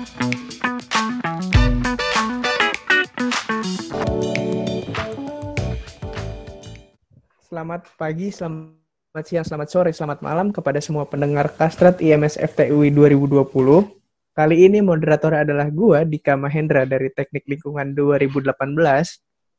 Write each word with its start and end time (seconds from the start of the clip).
Selamat 0.00 0.16
pagi, 8.00 8.32
selamat 8.32 9.24
siang, 9.28 9.44
selamat 9.44 9.68
sore, 9.68 9.92
selamat 9.92 10.24
malam 10.24 10.56
kepada 10.56 10.80
semua 10.80 11.04
pendengar 11.04 11.52
Kastrat 11.52 12.00
IMS 12.00 12.40
FTUI 12.40 12.88
2020. 12.96 13.44
Kali 14.32 14.56
ini 14.64 14.80
moderator 14.80 15.36
adalah 15.36 15.68
gua, 15.68 16.08
Dika 16.08 16.32
Mahendra 16.32 16.88
dari 16.88 17.12
Teknik 17.12 17.44
Lingkungan 17.44 17.92
2018. 17.92 18.56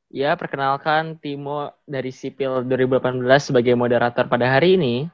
Ya, 0.09 0.33
perkenalkan 0.33 1.21
Timo 1.21 1.69
dari 1.85 2.09
Sipil 2.09 2.65
2018 2.65 3.53
sebagai 3.53 3.77
moderator 3.77 4.25
pada 4.25 4.57
hari 4.57 4.73
ini. 4.73 5.05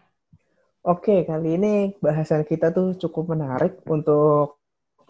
Oke, 0.87 1.27
kali 1.27 1.59
ini 1.59 1.99
bahasan 1.99 2.47
kita 2.47 2.71
tuh 2.71 2.95
cukup 2.95 3.35
menarik 3.35 3.83
untuk 3.91 4.56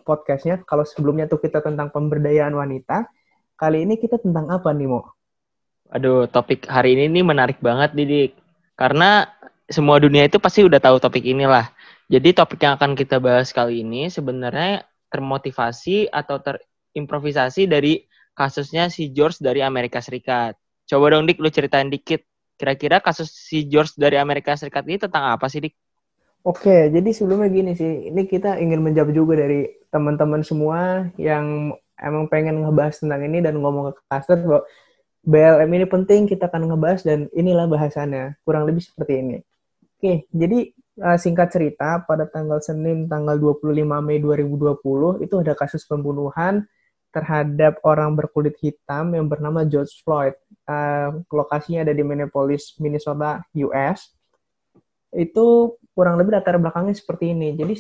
podcastnya. 0.08 0.64
Kalau 0.64 0.88
sebelumnya 0.88 1.28
tuh 1.28 1.44
kita 1.44 1.60
tentang 1.60 1.92
pemberdayaan 1.92 2.56
wanita, 2.56 3.12
kali 3.60 3.84
ini 3.84 4.00
kita 4.00 4.24
tentang 4.24 4.48
apa 4.48 4.72
nih, 4.72 4.88
Mo? 4.88 5.04
Aduh, 5.92 6.32
topik 6.32 6.64
hari 6.72 6.96
ini 6.96 7.20
nih 7.20 7.26
menarik 7.28 7.60
banget, 7.60 7.92
Didik. 7.92 8.40
Karena 8.80 9.28
semua 9.68 10.00
dunia 10.00 10.24
itu 10.24 10.40
pasti 10.40 10.64
udah 10.64 10.80
tahu 10.80 11.04
topik 11.04 11.28
inilah. 11.28 11.68
Jadi 12.08 12.32
topik 12.32 12.64
yang 12.64 12.80
akan 12.80 12.96
kita 12.96 13.20
bahas 13.20 13.52
kali 13.52 13.84
ini 13.84 14.08
sebenarnya 14.08 14.88
termotivasi 15.12 16.08
atau 16.08 16.40
terimprovisasi 16.40 17.68
dari 17.68 18.08
kasusnya 18.32 18.88
si 18.88 19.12
George 19.12 19.44
dari 19.44 19.60
Amerika 19.60 20.00
Serikat. 20.00 20.56
Coba 20.88 21.12
dong, 21.12 21.28
Dik, 21.28 21.44
lu 21.44 21.52
ceritain 21.52 21.92
dikit. 21.92 22.24
Kira-kira 22.56 23.04
kasus 23.04 23.28
si 23.28 23.68
George 23.68 23.96
dari 24.00 24.16
Amerika 24.16 24.56
Serikat 24.56 24.88
ini 24.88 24.98
tentang 25.00 25.36
apa 25.36 25.52
sih, 25.52 25.60
Dik? 25.60 25.76
Oke, 26.48 26.88
jadi 26.96 27.10
sebelumnya 27.12 27.52
gini 27.52 27.76
sih, 27.76 28.08
ini 28.08 28.24
kita 28.24 28.56
ingin 28.64 28.80
menjawab 28.80 29.12
juga 29.12 29.44
dari 29.44 29.68
teman-teman 29.92 30.48
semua 30.48 31.12
yang 31.20 31.76
emang 32.00 32.32
pengen 32.32 32.64
ngebahas 32.64 33.04
tentang 33.04 33.20
ini 33.28 33.44
dan 33.44 33.60
ngomong 33.60 33.92
ke 33.92 34.02
kastet 34.08 34.48
bahwa 34.48 34.64
BLM 35.28 35.68
ini 35.76 35.86
penting, 35.92 36.24
kita 36.24 36.48
akan 36.48 36.72
ngebahas 36.72 37.04
dan 37.04 37.28
inilah 37.36 37.68
bahasannya. 37.68 38.40
Kurang 38.48 38.64
lebih 38.64 38.80
seperti 38.80 39.20
ini. 39.20 39.38
Oke, 40.00 40.24
jadi 40.32 40.72
uh, 41.04 41.20
singkat 41.20 41.52
cerita, 41.52 42.00
pada 42.08 42.24
tanggal 42.24 42.64
Senin 42.64 43.12
tanggal 43.12 43.36
25 43.36 43.84
Mei 44.00 44.24
2020 44.24 45.28
itu 45.28 45.36
ada 45.44 45.52
kasus 45.52 45.84
pembunuhan 45.84 46.64
terhadap 47.12 47.84
orang 47.84 48.16
berkulit 48.16 48.56
hitam 48.64 49.12
yang 49.12 49.28
bernama 49.28 49.68
George 49.68 49.92
Floyd. 50.00 50.40
Uh, 50.64 51.28
lokasinya 51.28 51.84
ada 51.84 51.92
di 51.92 52.08
Minneapolis, 52.08 52.72
Minnesota, 52.80 53.44
US. 53.68 54.16
Itu 55.12 55.76
kurang 55.98 56.22
lebih 56.22 56.38
latar 56.38 56.62
belakangnya 56.62 56.94
seperti 56.94 57.34
ini. 57.34 57.58
Jadi 57.58 57.74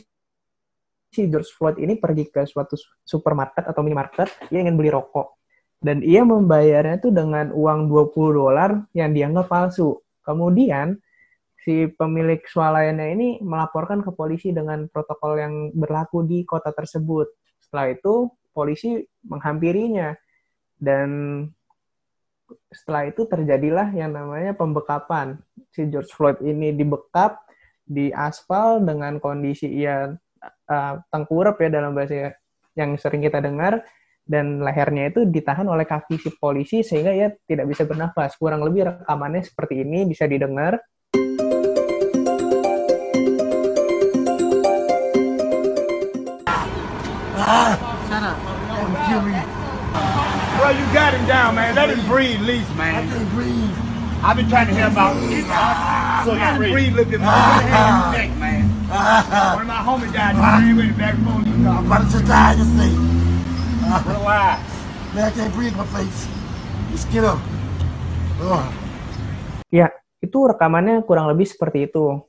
si 1.14 1.30
George 1.30 1.54
Floyd 1.54 1.78
ini 1.78 2.02
pergi 2.02 2.26
ke 2.34 2.50
suatu 2.50 2.74
supermarket 3.06 3.70
atau 3.70 3.86
minimarket, 3.86 4.50
dia 4.50 4.66
ingin 4.66 4.74
beli 4.74 4.90
rokok 4.90 5.38
dan 5.78 6.02
ia 6.02 6.26
membayarnya 6.26 6.98
itu 6.98 7.14
dengan 7.14 7.54
uang 7.54 7.90
20 7.90 8.34
dolar 8.34 8.72
yang 8.98 9.14
dianggap 9.14 9.46
palsu. 9.46 10.02
Kemudian 10.26 10.98
si 11.62 11.86
pemilik 11.94 12.42
swalayannya 12.42 13.08
ini 13.14 13.28
melaporkan 13.46 14.02
ke 14.02 14.09
polisi 14.12 14.50
dengan 14.50 14.90
protokol 14.90 15.38
yang 15.38 15.54
berlaku 15.78 16.26
di 16.26 16.42
kota 16.44 16.74
tersebut. 16.74 17.30
Setelah 17.62 17.94
itu 17.94 18.34
polisi 18.52 19.06
menghampirinya 19.30 20.18
dan 20.81 21.09
setelah 22.74 23.12
itu 23.12 23.28
terjadilah 23.30 23.94
yang 23.94 24.18
namanya 24.18 24.58
pembekapan. 24.58 25.38
Si 25.70 25.86
George 25.92 26.09
Floyd 26.09 26.42
ini 26.42 26.74
dibekap 26.74 27.46
di 27.88 28.12
aspal 28.12 28.84
dengan 28.84 29.16
kondisi 29.24 29.72
ia 29.72 30.12
uh, 30.68 30.94
tengkurap 31.08 31.56
ya 31.64 31.72
dalam 31.72 31.96
bahasa 31.96 32.36
yang 32.76 33.00
sering 33.00 33.24
kita 33.24 33.40
dengar 33.40 33.82
dan 34.28 34.60
lehernya 34.60 35.08
itu 35.08 35.24
ditahan 35.24 35.64
oleh 35.72 35.88
kaki 35.88 36.20
si 36.20 36.30
polisi 36.36 36.84
sehingga 36.84 37.16
ia 37.16 37.32
tidak 37.48 37.72
bisa 37.72 37.88
bernafas. 37.88 38.36
Kurang 38.36 38.60
lebih 38.60 38.92
rekamannya 38.92 39.42
seperti 39.47 39.88
ini 39.88 40.03
bisa 40.03 40.28
didengar. 40.28 40.84
Ah, 47.40 47.74
shut 48.12 48.24
up. 48.28 48.38
Bro, 50.58 50.70
you 50.76 50.86
got 50.92 51.16
him 51.16 51.24
down, 51.26 51.56
man. 51.56 51.76
Let 51.76 51.90
him 51.90 52.03
breathe, 52.06 52.42
least, 52.42 52.68
man. 52.76 53.08
I 53.08 53.08
can't 53.08 53.31
breathe. 53.31 53.72
I've 54.24 54.36
been 54.36 54.50
trying 54.50 54.68
to 54.68 54.74
help 54.74 54.97
out. 54.97 56.06
So 56.28 56.36
you 56.36 56.44
can 56.44 56.60
breathe 56.60 56.92
a 56.92 57.08
little 57.08 57.12
bit 57.16 57.24
more. 57.24 57.32
Ah. 57.32 58.12
Neck, 58.12 58.36
man. 58.36 58.68
One 58.92 59.64
of 59.64 59.72
my 59.72 59.80
homies 59.80 60.12
died. 60.12 60.36
He 60.60 60.76
went 60.76 61.00
back 61.00 61.16
phone. 61.24 61.48
I'm 61.48 61.88
about 61.88 62.04
to 62.12 62.20
die, 62.20 62.60
you 62.60 62.68
see. 62.68 62.92
Relax. 63.88 64.60
Man, 65.16 65.24
I 65.24 65.32
can't 65.32 65.56
breathe 65.56 65.72
my 65.80 65.88
face. 65.96 66.28
Just 66.92 67.08
get 67.16 67.24
up. 67.24 67.40
Oh. 68.44 68.60
Ya, 69.72 69.88
itu 70.20 70.36
rekamannya 70.52 71.08
kurang 71.08 71.32
lebih 71.32 71.48
seperti 71.48 71.88
itu. 71.88 72.20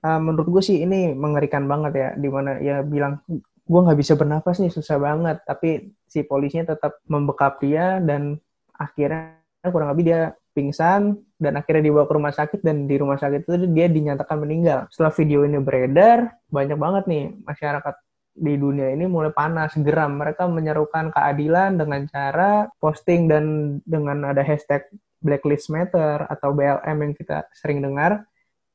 Uh, 0.00 0.20
menurut 0.24 0.48
gue 0.48 0.62
sih 0.64 0.80
ini 0.80 1.12
mengerikan 1.12 1.68
banget 1.68 1.92
ya, 1.92 2.08
di 2.16 2.32
mana 2.32 2.56
ya 2.56 2.80
bilang 2.80 3.20
gue 3.68 3.80
nggak 3.84 4.00
bisa 4.00 4.16
bernafas 4.16 4.64
nih 4.64 4.72
susah 4.72 4.96
banget, 4.96 5.44
tapi 5.44 5.92
si 6.08 6.24
polisinya 6.24 6.72
tetap 6.72 7.04
membekap 7.04 7.60
dia 7.60 8.00
dan 8.00 8.40
akhirnya 8.72 9.36
kurang 9.68 9.92
lebih 9.92 10.08
dia 10.08 10.32
pingsan 10.56 11.20
dan 11.42 11.58
akhirnya 11.58 11.90
dibawa 11.90 12.06
ke 12.06 12.14
rumah 12.14 12.30
sakit 12.30 12.62
dan 12.62 12.86
di 12.86 12.94
rumah 12.94 13.18
sakit 13.18 13.42
itu 13.42 13.66
dia 13.74 13.90
dinyatakan 13.90 14.38
meninggal. 14.38 14.86
Setelah 14.94 15.10
video 15.18 15.42
ini 15.42 15.58
beredar, 15.58 16.30
banyak 16.46 16.78
banget 16.78 17.04
nih 17.10 17.24
masyarakat 17.42 17.94
di 18.32 18.54
dunia 18.56 18.94
ini 18.94 19.04
mulai 19.10 19.34
panas, 19.34 19.74
geram. 19.74 20.22
Mereka 20.22 20.46
menyerukan 20.46 21.10
keadilan 21.10 21.76
dengan 21.76 22.06
cara 22.06 22.70
posting 22.78 23.26
dan 23.26 23.44
dengan 23.82 24.30
ada 24.30 24.40
hashtag 24.40 24.86
Black 25.18 25.42
Lives 25.42 25.66
Matter 25.66 26.30
atau 26.30 26.54
BLM 26.54 26.96
yang 27.02 27.12
kita 27.18 27.50
sering 27.58 27.82
dengar. 27.82 28.22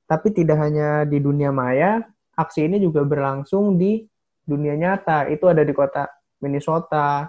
Tapi 0.07 0.31
tidak 0.35 0.59
hanya 0.59 1.03
di 1.03 1.19
dunia 1.19 1.51
maya, 1.51 2.03
aksi 2.35 2.67
ini 2.67 2.79
juga 2.79 3.03
berlangsung 3.03 3.75
di 3.79 4.03
dunia 4.43 4.75
nyata. 4.75 5.27
Itu 5.27 5.51
ada 5.51 5.63
di 5.63 5.71
kota 5.75 6.07
Minnesota 6.39 7.27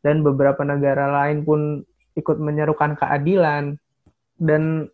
dan 0.00 0.20
beberapa 0.20 0.64
negara 0.64 1.08
lain 1.08 1.44
pun 1.44 1.84
ikut 2.14 2.38
menyerukan 2.38 2.94
keadilan 2.94 3.76
dan 4.38 4.88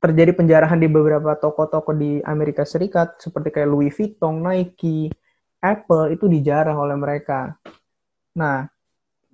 terjadi 0.00 0.32
penjarahan 0.32 0.80
di 0.80 0.88
beberapa 0.88 1.36
toko-toko 1.36 1.92
di 1.92 2.24
Amerika 2.24 2.64
Serikat 2.64 3.20
seperti 3.20 3.52
kayak 3.52 3.68
Louis 3.68 3.92
Vuitton, 3.92 4.40
Nike, 4.40 5.12
Apple 5.60 6.16
itu 6.16 6.24
dijarah 6.24 6.72
oleh 6.72 6.96
mereka. 6.96 7.60
Nah, 8.32 8.64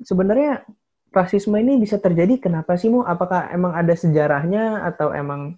sebenarnya 0.03 0.67
rasisme 1.15 1.55
ini 1.57 1.79
bisa 1.79 2.03
terjadi 2.03 2.43
kenapa 2.43 2.75
sih 2.75 2.91
Mu? 2.91 3.07
Apakah 3.07 3.49
emang 3.55 3.73
ada 3.79 3.95
sejarahnya 3.95 4.83
atau 4.85 5.15
emang 5.15 5.55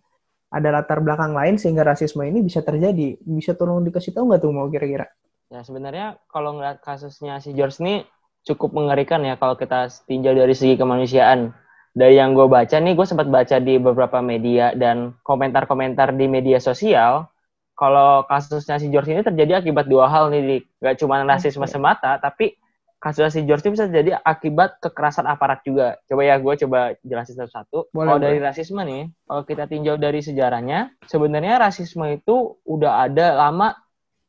ada 0.53 0.69
latar 0.81 1.01
belakang 1.01 1.33
lain 1.33 1.57
sehingga 1.57 1.89
rasisme 1.89 2.21
ini 2.29 2.45
bisa 2.45 2.61
terjadi? 2.61 3.17
Bisa 3.25 3.57
tolong 3.57 3.81
dikasih 3.89 4.13
tahu 4.13 4.29
nggak 4.29 4.41
tuh 4.45 4.53
mau 4.53 4.69
kira-kira? 4.69 5.09
Ya 5.49 5.65
sebenarnya 5.65 6.21
kalau 6.29 6.61
ngeliat 6.61 6.85
kasusnya 6.85 7.41
si 7.41 7.57
George 7.57 7.81
ini 7.81 8.05
cukup 8.45 8.77
mengerikan 8.77 9.25
ya 9.25 9.41
kalau 9.41 9.57
kita 9.57 9.89
tinjau 10.05 10.37
dari 10.37 10.53
segi 10.53 10.77
kemanusiaan. 10.77 11.57
Dari 11.99 12.15
yang 12.15 12.31
gue 12.31 12.47
baca 12.47 12.79
nih, 12.79 12.95
gue 12.95 13.07
sempat 13.11 13.27
baca 13.27 13.59
di 13.59 13.75
beberapa 13.83 14.23
media 14.23 14.71
dan 14.79 15.19
komentar-komentar 15.27 16.15
di 16.15 16.31
media 16.31 16.63
sosial, 16.63 17.27
kalau 17.75 18.23
kasusnya 18.31 18.79
si 18.79 18.87
George 18.87 19.11
ini 19.11 19.27
terjadi 19.27 19.59
akibat 19.59 19.91
dua 19.91 20.07
hal 20.07 20.31
nih, 20.31 20.43
Dik. 20.47 20.63
Gak 20.79 20.95
cuma 21.03 21.19
rasisme 21.27 21.67
okay. 21.67 21.75
semata, 21.75 22.23
tapi 22.23 22.55
kasusnya 23.03 23.31
si 23.35 23.41
George 23.47 23.67
ini 23.67 23.75
bisa 23.75 23.91
terjadi 23.91 24.19
akibat 24.23 24.79
kekerasan 24.79 25.27
aparat 25.27 25.63
juga. 25.67 25.99
Coba 26.07 26.23
ya, 26.23 26.39
gue 26.39 26.55
coba 26.67 26.95
jelasin 27.03 27.35
satu-satu. 27.39 27.91
Kalau 27.91 28.19
dari 28.23 28.39
rasisme 28.39 28.83
nih, 28.83 29.11
kalau 29.27 29.43
kita 29.43 29.67
tinjau 29.67 29.99
dari 29.99 30.23
sejarahnya, 30.23 30.95
sebenarnya 31.07 31.59
rasisme 31.59 32.07
itu 32.15 32.63
udah 32.63 33.11
ada 33.11 33.35
lama 33.35 33.75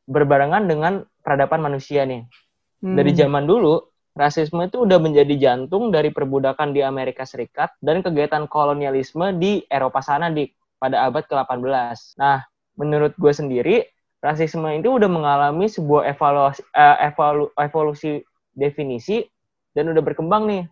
berbarengan 0.10 0.66
dengan 0.66 1.06
peradaban 1.22 1.62
manusia 1.62 2.02
nih. 2.06 2.26
Hmm. 2.82 2.98
Dari 2.98 3.12
zaman 3.14 3.46
dulu, 3.46 3.89
rasisme 4.20 4.68
itu 4.68 4.84
udah 4.84 5.00
menjadi 5.00 5.32
jantung 5.40 5.96
dari 5.96 6.12
perbudakan 6.12 6.76
di 6.76 6.84
Amerika 6.84 7.24
Serikat 7.24 7.72
dan 7.80 8.04
kegiatan 8.04 8.52
kolonialisme 8.52 9.40
di 9.40 9.64
Eropa 9.72 10.04
sana, 10.04 10.28
Dik, 10.28 10.52
pada 10.76 11.08
abad 11.08 11.24
ke-18. 11.24 12.20
Nah, 12.20 12.44
menurut 12.76 13.16
gue 13.16 13.32
sendiri 13.32 13.88
rasisme 14.20 14.68
itu 14.76 14.92
udah 14.92 15.08
mengalami 15.08 15.72
sebuah 15.72 16.12
evaluasi 16.12 16.60
uh, 16.76 16.98
evalu, 17.08 17.48
evolusi 17.56 18.20
definisi 18.52 19.24
dan 19.72 19.88
udah 19.96 20.04
berkembang 20.04 20.44
nih 20.52 20.64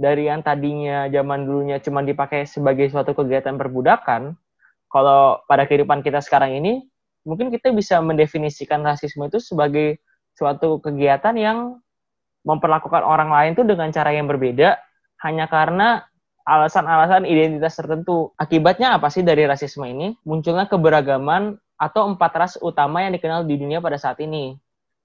dari 0.00 0.26
yang 0.26 0.40
tadinya 0.40 1.04
zaman 1.12 1.44
dulunya 1.44 1.76
cuma 1.84 2.00
dipakai 2.00 2.48
sebagai 2.48 2.88
suatu 2.88 3.12
kegiatan 3.12 3.60
perbudakan 3.60 4.32
kalau 4.88 5.44
pada 5.44 5.68
kehidupan 5.68 6.00
kita 6.00 6.24
sekarang 6.24 6.56
ini 6.56 6.88
mungkin 7.28 7.52
kita 7.52 7.70
bisa 7.76 8.00
mendefinisikan 8.00 8.80
rasisme 8.80 9.28
itu 9.28 9.36
sebagai 9.36 10.00
suatu 10.34 10.80
kegiatan 10.80 11.36
yang 11.36 11.58
memperlakukan 12.44 13.02
orang 13.02 13.32
lain 13.32 13.56
tuh 13.56 13.64
dengan 13.64 13.88
cara 13.90 14.12
yang 14.12 14.28
berbeda 14.28 14.76
hanya 15.24 15.48
karena 15.48 16.04
alasan-alasan 16.44 17.24
identitas 17.24 17.74
tertentu. 17.80 18.30
Akibatnya 18.36 18.94
apa 19.00 19.08
sih 19.08 19.24
dari 19.24 19.48
rasisme 19.48 19.88
ini? 19.88 20.12
Munculnya 20.28 20.68
keberagaman 20.68 21.56
atau 21.80 22.06
empat 22.12 22.32
ras 22.36 22.54
utama 22.60 23.02
yang 23.02 23.16
dikenal 23.16 23.48
di 23.48 23.56
dunia 23.58 23.80
pada 23.80 23.96
saat 23.96 24.20
ini, 24.20 24.54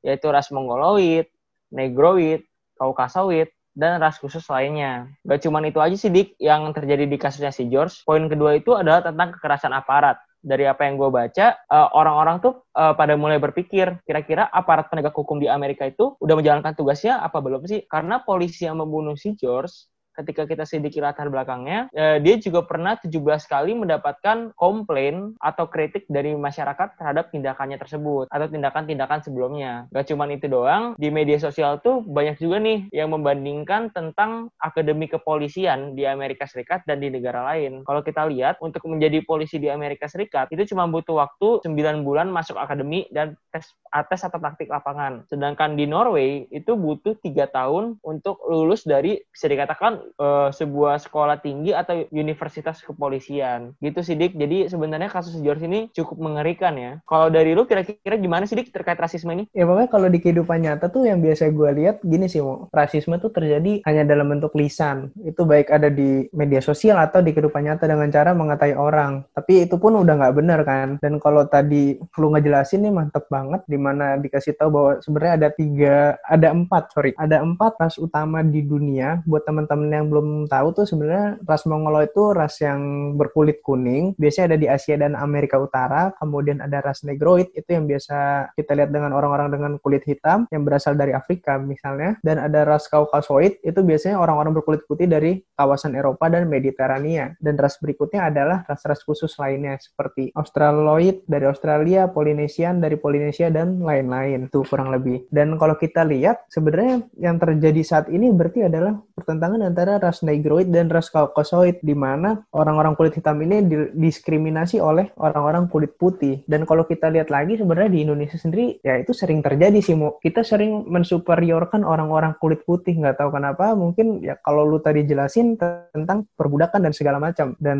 yaitu 0.04 0.30
ras 0.30 0.52
Mongoloid, 0.52 1.32
negroid, 1.72 2.44
kaukasoid, 2.78 3.50
dan 3.74 3.98
ras 4.04 4.20
khusus 4.20 4.44
lainnya. 4.52 5.08
Gak 5.24 5.48
cuma 5.48 5.64
itu 5.64 5.80
aja 5.80 5.96
sih, 5.96 6.12
Dik, 6.12 6.36
yang 6.38 6.68
terjadi 6.76 7.08
di 7.08 7.18
kasusnya 7.18 7.56
si 7.56 7.72
George. 7.72 8.04
Poin 8.04 8.28
kedua 8.28 8.60
itu 8.60 8.76
adalah 8.76 9.00
tentang 9.00 9.34
kekerasan 9.40 9.72
aparat. 9.72 10.20
Dari 10.40 10.64
apa 10.64 10.88
yang 10.88 10.96
gue 10.96 11.12
baca, 11.12 11.60
uh, 11.68 11.88
orang-orang 11.92 12.40
tuh 12.40 12.64
uh, 12.80 12.96
pada 12.96 13.20
mulai 13.20 13.44
berpikir, 13.44 14.00
kira-kira 14.08 14.48
aparat 14.48 14.88
penegak 14.88 15.12
hukum 15.12 15.36
di 15.36 15.52
Amerika 15.52 15.84
itu 15.84 16.16
udah 16.24 16.36
menjalankan 16.40 16.72
tugasnya 16.80 17.20
apa 17.20 17.44
belum 17.44 17.68
sih? 17.68 17.84
Karena 17.92 18.24
polisi 18.24 18.64
yang 18.64 18.80
membunuh 18.80 19.20
si 19.20 19.36
George 19.36 19.92
ketika 20.20 20.44
kita 20.44 20.68
sedikit 20.68 21.08
latar 21.08 21.32
belakangnya, 21.32 21.88
eh, 21.96 22.20
dia 22.20 22.36
juga 22.36 22.68
pernah 22.68 23.00
17 23.00 23.48
kali 23.48 23.72
mendapatkan 23.72 24.52
komplain 24.60 25.40
atau 25.40 25.72
kritik 25.72 26.04
dari 26.12 26.36
masyarakat 26.36 27.00
terhadap 27.00 27.32
tindakannya 27.32 27.80
tersebut 27.80 28.28
atau 28.28 28.48
tindakan-tindakan 28.52 29.24
sebelumnya. 29.24 29.88
Gak 29.96 30.12
cuma 30.12 30.28
itu 30.28 30.52
doang, 30.52 30.94
di 31.00 31.10
media 31.10 31.40
sosial 31.40 31.80
tuh 31.80 32.04
banyak 32.04 32.38
juga 32.38 32.60
nih 32.60 32.92
yang 32.92 33.16
membandingkan 33.16 33.90
tentang 33.96 34.52
akademi 34.60 35.08
kepolisian 35.08 35.96
di 35.96 36.04
Amerika 36.04 36.46
Serikat 36.46 36.84
dan 36.84 37.00
di 37.00 37.08
negara 37.10 37.42
lain. 37.56 37.82
Kalau 37.88 38.04
kita 38.04 38.28
lihat, 38.28 38.60
untuk 38.60 38.84
menjadi 38.86 39.24
polisi 39.24 39.58
di 39.58 39.72
Amerika 39.72 40.06
Serikat, 40.06 40.52
itu 40.52 40.76
cuma 40.76 40.86
butuh 40.86 41.18
waktu 41.18 41.64
9 41.66 42.04
bulan 42.04 42.28
masuk 42.30 42.60
akademi 42.60 43.08
dan 43.10 43.40
tes 43.50 43.74
atas 43.90 44.22
atau 44.22 44.38
praktik 44.38 44.70
lapangan. 44.70 45.26
Sedangkan 45.30 45.74
di 45.74 45.90
Norway 45.90 46.46
itu 46.54 46.78
butuh 46.78 47.18
tiga 47.22 47.50
tahun 47.50 47.98
untuk 48.06 48.42
lulus 48.46 48.86
dari 48.86 49.18
bisa 49.34 49.50
dikatakan 49.50 50.02
uh, 50.18 50.50
sebuah 50.50 50.98
sekolah 51.04 51.44
tinggi 51.44 51.76
atau 51.76 52.08
universitas 52.10 52.82
kepolisian. 52.82 53.76
Gitu 53.84 54.00
sih 54.02 54.16
Dik. 54.18 54.34
Jadi 54.40 54.72
sebenarnya 54.72 55.12
kasus 55.12 55.38
George 55.40 55.66
ini 55.66 55.92
cukup 55.94 56.18
mengerikan 56.18 56.74
ya. 56.80 56.98
Kalau 57.06 57.30
dari 57.30 57.54
lu 57.54 57.68
kira-kira 57.70 58.16
gimana 58.18 58.50
sih 58.50 58.58
Dik 58.58 58.74
terkait 58.74 58.98
rasisme 58.98 59.32
ini? 59.36 59.46
Ya 59.54 59.70
pokoknya 59.70 59.90
kalau 59.92 60.08
di 60.08 60.20
kehidupan 60.22 60.64
nyata 60.64 60.90
tuh 60.90 61.06
yang 61.06 61.20
biasa 61.22 61.52
gue 61.52 61.70
lihat 61.84 62.02
gini 62.06 62.26
sih 62.26 62.42
mau 62.42 62.72
rasisme 62.72 63.18
tuh 63.22 63.30
terjadi 63.34 63.84
hanya 63.86 64.04
dalam 64.08 64.30
bentuk 64.32 64.56
lisan. 64.56 65.12
Itu 65.22 65.44
baik 65.44 65.70
ada 65.70 65.92
di 65.92 66.26
media 66.34 66.64
sosial 66.64 66.98
atau 67.02 67.20
di 67.20 67.36
kehidupan 67.36 67.66
nyata 67.66 67.86
dengan 67.86 68.10
cara 68.10 68.32
mengatai 68.34 68.74
orang. 68.74 69.26
Tapi 69.34 69.68
itu 69.68 69.76
pun 69.78 70.00
udah 70.00 70.14
nggak 70.16 70.36
benar 70.36 70.60
kan. 70.64 70.88
Dan 71.02 71.18
kalau 71.20 71.46
tadi 71.46 72.00
lu 72.20 72.28
ngejelasin 72.32 72.86
nih 72.86 72.94
mantep 72.94 73.26
banget 73.28 73.62
di 73.68 73.78
mana 73.80 74.16
dikasih 74.20 74.56
tahu 74.56 74.70
bahwa 74.72 74.92
sebenarnya 75.04 75.34
ada 75.40 75.50
tiga, 75.54 75.96
ada 76.28 76.48
empat 76.52 76.84
sorry, 76.94 77.12
ada 77.16 77.42
empat 77.42 77.76
ras 77.80 77.96
utama 78.00 78.44
di 78.46 78.62
dunia. 78.64 79.24
Buat 79.26 79.48
teman-teman 79.48 79.88
yang 80.00 80.08
belum 80.08 80.48
tahu 80.48 80.68
tuh 80.72 80.86
sebenarnya 80.88 81.44
ras 81.44 81.68
Mongolo 81.68 82.00
itu 82.02 82.32
ras 82.32 82.56
yang 82.64 83.14
berkulit 83.20 83.60
kuning, 83.60 84.16
biasanya 84.16 84.56
ada 84.56 84.58
di 84.58 84.68
Asia 84.72 84.96
dan 84.96 85.14
Amerika 85.20 85.60
Utara. 85.60 86.16
Kemudian 86.16 86.64
ada 86.64 86.80
ras 86.80 87.04
Negroid, 87.04 87.52
itu 87.52 87.70
yang 87.70 87.86
biasa 87.86 88.52
kita 88.56 88.72
lihat 88.80 88.90
dengan 88.96 89.12
orang-orang 89.12 89.52
dengan 89.52 89.72
kulit 89.84 90.08
hitam 90.08 90.48
yang 90.50 90.64
berasal 90.64 90.96
dari 90.96 91.12
Afrika 91.12 91.60
misalnya. 91.60 92.16
Dan 92.24 92.40
ada 92.40 92.64
ras 92.64 92.88
Kaukasoid, 92.88 93.60
itu 93.66 93.80
biasanya 93.84 94.22
orang-orang 94.22 94.56
berkulit 94.56 94.88
putih 94.88 95.10
dari 95.10 95.42
kawasan 95.58 95.98
Eropa 95.98 96.30
dan 96.30 96.48
Mediterania. 96.48 97.36
Dan 97.42 97.60
ras 97.60 97.76
berikutnya 97.82 98.30
adalah 98.30 98.64
ras-ras 98.70 99.02
khusus 99.02 99.34
lainnya 99.42 99.80
seperti 99.82 100.30
Australoid 100.38 101.26
dari 101.26 101.46
Australia, 101.50 102.06
Polynesian 102.06 102.78
dari 102.84 103.00
Polinesia 103.00 103.50
dan 103.50 103.82
lain-lain. 103.82 104.52
Itu 104.52 104.62
kurang 104.68 104.94
lebih. 104.94 105.26
Dan 105.34 105.58
kalau 105.58 105.74
kita 105.80 106.06
lihat 106.06 106.46
sebenarnya 106.54 107.02
yang 107.18 107.42
terjadi 107.42 107.82
saat 107.82 108.06
ini 108.14 108.30
berarti 108.30 108.70
adalah 108.70 109.00
pertentangan 109.16 109.66
antara 109.66 109.79
antara 109.80 109.96
ras 109.96 110.20
negroid 110.28 110.68
dan 110.76 110.92
ras 110.92 111.08
kaukasoid 111.08 111.80
di 111.80 111.96
mana 111.96 112.44
orang-orang 112.52 113.00
kulit 113.00 113.16
hitam 113.16 113.40
ini 113.40 113.64
diskriminasi 113.96 114.84
oleh 114.84 115.08
orang-orang 115.16 115.72
kulit 115.72 115.96
putih. 115.96 116.44
Dan 116.52 116.68
kalau 116.68 116.84
kita 116.84 117.08
lihat 117.08 117.32
lagi 117.32 117.56
sebenarnya 117.56 117.88
di 117.88 118.04
Indonesia 118.04 118.36
sendiri 118.36 118.84
ya 118.84 119.00
itu 119.00 119.16
sering 119.16 119.40
terjadi 119.40 119.80
sih 119.80 119.96
Mo. 119.96 120.20
Kita 120.20 120.44
sering 120.44 120.84
mensuperiorkan 120.92 121.88
orang-orang 121.88 122.36
kulit 122.44 122.68
putih 122.68 123.00
nggak 123.00 123.24
tahu 123.24 123.32
kenapa 123.32 123.72
mungkin 123.72 124.20
ya 124.20 124.36
kalau 124.44 124.68
lu 124.68 124.84
tadi 124.84 125.08
jelasin 125.08 125.56
tentang 125.96 126.28
perbudakan 126.36 126.84
dan 126.84 126.92
segala 126.92 127.24
macam. 127.24 127.56
Dan 127.56 127.80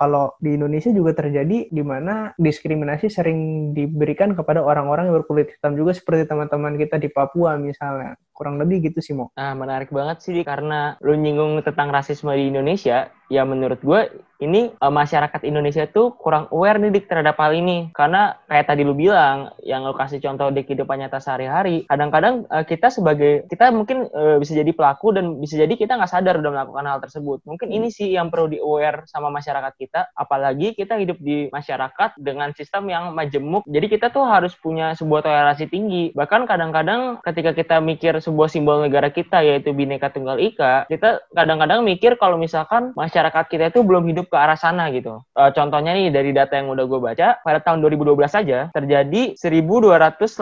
kalau 0.00 0.32
di 0.40 0.56
Indonesia 0.56 0.88
juga 0.88 1.12
terjadi 1.12 1.68
di 1.68 1.82
mana 1.84 2.32
diskriminasi 2.40 3.12
sering 3.12 3.70
diberikan 3.76 4.32
kepada 4.32 4.64
orang-orang 4.64 5.12
yang 5.12 5.20
berkulit 5.20 5.52
hitam 5.52 5.76
juga 5.76 5.92
seperti 5.92 6.24
teman-teman 6.24 6.80
kita 6.80 6.96
di 6.96 7.12
Papua 7.12 7.60
misalnya. 7.60 8.16
Kurang 8.34 8.58
lebih 8.58 8.90
gitu 8.90 8.98
sih 8.98 9.14
Mo. 9.14 9.30
Nah, 9.38 9.54
menarik 9.54 9.94
banget 9.94 10.18
sih 10.26 10.42
karena 10.42 10.98
lu 10.98 11.14
nyinggung 11.14 11.62
tentang 11.62 11.94
rasisme 11.94 12.34
di 12.34 12.50
Indonesia, 12.50 13.14
ya 13.32 13.42
menurut 13.48 13.80
gue 13.80 14.10
ini 14.44 14.74
uh, 14.82 14.92
masyarakat 14.92 15.40
Indonesia 15.46 15.88
tuh 15.88 16.12
kurang 16.20 16.50
aware 16.52 16.76
nih 16.76 16.92
dik 16.92 17.06
terhadap 17.08 17.40
hal 17.40 17.56
ini. 17.56 17.88
Karena 17.96 18.36
kayak 18.50 18.68
tadi 18.68 18.84
lu 18.84 18.92
bilang 18.92 19.54
yang 19.64 19.86
lu 19.88 19.96
kasih 19.96 20.20
contoh 20.20 20.52
di 20.52 20.66
kehidupan 20.66 21.00
nyata 21.00 21.22
sehari-hari 21.22 21.88
kadang-kadang 21.88 22.44
uh, 22.52 22.66
kita 22.66 22.92
sebagai 22.92 23.48
kita 23.48 23.72
mungkin 23.72 24.10
uh, 24.12 24.36
bisa 24.36 24.52
jadi 24.52 24.68
pelaku 24.74 25.16
dan 25.16 25.40
bisa 25.40 25.56
jadi 25.56 25.72
kita 25.72 25.96
nggak 25.96 26.10
sadar 26.12 26.36
udah 26.42 26.50
melakukan 26.50 26.84
hal 26.84 26.98
tersebut. 27.00 27.40
Mungkin 27.48 27.68
ini 27.72 27.88
sih 27.88 28.12
yang 28.12 28.28
perlu 28.28 28.52
di 28.52 28.58
aware 28.60 29.08
sama 29.08 29.32
masyarakat 29.32 29.72
kita. 29.80 30.12
Apalagi 30.18 30.76
kita 30.76 31.00
hidup 31.00 31.16
di 31.22 31.48
masyarakat 31.48 32.20
dengan 32.20 32.52
sistem 32.52 32.90
yang 32.90 33.04
majemuk. 33.16 33.64
Jadi 33.70 33.86
kita 33.88 34.12
tuh 34.12 34.26
harus 34.28 34.52
punya 34.58 34.92
sebuah 34.98 35.24
toleransi 35.24 35.70
tinggi. 35.70 36.04
Bahkan 36.12 36.44
kadang-kadang 36.44 37.22
ketika 37.24 37.56
kita 37.56 37.76
mikir 37.80 38.18
sebuah 38.20 38.50
simbol 38.50 38.84
negara 38.84 39.08
kita 39.08 39.40
yaitu 39.40 39.70
bineka 39.70 40.10
tunggal 40.10 40.36
ika 40.40 40.86
kita 40.90 41.22
kadang-kadang 41.32 41.86
mikir 41.86 42.18
kalau 42.18 42.36
misalkan 42.36 42.90
masyarakat 42.98 43.13
kita 43.22 43.70
itu 43.70 43.80
belum 43.86 44.10
hidup 44.10 44.26
ke 44.26 44.36
arah 44.36 44.58
sana 44.58 44.90
gitu. 44.90 45.22
Uh, 45.38 45.50
contohnya 45.54 45.94
nih 45.94 46.10
dari 46.10 46.34
data 46.34 46.58
yang 46.58 46.74
udah 46.74 46.84
gue 46.84 47.00
baca, 47.00 47.38
pada 47.40 47.58
tahun 47.62 47.84
2012 47.86 48.18
saja 48.26 48.58
terjadi 48.74 49.38
1.280 49.38 50.34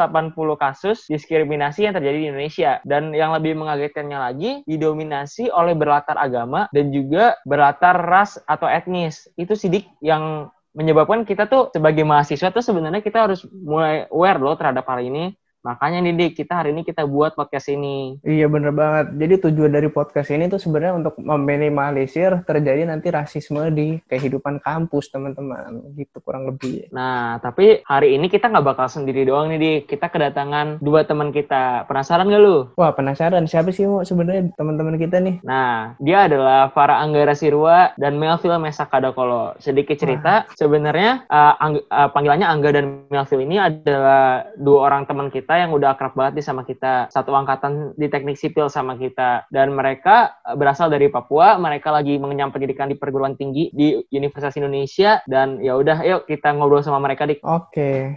kasus 0.57 1.05
diskriminasi 1.07 1.85
yang 1.85 1.95
terjadi 1.95 2.17
di 2.17 2.27
Indonesia. 2.33 2.71
Dan 2.89 3.13
yang 3.13 3.37
lebih 3.37 3.59
mengagetkannya 3.59 4.19
lagi, 4.19 4.51
didominasi 4.65 5.53
oleh 5.53 5.77
berlatar 5.77 6.17
agama 6.17 6.71
dan 6.73 6.89
juga 6.89 7.37
berlatar 7.45 8.01
ras 8.01 8.41
atau 8.49 8.67
etnis. 8.67 9.29
Itu 9.37 9.53
sidik 9.53 9.87
yang 10.01 10.49
menyebabkan 10.73 11.29
kita 11.29 11.45
tuh 11.53 11.69
sebagai 11.69 12.01
mahasiswa 12.03 12.49
tuh 12.49 12.65
sebenarnya 12.65 13.05
kita 13.05 13.29
harus 13.29 13.45
mulai 13.53 14.09
aware 14.09 14.41
loh 14.41 14.57
terhadap 14.57 14.89
hal 14.89 15.05
ini 15.05 15.37
Makanya 15.63 16.03
nih 16.03 16.15
Dik, 16.19 16.43
kita 16.43 16.59
hari 16.59 16.75
ini 16.75 16.83
kita 16.83 17.07
buat 17.07 17.39
podcast 17.39 17.71
ini. 17.71 18.19
Iya 18.27 18.51
bener 18.51 18.75
banget. 18.75 19.15
Jadi 19.15 19.35
tujuan 19.47 19.71
dari 19.71 19.87
podcast 19.87 20.35
ini 20.35 20.51
tuh 20.51 20.59
sebenarnya 20.59 20.99
untuk 20.99 21.15
meminimalisir 21.23 22.43
terjadi 22.43 22.83
nanti 22.83 23.15
rasisme 23.15 23.63
di 23.71 24.03
kehidupan 24.11 24.59
kampus 24.59 25.15
teman-teman. 25.15 25.95
Gitu 25.95 26.19
kurang 26.27 26.51
lebih. 26.51 26.91
Nah, 26.91 27.39
tapi 27.39 27.79
hari 27.87 28.19
ini 28.19 28.27
kita 28.27 28.51
nggak 28.51 28.75
bakal 28.75 28.91
sendiri 28.91 29.23
doang 29.23 29.55
nih 29.55 29.59
Dik. 29.63 29.95
Kita 29.95 30.11
kedatangan 30.11 30.83
dua 30.83 31.07
teman 31.07 31.31
kita. 31.31 31.87
Penasaran 31.87 32.27
gak 32.27 32.43
lu? 32.43 32.67
Wah 32.75 32.91
penasaran. 32.91 33.47
Siapa 33.47 33.71
sih 33.71 33.87
mau 33.87 34.03
sebenarnya 34.03 34.51
teman-teman 34.59 34.99
kita 34.99 35.23
nih? 35.23 35.47
Nah, 35.47 35.95
dia 36.03 36.27
adalah 36.27 36.75
Farah 36.75 36.99
Anggara 37.07 37.39
Sirwa 37.39 37.95
dan 37.95 38.19
Melville 38.19 38.59
Mesakadakolo. 38.59 39.55
Sedikit 39.63 39.95
cerita, 39.95 40.51
sebenarnya 40.59 41.23
uh, 41.31 41.55
uh, 41.87 42.11
panggilannya 42.11 42.51
Angga 42.51 42.71
dan 42.75 43.07
Melville 43.07 43.47
ini 43.47 43.63
adalah 43.63 44.51
dua 44.59 44.91
orang 44.91 45.07
teman 45.07 45.31
kita 45.31 45.52
kita 45.53 45.69
yang 45.69 45.77
udah 45.77 45.93
akrab 45.93 46.17
banget 46.17 46.41
nih 46.41 46.47
sama 46.49 46.65
kita 46.65 47.13
satu 47.13 47.37
angkatan 47.37 47.93
di 48.01 48.09
teknik 48.09 48.41
sipil 48.41 48.73
sama 48.73 48.97
kita 48.97 49.45
dan 49.53 49.77
mereka 49.77 50.41
eh, 50.49 50.57
berasal 50.57 50.89
dari 50.89 51.13
Papua 51.13 51.61
mereka 51.61 51.93
lagi 51.93 52.17
mengenyam 52.17 52.49
pendidikan 52.49 52.89
di 52.89 52.97
perguruan 52.97 53.37
tinggi 53.37 53.69
di 53.69 54.01
Universitas 54.17 54.57
Indonesia 54.57 55.21
dan 55.29 55.61
ya 55.61 55.77
udah 55.77 56.01
yuk 56.09 56.25
kita 56.25 56.57
ngobrol 56.57 56.81
sama 56.81 57.05
mereka 57.05 57.29
dik 57.29 57.45
oke 57.45 57.69
okay. 57.69 58.17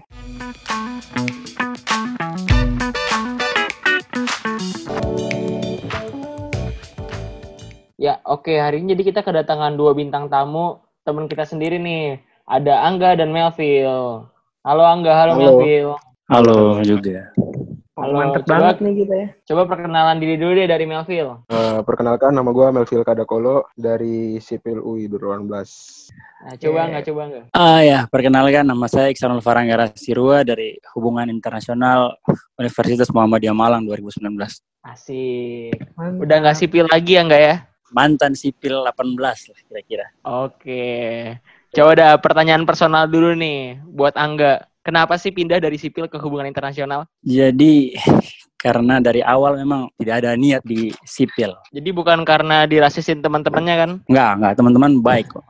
Ya, 7.95 8.21
oke. 8.27 8.45
Okay. 8.47 8.61
Hari 8.61 8.85
ini 8.85 8.93
jadi 8.93 9.03
kita 9.11 9.21
kedatangan 9.25 9.73
dua 9.73 9.97
bintang 9.97 10.29
tamu, 10.29 10.77
teman 11.01 11.25
kita 11.25 11.41
sendiri 11.41 11.81
nih. 11.81 12.21
Ada 12.45 12.85
Angga 12.85 13.17
dan 13.17 13.33
Melville. 13.33 14.29
Halo 14.61 14.83
Angga, 14.85 15.09
halo, 15.15 15.33
halo. 15.33 15.57
Melville. 15.57 16.14
Halo 16.25 16.81
juga. 16.81 17.29
Halo, 17.93 18.17
Mantep 18.17 18.49
coba, 18.49 18.57
banget 18.57 18.77
nih 18.81 18.93
kita 18.97 19.13
ya. 19.13 19.27
Coba 19.45 19.61
perkenalan 19.69 20.17
diri 20.17 20.41
dulu 20.41 20.57
deh 20.57 20.65
dari 20.65 20.89
Melville. 20.89 21.45
Uh, 21.53 21.85
perkenalkan 21.85 22.33
nama 22.33 22.49
gue 22.49 22.65
Melville 22.73 23.05
Kadakolo 23.05 23.69
dari 23.77 24.41
Sipil 24.41 24.81
UI 24.81 25.05
2018. 25.05 25.45
Nah, 25.45 26.55
coba 26.57 26.77
yeah. 26.81 26.85
nggak, 26.89 27.03
coba 27.05 27.21
nggak? 27.29 27.45
Ah 27.53 27.61
uh, 27.61 27.79
ya, 27.85 27.99
perkenalkan 28.09 28.65
nama 28.65 28.85
saya 28.89 29.13
Iksanul 29.13 29.45
Faranggara 29.45 29.93
Sirua 29.93 30.41
dari 30.41 30.73
Hubungan 30.97 31.29
Internasional 31.29 32.17
Universitas 32.57 33.13
Muhammadiyah 33.13 33.53
Malang 33.53 33.85
2019. 33.85 34.25
Asik. 34.81 35.77
Mantap. 35.93 36.25
Udah 36.25 36.37
nggak 36.41 36.57
sipil 36.57 36.89
lagi 36.89 37.15
ya 37.15 37.21
nggak 37.21 37.43
ya? 37.53 37.55
Mantan 37.93 38.33
sipil 38.33 38.81
18 38.81 39.13
lah 39.21 39.37
kira-kira. 39.69 40.09
Oke. 40.25 41.37
Coba 41.69 41.89
ada 41.93 42.17
pertanyaan 42.17 42.65
personal 42.65 43.05
dulu 43.05 43.37
nih 43.37 43.77
buat 43.85 44.17
Angga 44.17 44.65
Kenapa 44.85 45.17
sih 45.17 45.33
pindah 45.33 45.57
dari 45.57 45.81
sipil 45.81 46.05
ke 46.05 46.21
hubungan 46.21 46.45
internasional? 46.45 47.09
Jadi 47.25 47.97
karena 48.63 49.01
dari 49.01 49.25
awal 49.25 49.57
memang 49.57 49.89
tidak 49.97 50.21
ada 50.21 50.37
niat 50.37 50.61
di 50.61 50.93
sipil. 51.09 51.57
Jadi 51.73 51.89
bukan 51.89 52.21
karena 52.21 52.69
dirasisin 52.69 53.25
teman-temannya 53.25 53.75
kan? 53.81 53.91
Enggak, 54.05 54.31
enggak. 54.37 54.53
Teman-teman 54.61 54.91
baik 55.01 55.27
kok. 55.33 55.45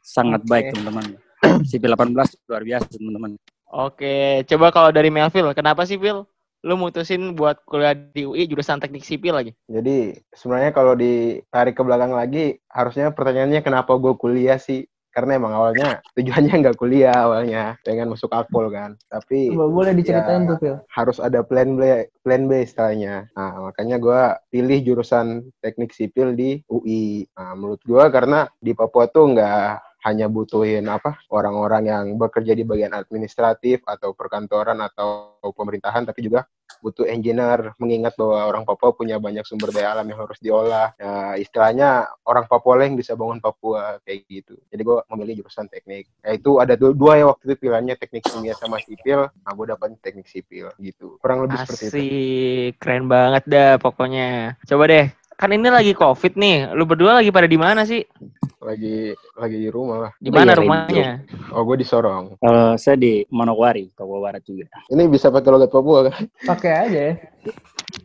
Sangat 0.00 0.40
okay. 0.40 0.48
baik 0.48 0.64
teman-teman. 0.72 1.04
Sipil 1.68 1.92
18 1.92 2.16
luar 2.48 2.62
biasa 2.64 2.86
teman-teman. 2.96 3.30
Oke, 3.68 4.42
coba 4.48 4.72
kalau 4.72 4.88
dari 4.88 5.12
Melville, 5.12 5.52
kenapa 5.52 5.84
sipil? 5.84 6.24
lu 6.66 6.74
mutusin 6.74 7.38
buat 7.38 7.62
kuliah 7.62 7.94
di 7.94 8.26
UI 8.26 8.50
jurusan 8.50 8.82
teknik 8.82 9.06
sipil 9.06 9.30
lagi? 9.30 9.54
Jadi 9.70 10.18
sebenarnya 10.34 10.74
kalau 10.74 10.98
ditarik 10.98 11.78
ke 11.78 11.82
belakang 11.86 12.10
lagi, 12.10 12.58
harusnya 12.66 13.14
pertanyaannya 13.14 13.62
kenapa 13.62 13.94
gue 13.94 14.18
kuliah 14.18 14.58
sih? 14.58 14.90
Karena 15.08 15.40
emang 15.40 15.52
awalnya 15.56 16.04
tujuannya 16.14 16.54
nggak 16.62 16.78
kuliah 16.78 17.26
awalnya, 17.26 17.74
pengen 17.82 18.12
masuk 18.12 18.30
akpol 18.30 18.68
kan. 18.70 18.94
Tapi 19.08 19.50
boleh 19.50 19.92
diceritain 19.96 20.44
Ya. 20.44 20.48
tuh, 20.54 20.56
Phil. 20.60 20.76
harus 20.94 21.18
ada 21.18 21.40
plan 21.42 21.74
B, 21.74 22.06
plan 22.22 22.44
B 22.46 22.62
istilahnya. 22.62 23.26
Nah, 23.34 23.70
makanya 23.70 23.96
gue 23.98 24.20
pilih 24.52 24.78
jurusan 24.84 25.48
teknik 25.64 25.90
sipil 25.96 26.36
di 26.36 26.60
UI. 26.68 27.26
Nah, 27.34 27.56
menurut 27.56 27.80
gue 27.82 28.04
karena 28.12 28.46
di 28.60 28.76
Papua 28.76 29.08
tuh 29.08 29.32
nggak 29.34 29.84
hanya 30.06 30.30
butuhin 30.30 30.86
apa 30.86 31.18
orang-orang 31.34 31.90
yang 31.90 32.04
bekerja 32.14 32.54
di 32.54 32.62
bagian 32.62 32.94
administratif 32.94 33.82
atau 33.82 34.14
perkantoran 34.14 34.78
atau 34.78 35.34
pemerintahan, 35.42 36.06
tapi 36.06 36.22
juga 36.22 36.46
butuh 36.80 37.06
engineer. 37.06 37.72
Mengingat 37.78 38.14
bahwa 38.18 38.38
orang 38.48 38.62
Papua 38.66 38.94
punya 38.94 39.16
banyak 39.20 39.44
sumber 39.44 39.70
daya 39.74 39.94
alam 39.96 40.06
yang 40.08 40.20
harus 40.24 40.38
diolah. 40.40 40.94
Ya, 40.98 41.36
istilahnya 41.40 42.08
orang 42.24 42.44
Papua 42.46 42.80
lah 42.80 42.84
yang 42.86 42.96
bisa 42.96 43.14
bangun 43.14 43.42
Papua 43.42 44.02
kayak 44.02 44.26
gitu. 44.28 44.54
Jadi 44.68 44.82
gue 44.82 44.96
memilih 45.14 45.44
jurusan 45.44 45.66
teknik. 45.70 46.08
Ya, 46.22 46.34
itu 46.34 46.58
ada 46.58 46.74
du- 46.74 46.94
dua 46.96 47.20
ya 47.20 47.24
waktu 47.30 47.52
itu 47.52 47.54
pilihannya 47.66 47.94
teknik 47.98 48.24
kimia 48.26 48.54
sama 48.56 48.78
sipil. 48.82 49.30
Nah, 49.30 49.52
gue 49.54 49.66
dapat 49.68 49.98
teknik 50.00 50.26
sipil 50.28 50.70
gitu. 50.78 51.18
Kurang 51.22 51.46
lebih 51.46 51.58
seperti 51.64 51.84
itu. 51.84 51.96
Asik, 51.98 52.70
keren 52.80 53.04
banget 53.06 53.44
dah 53.48 53.72
pokoknya. 53.80 54.58
Coba 54.68 54.84
deh, 54.90 55.06
kan 55.38 55.54
ini 55.54 55.70
lagi 55.70 55.94
covid 55.94 56.34
nih. 56.34 56.74
Lu 56.74 56.82
berdua 56.82 57.22
lagi 57.22 57.30
pada 57.30 57.46
di 57.46 57.54
mana 57.54 57.86
sih? 57.86 58.02
Lagi 58.58 59.14
lagi 59.38 59.56
di 59.56 59.70
rumah 59.70 60.10
lah. 60.10 60.12
Di 60.18 60.34
mana 60.34 60.50
Iya, 60.50 60.58
rumahnya? 60.58 61.10
Oh, 61.54 61.62
gue 61.62 61.78
di 61.78 61.86
Sorong. 61.86 62.34
Kalau 62.42 62.74
saya 62.74 62.98
di 62.98 63.22
Manokwari, 63.30 63.94
Papua 63.94 64.18
Barat 64.18 64.42
juga. 64.42 64.66
Ini 64.90 65.06
bisa 65.06 65.30
pakai 65.30 65.50
logat 65.54 65.70
Papua 65.70 66.10
kan? 66.10 66.26
Pakai 66.42 66.72
aja 66.74 67.00
ya. 67.14 67.14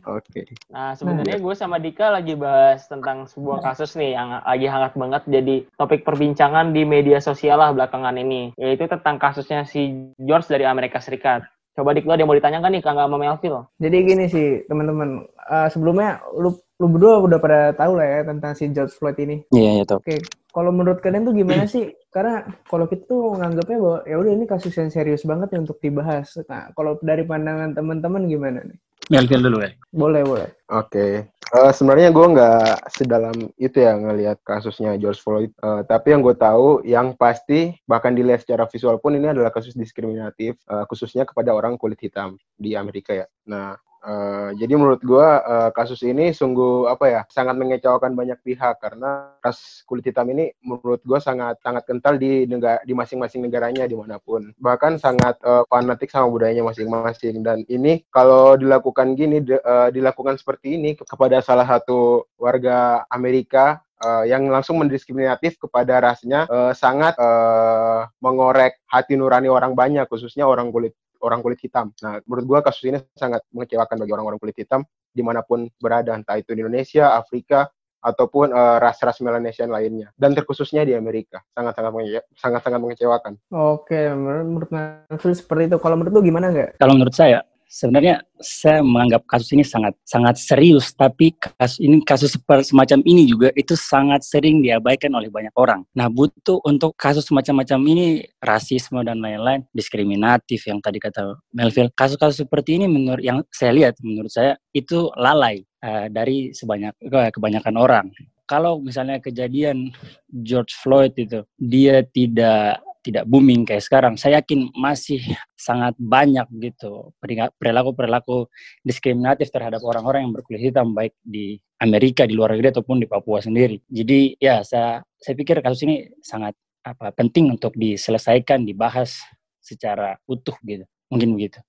Oke. 0.06 0.46
Nah, 0.70 0.94
sebenarnya 0.94 1.42
gue 1.42 1.54
sama 1.58 1.82
Dika 1.82 2.14
lagi 2.14 2.38
bahas 2.38 2.86
tentang 2.86 3.26
sebuah 3.26 3.66
kasus 3.66 3.98
nih 3.98 4.14
yang 4.14 4.30
lagi 4.40 4.70
hangat 4.70 4.94
banget 4.94 5.22
jadi 5.26 5.66
topik 5.74 6.06
perbincangan 6.06 6.70
di 6.70 6.86
media 6.86 7.18
sosial 7.18 7.58
lah 7.58 7.74
belakangan 7.74 8.14
ini, 8.14 8.54
yaitu 8.54 8.86
tentang 8.86 9.18
kasusnya 9.18 9.66
si 9.66 10.08
George 10.22 10.46
dari 10.46 10.64
Amerika 10.64 11.02
Serikat. 11.02 11.42
Coba 11.74 11.90
Dik, 11.90 12.06
lo 12.06 12.14
ada 12.14 12.22
yang 12.22 12.30
mau 12.30 12.38
ditanyakan 12.38 12.70
nih, 12.70 12.82
Kang 12.86 12.94
sama 12.94 13.18
Melville? 13.18 13.66
Jadi 13.82 13.96
gini 14.06 14.24
sih, 14.30 14.62
teman-teman. 14.70 15.26
Eh, 15.26 15.68
sebelumnya 15.74 16.22
lu 16.38 16.54
lu 16.82 16.90
berdua 16.90 17.22
udah 17.22 17.38
pada 17.38 17.60
tahu 17.74 18.02
lah 18.02 18.06
ya 18.06 18.20
tentang 18.26 18.52
si 18.58 18.66
George 18.74 18.94
Floyd 18.98 19.18
ini. 19.22 19.46
Iya, 19.54 19.82
ya, 19.82 19.84
Oke, 19.94 20.18
kalau 20.50 20.70
menurut 20.74 20.98
kalian 20.98 21.26
tuh 21.26 21.34
gimana 21.34 21.70
sih? 21.70 21.94
Karena 22.10 22.42
kalau 22.66 22.90
kita 22.90 23.06
tuh 23.06 23.38
nganggapnya 23.38 23.78
bahwa 23.78 23.98
ya 24.06 24.16
udah 24.18 24.32
ini 24.34 24.44
kasus 24.46 24.74
yang 24.74 24.90
serius 24.90 25.22
banget 25.22 25.54
nih 25.54 25.62
untuk 25.62 25.78
dibahas. 25.78 26.34
Nah, 26.50 26.74
kalau 26.74 26.98
dari 26.98 27.22
pandangan 27.22 27.74
teman-teman 27.74 28.26
gimana 28.26 28.62
nih? 28.66 28.78
Melville 29.12 29.44
dulu 29.44 29.58
ya. 29.60 29.70
Boleh, 29.92 30.22
boleh. 30.24 30.48
Oke. 30.72 31.28
Eh, 31.54 31.72
sebenarnya 31.76 32.08
gue 32.10 32.26
nggak 32.34 32.88
sedalam 32.88 33.36
itu 33.60 33.76
ya 33.78 33.94
ngelihat 33.94 34.40
kasusnya 34.42 34.96
George 34.96 35.20
Floyd. 35.20 35.52
Eh, 35.54 35.82
tapi 35.86 36.10
yang 36.16 36.24
gue 36.24 36.34
tahu, 36.34 36.82
yang 36.82 37.14
pasti 37.14 37.76
bahkan 37.84 38.16
dilihat 38.16 38.42
secara 38.42 38.64
visual 38.66 38.96
pun 38.98 39.14
ini 39.14 39.30
adalah 39.30 39.52
kasus 39.52 39.76
diskriminatif, 39.76 40.56
eh, 40.56 40.84
khususnya 40.88 41.28
kepada 41.28 41.52
orang 41.52 41.78
kulit 41.78 42.00
hitam 42.00 42.40
di 42.56 42.74
Amerika 42.74 43.12
ya. 43.12 43.26
Nah, 43.46 43.76
eh, 44.04 44.50
jadi 44.60 44.72
menurut 44.76 45.00
gue 45.00 45.26
eh, 45.26 45.70
kasus 45.72 46.00
ini 46.04 46.30
sungguh 46.30 46.86
apa 46.92 47.04
ya, 47.08 47.20
sangat 47.32 47.56
mengecewakan 47.56 48.12
banyak 48.12 48.38
pihak 48.44 48.76
karena 48.78 49.32
ras 49.40 49.82
kulit 49.88 50.04
hitam 50.06 50.28
ini 50.30 50.52
menurut 50.60 51.00
gue 51.02 51.18
sangat 51.18 51.58
sangat 51.64 51.82
kental 51.88 52.20
di 52.20 52.44
negara 52.44 52.80
di 52.84 52.92
masing-masing 52.92 53.40
negaranya 53.44 53.84
di 53.88 53.96
mana 53.96 54.20
pun. 54.20 54.52
Bahkan 54.56 55.00
sangat 55.00 55.40
eh, 55.40 55.64
fanatik 55.68 56.12
sama 56.12 56.28
budayanya 56.28 56.64
masing-masing. 56.68 57.40
Dan 57.40 57.64
ini 57.66 58.04
kalau 58.12 58.54
dilakukan 58.60 59.16
gini, 59.16 59.40
de- 59.40 59.60
eh, 59.60 59.88
dilakukan 59.90 60.36
seperti 60.36 60.76
ini 60.76 60.94
ke- 60.96 61.06
kepada 61.08 61.40
salah 61.40 61.64
satu 61.64 62.28
warga 62.36 63.04
Amerika 63.08 63.80
eh, 64.04 64.28
yang 64.32 64.46
langsung 64.52 64.76
mendiskriminatif 64.80 65.56
kepada 65.60 65.98
rasnya 66.02 66.44
eh, 66.50 66.72
sangat 66.76 67.16
eh, 67.16 68.00
mengorek 68.20 68.80
hati 68.90 69.16
nurani 69.16 69.48
orang 69.48 69.72
banyak, 69.72 70.04
khususnya 70.10 70.44
orang 70.48 70.68
kulit 70.74 70.92
orang 71.24 71.40
kulit 71.40 71.56
hitam. 71.64 71.90
Nah, 72.04 72.20
menurut 72.28 72.44
gua 72.44 72.58
kasus 72.60 72.84
ini 72.84 73.00
sangat 73.16 73.40
mengecewakan 73.48 73.96
bagi 73.96 74.12
orang-orang 74.12 74.36
kulit 74.36 74.56
hitam 74.60 74.84
di 75.08 75.22
mana 75.24 75.40
pun 75.40 75.64
berada, 75.80 76.12
entah 76.12 76.36
itu 76.36 76.52
di 76.52 76.60
Indonesia, 76.60 77.16
Afrika, 77.16 77.72
ataupun 78.04 78.52
eh, 78.52 78.76
ras-ras 78.84 79.16
Melanesian 79.24 79.72
lainnya, 79.72 80.12
dan 80.12 80.36
terkhususnya 80.36 80.84
di 80.84 80.92
Amerika, 80.92 81.40
sangat-sangat 81.56 81.92
menge- 81.96 82.26
sangat-sangat 82.36 82.78
mengecewakan. 82.84 83.32
Oke, 83.48 83.96
menurut, 84.12 84.68
Melville 84.68 85.38
seperti 85.40 85.72
itu. 85.72 85.76
Kalau 85.80 85.96
menurut 85.96 86.12
lu 86.12 86.20
gimana 86.20 86.52
nggak? 86.52 86.76
Kalau 86.76 86.92
menurut 86.92 87.16
saya, 87.16 87.40
sebenarnya 87.68 88.22
saya 88.38 88.84
menganggap 88.84 89.26
kasus 89.26 89.50
ini 89.56 89.64
sangat 89.66 89.96
sangat 90.06 90.38
serius, 90.38 90.92
tapi 90.94 91.34
kasus 91.34 91.80
ini 91.82 92.00
kasus 92.04 92.38
semacam 92.66 93.00
ini 93.02 93.26
juga 93.26 93.48
itu 93.58 93.74
sangat 93.74 94.22
sering 94.22 94.62
diabaikan 94.62 95.10
oleh 95.14 95.28
banyak 95.28 95.52
orang. 95.58 95.82
Nah, 95.96 96.06
butuh 96.06 96.62
untuk 96.64 96.94
kasus 96.94 97.26
semacam-macam 97.26 97.80
ini 97.90 98.24
rasisme 98.38 99.02
dan 99.02 99.18
lain-lain, 99.18 99.66
diskriminatif 99.74 100.64
yang 100.68 100.78
tadi 100.78 101.02
kata 101.02 101.38
Melville. 101.50 101.92
Kasus-kasus 101.92 102.46
seperti 102.46 102.78
ini 102.78 102.86
menurut 102.86 103.22
yang 103.22 103.42
saya 103.50 103.74
lihat 103.74 103.98
menurut 104.00 104.30
saya 104.30 104.54
itu 104.70 105.10
lalai 105.18 105.64
eh, 105.82 106.06
dari 106.08 106.54
sebanyak 106.54 106.94
kebanyakan 107.34 107.74
orang. 107.76 108.06
Kalau 108.44 108.76
misalnya 108.76 109.24
kejadian 109.24 109.88
George 110.28 110.76
Floyd 110.76 111.16
itu 111.16 111.48
dia 111.56 112.04
tidak 112.04 112.84
tidak 113.04 113.28
booming 113.28 113.68
kayak 113.68 113.84
sekarang, 113.84 114.16
saya 114.16 114.40
yakin 114.40 114.72
masih 114.72 115.20
sangat 115.52 115.92
banyak 116.00 116.48
gitu 116.56 117.12
perilaku-perilaku 117.60 118.48
diskriminatif 118.80 119.52
terhadap 119.52 119.84
orang-orang 119.84 120.24
yang 120.24 120.32
berkulit 120.32 120.72
hitam 120.72 120.96
baik 120.96 121.12
di 121.20 121.60
Amerika, 121.84 122.24
di 122.24 122.32
luar 122.32 122.56
negeri 122.56 122.72
ataupun 122.72 123.04
di 123.04 123.06
Papua 123.06 123.44
sendiri. 123.44 123.76
Jadi 123.92 124.40
ya 124.40 124.64
saya 124.64 125.04
saya 125.20 125.34
pikir 125.36 125.60
kasus 125.60 125.84
ini 125.84 126.08
sangat 126.24 126.56
apa 126.80 127.12
penting 127.12 127.52
untuk 127.52 127.76
diselesaikan, 127.76 128.64
dibahas 128.64 129.20
secara 129.60 130.16
utuh 130.24 130.56
gitu. 130.64 130.88
Mungkin 131.12 131.36
begitu. 131.36 131.60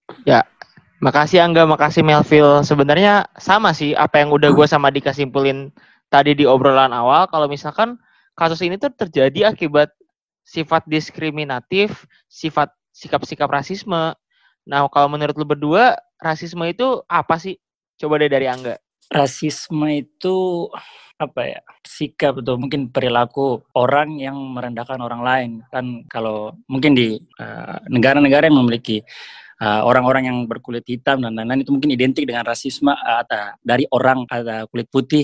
Makasih 1.03 1.43
Angga, 1.43 1.67
makasih 1.67 2.07
Melville. 2.07 2.63
Sebenarnya 2.63 3.27
sama 3.35 3.75
sih 3.75 3.91
apa 3.91 4.23
yang 4.23 4.31
udah 4.31 4.55
gue 4.55 4.63
sama 4.63 4.87
Dika 4.87 5.11
simpulin 5.11 5.75
tadi 6.07 6.31
di 6.31 6.47
obrolan 6.47 6.95
awal. 6.95 7.27
Kalau 7.27 7.51
misalkan 7.51 7.99
kasus 8.39 8.63
ini 8.63 8.79
tuh 8.79 8.95
terjadi 8.95 9.51
akibat 9.51 9.91
sifat 10.45 10.85
diskriminatif, 10.85 12.05
sifat 12.29 12.71
sikap-sikap 12.93 13.49
rasisme. 13.49 14.13
Nah, 14.65 14.79
kalau 14.93 15.09
menurut 15.09 15.35
lu 15.35 15.43
berdua, 15.43 15.97
rasisme 16.21 16.63
itu 16.69 17.01
apa 17.09 17.35
sih? 17.41 17.57
Coba 17.97 18.21
deh 18.21 18.31
dari 18.31 18.45
Angga. 18.45 18.77
Rasisme 19.09 19.85
itu 19.91 20.69
apa 21.15 21.47
ya 21.47 21.61
sikap 21.87 22.43
atau 22.43 22.59
mungkin 22.59 22.91
perilaku 22.91 23.63
orang 23.71 24.19
yang 24.19 24.35
merendahkan 24.35 24.99
orang 24.99 25.23
lain 25.23 25.51
kan 25.71 26.03
kalau 26.11 26.51
mungkin 26.67 26.91
di 26.91 27.15
eh, 27.39 27.77
negara-negara 27.87 28.51
yang 28.51 28.59
memiliki 28.59 28.99
eh, 29.63 29.81
orang-orang 29.87 30.27
yang 30.27 30.37
berkulit 30.43 30.83
hitam 30.83 31.23
dan 31.23 31.39
lain-lain 31.39 31.63
itu 31.63 31.71
mungkin 31.71 31.95
identik 31.95 32.27
dengan 32.27 32.43
rasisme 32.43 32.91
atau 32.91 33.55
dari 33.63 33.87
orang 33.95 34.27
atau 34.27 34.67
kulit 34.67 34.91
putih 34.91 35.23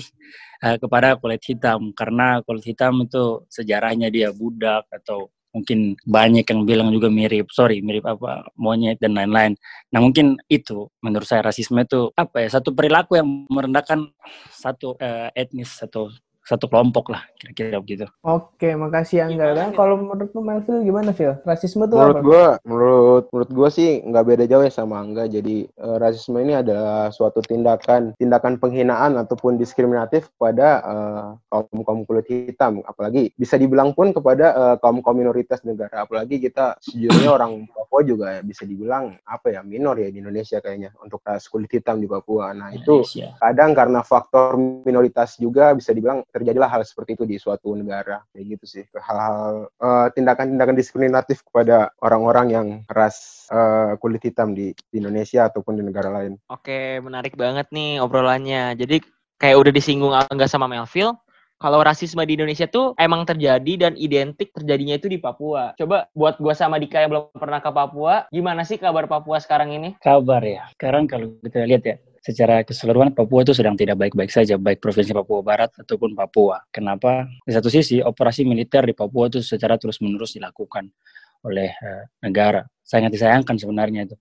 eh, 0.64 0.78
kepada 0.78 1.18
kulit 1.18 1.42
hitam. 1.44 1.92
Karena 1.94 2.40
kulit 2.46 2.66
hitam 2.66 3.04
itu 3.06 3.46
sejarahnya 3.50 4.08
dia 4.14 4.30
budak 4.34 4.88
atau 4.94 5.30
mungkin 5.52 6.00
banyak 6.08 6.48
yang 6.48 6.62
bilang 6.64 6.90
juga 6.96 7.12
mirip. 7.12 7.52
Sorry 7.52 7.84
mirip 7.84 8.08
apa 8.08 8.48
monyet 8.56 8.98
dan 9.04 9.14
lain-lain. 9.18 9.60
Nah 9.92 10.00
mungkin 10.00 10.40
itu 10.48 10.88
menurut 11.04 11.28
saya 11.28 11.44
rasisme 11.44 11.84
itu 11.84 12.10
apa 12.16 12.48
ya 12.48 12.50
satu 12.60 12.72
perilaku 12.72 13.20
yang 13.20 13.28
merendahkan 13.52 14.10
satu 14.50 14.96
eh, 15.00 15.30
etnis 15.36 15.76
atau 15.84 16.08
satu 16.52 16.68
kelompok 16.68 17.16
lah 17.16 17.24
kira-kira 17.40 17.80
begitu 17.80 18.06
Oke, 18.22 18.78
makasih 18.78 19.26
Angga. 19.26 19.58
Nah, 19.58 19.70
kalau 19.74 19.98
menurut 19.98 20.30
lu 20.36 20.42
Melville 20.46 20.86
gimana, 20.86 21.10
Phil? 21.10 21.34
Rasisme 21.42 21.90
tuh 21.90 21.98
Menurut 21.98 22.18
apa? 22.18 22.26
gua, 22.26 22.46
menurut 22.68 23.26
menurut 23.34 23.52
gua 23.56 23.70
sih 23.74 24.04
nggak 24.06 24.26
beda 24.28 24.44
jauh 24.46 24.62
ya 24.62 24.70
sama 24.70 25.02
Angga. 25.02 25.26
Jadi 25.26 25.66
eh, 25.66 25.98
rasisme 25.98 26.38
ini 26.38 26.54
adalah 26.54 27.10
suatu 27.10 27.42
tindakan 27.42 28.14
tindakan 28.20 28.62
penghinaan 28.62 29.18
ataupun 29.18 29.58
diskriminatif 29.58 30.30
kepada 30.38 30.68
eh, 30.86 31.28
kaum 31.50 31.82
kaum 31.82 32.00
kulit 32.06 32.28
hitam. 32.30 32.86
Apalagi 32.86 33.34
bisa 33.34 33.58
dibilang 33.58 33.98
pun 33.98 34.14
kepada 34.14 34.54
eh, 34.54 34.76
kaum 34.84 35.02
kaum 35.02 35.18
minoritas 35.18 35.66
negara. 35.66 36.06
Apalagi 36.06 36.38
kita 36.38 36.78
sejujurnya 36.84 37.32
orang 37.42 37.66
Papua 37.72 38.02
juga 38.06 38.26
ya, 38.38 38.42
bisa 38.46 38.64
dibilang 38.70 39.18
apa 39.26 39.50
ya 39.50 39.66
minor 39.66 39.98
ya 39.98 40.14
di 40.14 40.22
Indonesia 40.22 40.62
kayaknya 40.62 40.94
untuk 41.02 41.26
ras 41.26 41.50
kulit 41.50 41.74
hitam 41.74 41.98
di 41.98 42.06
Papua. 42.06 42.54
Nah 42.54 42.70
itu 42.72 43.02
Indonesia. 43.02 43.34
kadang 43.42 43.72
karena 43.74 44.00
faktor 44.06 44.56
minoritas 44.86 45.42
juga 45.42 45.74
bisa 45.74 45.92
dibilang 45.92 46.22
terjadilah 46.42 46.70
hal 46.70 46.82
seperti 46.82 47.16
itu 47.16 47.24
di 47.30 47.38
suatu 47.38 47.78
negara 47.78 48.26
kayak 48.34 48.58
gitu 48.58 48.66
sih 48.66 48.84
hal-hal 48.98 49.70
eh, 49.78 50.08
tindakan-tindakan 50.18 50.76
diskriminatif 50.76 51.46
kepada 51.46 51.94
orang-orang 52.02 52.48
yang 52.50 52.68
ras 52.90 53.46
eh, 53.54 53.94
kulit 54.02 54.26
hitam 54.26 54.58
di, 54.58 54.74
di 54.90 54.98
Indonesia 54.98 55.46
ataupun 55.46 55.78
di 55.78 55.84
negara 55.86 56.10
lain 56.10 56.42
Oke, 56.52 57.00
menarik 57.00 57.36
banget 57.40 57.68
nih 57.72 58.02
obrolannya. 58.04 58.76
Jadi 58.78 59.02
kayak 59.42 59.58
udah 59.58 59.72
disinggung 59.74 60.14
Angga 60.14 60.46
sama 60.46 60.70
Melville, 60.70 61.18
kalau 61.62 61.86
rasisme 61.86 62.26
di 62.26 62.34
Indonesia 62.34 62.66
tuh 62.66 62.98
emang 62.98 63.22
terjadi 63.22 63.74
dan 63.78 63.94
identik 63.94 64.50
terjadinya 64.50 64.98
itu 64.98 65.06
di 65.06 65.22
Papua. 65.22 65.78
Coba 65.78 66.10
buat 66.18 66.42
gua 66.42 66.58
sama 66.58 66.82
Dika 66.82 67.06
yang 67.06 67.14
belum 67.14 67.38
pernah 67.38 67.62
ke 67.62 67.70
Papua, 67.70 68.26
gimana 68.34 68.66
sih 68.66 68.82
kabar 68.82 69.06
Papua 69.06 69.38
sekarang 69.38 69.70
ini? 69.78 69.94
Kabar 70.02 70.42
ya. 70.42 70.66
Sekarang 70.74 71.06
kalau 71.06 71.38
kita 71.46 71.62
lihat 71.70 71.84
ya, 71.86 71.96
secara 72.26 72.66
keseluruhan 72.66 73.14
Papua 73.14 73.46
itu 73.46 73.54
sedang 73.54 73.78
tidak 73.78 74.02
baik-baik 74.02 74.34
saja, 74.34 74.58
baik 74.58 74.82
Provinsi 74.82 75.14
Papua 75.14 75.46
Barat 75.46 75.70
ataupun 75.78 76.18
Papua. 76.18 76.66
Kenapa? 76.74 77.30
Di 77.46 77.54
satu 77.54 77.70
sisi, 77.70 78.02
operasi 78.02 78.42
militer 78.42 78.82
di 78.90 78.98
Papua 78.98 79.30
itu 79.30 79.46
secara 79.46 79.78
terus-menerus 79.78 80.34
dilakukan 80.34 80.90
oleh 81.46 81.70
uh, 81.78 82.06
negara. 82.26 82.66
Sangat 82.82 83.14
disayangkan 83.14 83.56
sebenarnya 83.56 84.10
itu. 84.10 84.16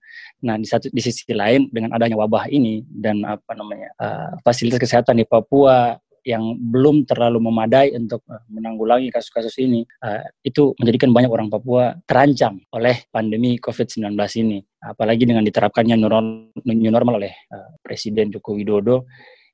Nah, 0.45 0.55
di 0.61 0.69
satu 0.69 0.93
di 0.93 1.01
sisi 1.01 1.25
lain 1.33 1.67
dengan 1.73 1.91
adanya 1.97 2.15
wabah 2.21 2.47
ini 2.53 2.85
dan 2.85 3.25
apa 3.25 3.57
namanya 3.57 3.89
uh, 3.97 4.31
fasilitas 4.45 4.77
kesehatan 4.77 5.17
di 5.17 5.25
Papua 5.25 5.97
yang 6.21 6.57
belum 6.57 7.09
terlalu 7.09 7.41
memadai 7.41 7.93
untuk 7.97 8.21
uh, 8.29 8.41
menanggulangi 8.49 9.09
kasus-kasus 9.09 9.57
ini, 9.57 9.81
uh, 10.05 10.21
itu 10.45 10.77
menjadikan 10.77 11.09
banyak 11.09 11.31
orang 11.31 11.49
Papua 11.49 11.97
terancam 12.05 12.61
oleh 12.73 13.05
pandemi 13.09 13.57
COVID-19 13.57 14.13
ini. 14.41 14.59
Apalagi 14.81 15.29
dengan 15.29 15.45
diterapkannya 15.45 15.97
new 16.65 16.91
normal 16.93 17.21
oleh 17.21 17.33
uh, 17.53 17.77
Presiden 17.81 18.33
Joko 18.33 18.57
Widodo, 18.57 19.09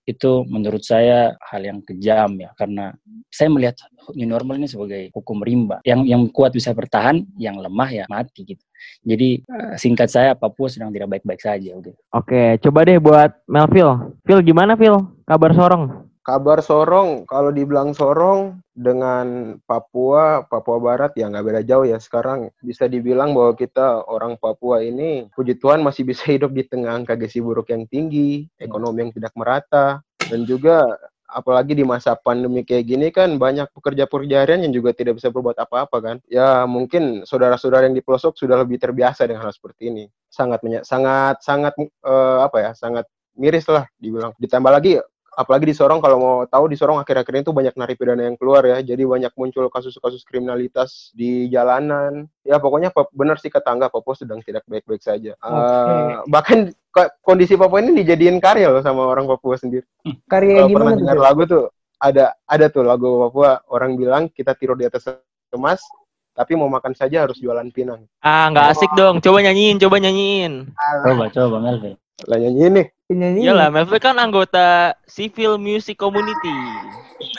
itu 0.07 0.47
menurut 0.47 0.87
saya 0.87 1.35
hal 1.51 1.67
yang 1.67 1.83
kejam 1.83 2.39
ya. 2.39 2.55
Karena 2.55 2.95
saya 3.27 3.51
melihat 3.51 3.75
new 4.15 4.27
normal 4.27 4.55
ini 4.55 4.67
sebagai 4.71 5.11
hukum 5.11 5.43
rimba. 5.43 5.83
Yang 5.83 6.07
yang 6.07 6.23
kuat 6.31 6.55
bisa 6.55 6.71
bertahan 6.71 7.27
yang 7.35 7.59
lemah 7.59 7.91
ya 7.91 8.05
mati 8.07 8.47
gitu. 8.47 8.63
Jadi 9.03 9.43
singkat 9.75 10.07
saya 10.07 10.31
Papua 10.31 10.71
sedang 10.71 10.93
tidak 10.93 11.17
baik-baik 11.17 11.41
saja 11.41 11.73
udah 11.73 11.97
oke 12.13 12.61
coba 12.61 12.79
deh 12.85 13.01
buat 13.01 13.33
Melville. 13.49 14.13
Phil 14.21 14.45
gimana 14.45 14.77
Phil? 14.77 15.01
Kabar 15.25 15.51
Sorong 15.57 16.06
Kabar 16.27 16.59
Sorong, 16.59 17.23
kalau 17.23 17.55
dibilang 17.55 17.95
Sorong 17.95 18.59
dengan 18.75 19.55
Papua, 19.63 20.43
Papua 20.43 20.75
Barat 20.75 21.15
ya 21.15 21.31
nggak 21.31 21.39
beda 21.39 21.61
jauh 21.63 21.87
ya. 21.87 22.03
Sekarang 22.03 22.51
bisa 22.59 22.83
dibilang 22.91 23.31
bahwa 23.31 23.55
kita 23.55 24.03
orang 24.03 24.35
Papua 24.35 24.83
ini, 24.83 25.31
puji 25.31 25.55
Tuhan 25.55 25.79
masih 25.79 26.03
bisa 26.03 26.27
hidup 26.35 26.51
di 26.51 26.67
tengah 26.67 26.99
angka 26.99 27.15
gizi 27.15 27.39
buruk 27.39 27.71
yang 27.71 27.87
tinggi, 27.87 28.43
ekonomi 28.59 29.07
yang 29.07 29.15
tidak 29.15 29.31
merata, 29.39 30.03
dan 30.27 30.43
juga 30.43 30.83
apalagi 31.31 31.79
di 31.79 31.87
masa 31.87 32.19
pandemi 32.19 32.67
kayak 32.67 32.83
gini 32.87 33.07
kan 33.07 33.39
banyak 33.39 33.71
pekerja-pekerja 33.71 34.43
harian 34.43 34.67
yang 34.67 34.75
juga 34.75 34.91
tidak 34.91 35.23
bisa 35.23 35.31
berbuat 35.31 35.55
apa-apa 35.55 35.97
kan. 36.03 36.15
Ya 36.27 36.67
mungkin 36.67 37.23
saudara-saudara 37.23 37.87
yang 37.87 37.95
di 37.95 38.03
pelosok 38.03 38.35
sudah 38.35 38.59
lebih 38.59 38.83
terbiasa 38.83 39.23
dengan 39.31 39.47
hal 39.47 39.55
seperti 39.55 39.95
ini. 39.95 40.11
Sangat 40.27 40.59
sangat 40.83 41.39
sangat 41.39 41.71
uh, 42.03 42.43
apa 42.43 42.57
ya, 42.59 42.71
sangat 42.75 43.07
miris 43.31 43.63
lah 43.71 43.87
dibilang. 43.95 44.35
Ditambah 44.35 44.75
lagi 44.75 44.99
apalagi 45.37 45.69
di 45.69 45.75
Sorong 45.77 46.01
kalau 46.01 46.17
mau 46.17 46.35
tahu 46.49 46.65
di 46.65 46.73
Sorong 46.73 46.97
akhir-akhir 46.97 47.29
ini 47.29 47.45
tuh 47.45 47.53
banyak 47.53 47.77
narapidana 47.77 48.25
yang 48.25 48.35
keluar 48.41 48.65
ya. 48.65 48.81
Jadi 48.81 49.05
banyak 49.05 49.29
muncul 49.37 49.69
kasus-kasus 49.69 50.25
kriminalitas 50.25 51.13
di 51.13 51.45
jalanan. 51.53 52.25
Ya 52.41 52.57
pokoknya 52.57 52.89
benar 53.13 53.37
sih 53.37 53.53
ketangga 53.53 53.93
Papua 53.93 54.17
sedang 54.17 54.41
tidak 54.41 54.65
baik-baik 54.65 55.05
saja. 55.05 55.37
Okay. 55.37 55.53
uh, 55.53 56.25
bahkan 56.25 56.73
kondisi 57.21 57.53
Papua 57.53 57.85
ini 57.85 58.01
dijadiin 58.01 58.41
karya 58.41 58.73
loh 58.73 58.81
sama 58.81 59.05
orang 59.05 59.29
Papua 59.29 59.61
sendiri. 59.61 59.85
Karya 60.25 60.65
kalau 60.65 60.69
gimana 60.73 60.81
pernah 60.81 60.97
dengar 60.97 61.17
lagu 61.21 61.41
tuh 61.45 61.63
ada 62.01 62.33
ada 62.49 62.65
tuh 62.73 62.81
lagu 62.81 63.29
Papua 63.29 63.61
orang 63.69 63.93
bilang 63.93 64.33
kita 64.33 64.57
tidur 64.57 64.73
di 64.73 64.89
atas 64.89 65.05
emas 65.53 65.85
tapi 66.33 66.53
mau 66.53 66.69
makan 66.69 66.93
saja 66.93 67.25
harus 67.25 67.37
jualan 67.37 67.69
pinang. 67.69 68.09
Ah 68.25 68.49
nggak 68.49 68.73
asik 68.73 68.89
dong. 68.97 69.21
Coba 69.21 69.45
nyanyiin 69.45 69.77
coba 69.77 70.01
nyanyiin. 70.01 70.69
Coba 71.05 71.29
coba 71.29 71.57
Melvin. 71.61 71.97
Lah 72.25 72.37
nyanyiin 72.41 72.73
nih 72.81 72.87
Penyanyi. 73.07 73.47
Iyalah, 73.47 73.71
Melville 73.71 74.03
kan 74.03 74.19
anggota 74.19 74.91
Civil 75.07 75.55
Music 75.55 75.95
Community. 75.95 76.51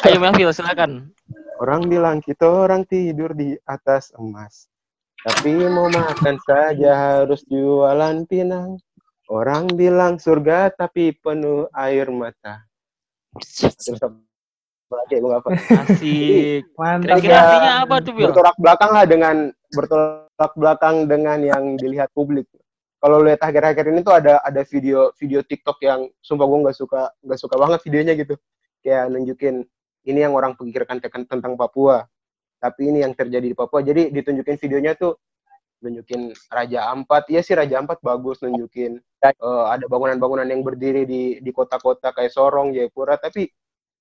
Ayo 0.08 0.16
Melville, 0.16 0.56
silakan. 0.56 1.12
Orang 1.60 1.92
bilang 1.92 2.24
kita 2.24 2.48
orang 2.48 2.88
tidur 2.88 3.36
di 3.36 3.52
atas 3.68 4.08
emas. 4.16 4.72
Tapi 5.28 5.52
mau 5.68 5.92
makan 5.92 6.40
saja 6.40 7.20
harus 7.20 7.44
jualan 7.52 8.24
pinang. 8.24 8.80
Orang 9.28 9.68
bilang 9.76 10.16
surga 10.16 10.72
tapi 10.72 11.12
penuh 11.12 11.68
air 11.76 12.08
mata. 12.08 12.64
Terus 13.36 14.00
gue 14.88 15.34
apa? 15.36 15.48
Asik. 15.84 16.64
Mantap. 16.80 17.20
Kira-kira 17.20 17.36
artinya 17.44 17.72
apa 17.84 17.94
tuh, 18.00 18.12
Bil? 18.16 18.32
Bertolak 18.32 18.56
belakang 18.56 18.90
lah 18.96 19.04
dengan 19.04 19.36
bertolak 19.76 20.52
belakang 20.56 20.96
dengan 21.04 21.38
yang 21.44 21.76
dilihat 21.76 22.08
publik 22.16 22.48
kalau 22.98 23.22
lihat 23.22 23.38
akhir-akhir 23.38 23.94
ini 23.94 24.00
tuh 24.02 24.14
ada 24.18 24.42
ada 24.42 24.62
video 24.66 25.14
video 25.14 25.40
TikTok 25.46 25.78
yang 25.86 26.10
sumpah 26.18 26.46
gue 26.50 26.58
nggak 26.66 26.76
suka 26.78 27.14
nggak 27.22 27.40
suka 27.40 27.54
banget 27.54 27.80
videonya 27.86 28.14
gitu. 28.18 28.34
Kayak 28.82 29.14
nunjukin 29.14 29.62
ini 30.06 30.18
yang 30.26 30.34
orang 30.34 30.58
pikirkan 30.58 30.98
tentang 31.02 31.54
Papua. 31.54 32.06
Tapi 32.58 32.90
ini 32.90 33.06
yang 33.06 33.14
terjadi 33.14 33.46
di 33.46 33.54
Papua. 33.54 33.86
Jadi 33.86 34.10
ditunjukin 34.10 34.58
videonya 34.58 34.98
tuh 34.98 35.14
nunjukin 35.78 36.34
Raja 36.50 36.90
Ampat. 36.90 37.30
Iya 37.30 37.40
sih 37.46 37.54
Raja 37.54 37.78
Ampat 37.78 38.02
bagus 38.02 38.42
nunjukin 38.42 38.98
uh, 39.22 39.70
ada 39.70 39.86
bangunan-bangunan 39.86 40.46
yang 40.50 40.66
berdiri 40.66 41.06
di 41.06 41.38
di 41.38 41.50
kota-kota 41.54 42.10
kayak 42.10 42.34
Sorong 42.34 42.74
Jayapura. 42.74 43.14
Tapi 43.14 43.46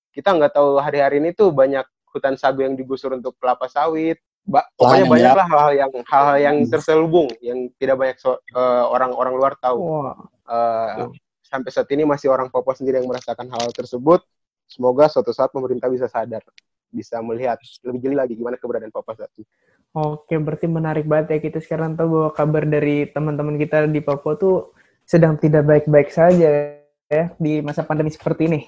kita 0.09 0.33
nggak 0.33 0.57
tahu 0.57 0.81
hari-hari 0.81 1.21
ini 1.21 1.37
tuh 1.37 1.53
banyak 1.53 1.85
hutan 2.09 2.33
sagu 2.33 2.65
yang 2.65 2.73
digusur 2.73 3.13
untuk 3.13 3.37
kelapa 3.37 3.69
sawit 3.69 4.17
ba 4.47 4.63
pokoknya 4.79 5.05
banyak 5.11 5.33
lah 5.35 5.47
hal-hal 5.51 5.71
yang 5.75 5.91
hal 6.07 6.27
yang 6.39 6.57
hmm. 6.63 6.71
terselubung 6.71 7.27
yang 7.43 7.67
tidak 7.75 7.99
banyak 7.99 8.15
so, 8.15 8.39
uh, 8.55 8.87
orang-orang 8.87 9.33
luar 9.35 9.53
tahu. 9.59 9.79
Wow. 9.83 10.31
Uh, 10.47 11.11
sampai 11.43 11.71
saat 11.71 11.87
ini 11.91 12.07
masih 12.07 12.31
orang 12.31 12.47
Papua 12.47 12.71
sendiri 12.71 13.03
yang 13.03 13.07
merasakan 13.11 13.51
hal 13.51 13.67
tersebut. 13.75 14.23
Semoga 14.67 15.11
suatu 15.11 15.31
saat 15.35 15.51
pemerintah 15.51 15.87
bisa 15.91 16.07
sadar, 16.07 16.43
bisa 16.91 17.19
melihat 17.23 17.59
lebih 17.87 17.99
jeli 18.03 18.15
lagi 18.15 18.39
gimana 18.39 18.55
keberadaan 18.55 18.91
Papua 18.91 19.15
saat 19.19 19.31
ini. 19.35 19.47
Oke, 19.95 20.35
berarti 20.39 20.67
menarik 20.67 21.07
banget 21.07 21.35
ya 21.35 21.39
kita 21.43 21.59
sekarang 21.63 21.95
tahu 21.99 22.07
bahwa 22.15 22.29
kabar 22.35 22.63
dari 22.67 23.07
teman-teman 23.11 23.55
kita 23.59 23.87
di 23.87 23.99
Papua 23.99 24.35
tuh 24.39 24.75
sedang 25.07 25.39
tidak 25.39 25.63
baik-baik 25.63 26.11
saja 26.11 26.75
ya 27.07 27.25
di 27.39 27.63
masa 27.63 27.87
pandemi 27.87 28.11
seperti 28.11 28.51
ini. 28.51 28.61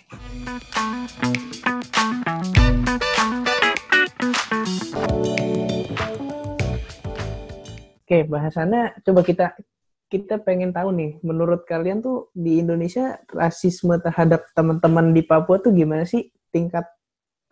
Oke, 8.10 8.26
bahasannya 8.26 9.06
coba 9.06 9.22
kita 9.22 9.54
kita 10.10 10.42
pengen 10.42 10.74
tahu 10.74 10.90
nih, 10.98 11.22
menurut 11.22 11.62
kalian 11.70 12.02
tuh 12.02 12.34
di 12.34 12.58
Indonesia 12.58 13.22
rasisme 13.30 13.94
terhadap 14.02 14.50
teman-teman 14.58 15.14
di 15.14 15.22
Papua 15.22 15.62
tuh 15.62 15.70
gimana 15.70 16.10
sih 16.10 16.34
tingkat 16.50 16.90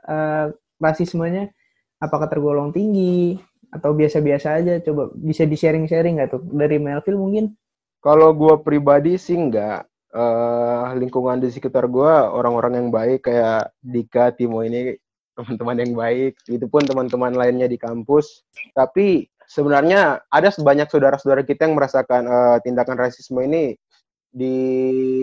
uh, 0.10 0.50
rasismenya? 0.82 1.54
Apakah 2.02 2.26
tergolong 2.26 2.74
tinggi 2.74 3.38
atau 3.70 3.94
biasa-biasa 3.94 4.58
aja? 4.58 4.82
Coba 4.82 5.14
bisa 5.14 5.46
di-sharing-sharing 5.46 6.18
nggak 6.18 6.34
tuh 6.34 6.42
dari 6.50 6.82
Melville 6.82 7.22
mungkin? 7.22 7.54
Kalau 8.02 8.34
gue 8.34 8.58
pribadi 8.66 9.14
sih 9.22 9.38
nggak. 9.38 9.86
Uh, 10.10 10.98
lingkungan 10.98 11.38
di 11.38 11.54
sekitar 11.54 11.86
gue 11.86 12.14
orang-orang 12.34 12.82
yang 12.82 12.90
baik 12.90 13.30
kayak 13.30 13.70
Dika, 13.78 14.34
Timo 14.34 14.66
ini 14.66 14.98
teman-teman 15.38 15.86
yang 15.86 15.94
baik. 15.94 16.34
Itu 16.50 16.66
pun 16.66 16.82
teman-teman 16.82 17.38
lainnya 17.38 17.70
di 17.70 17.78
kampus. 17.78 18.42
Tapi 18.74 19.30
sebenarnya 19.48 20.22
ada 20.28 20.50
sebanyak 20.52 20.92
saudara-saudara 20.92 21.48
kita 21.48 21.66
yang 21.66 21.80
merasakan 21.80 22.28
uh, 22.28 22.58
tindakan 22.62 23.00
rasisme 23.00 23.40
ini 23.42 23.80
di 24.28 24.58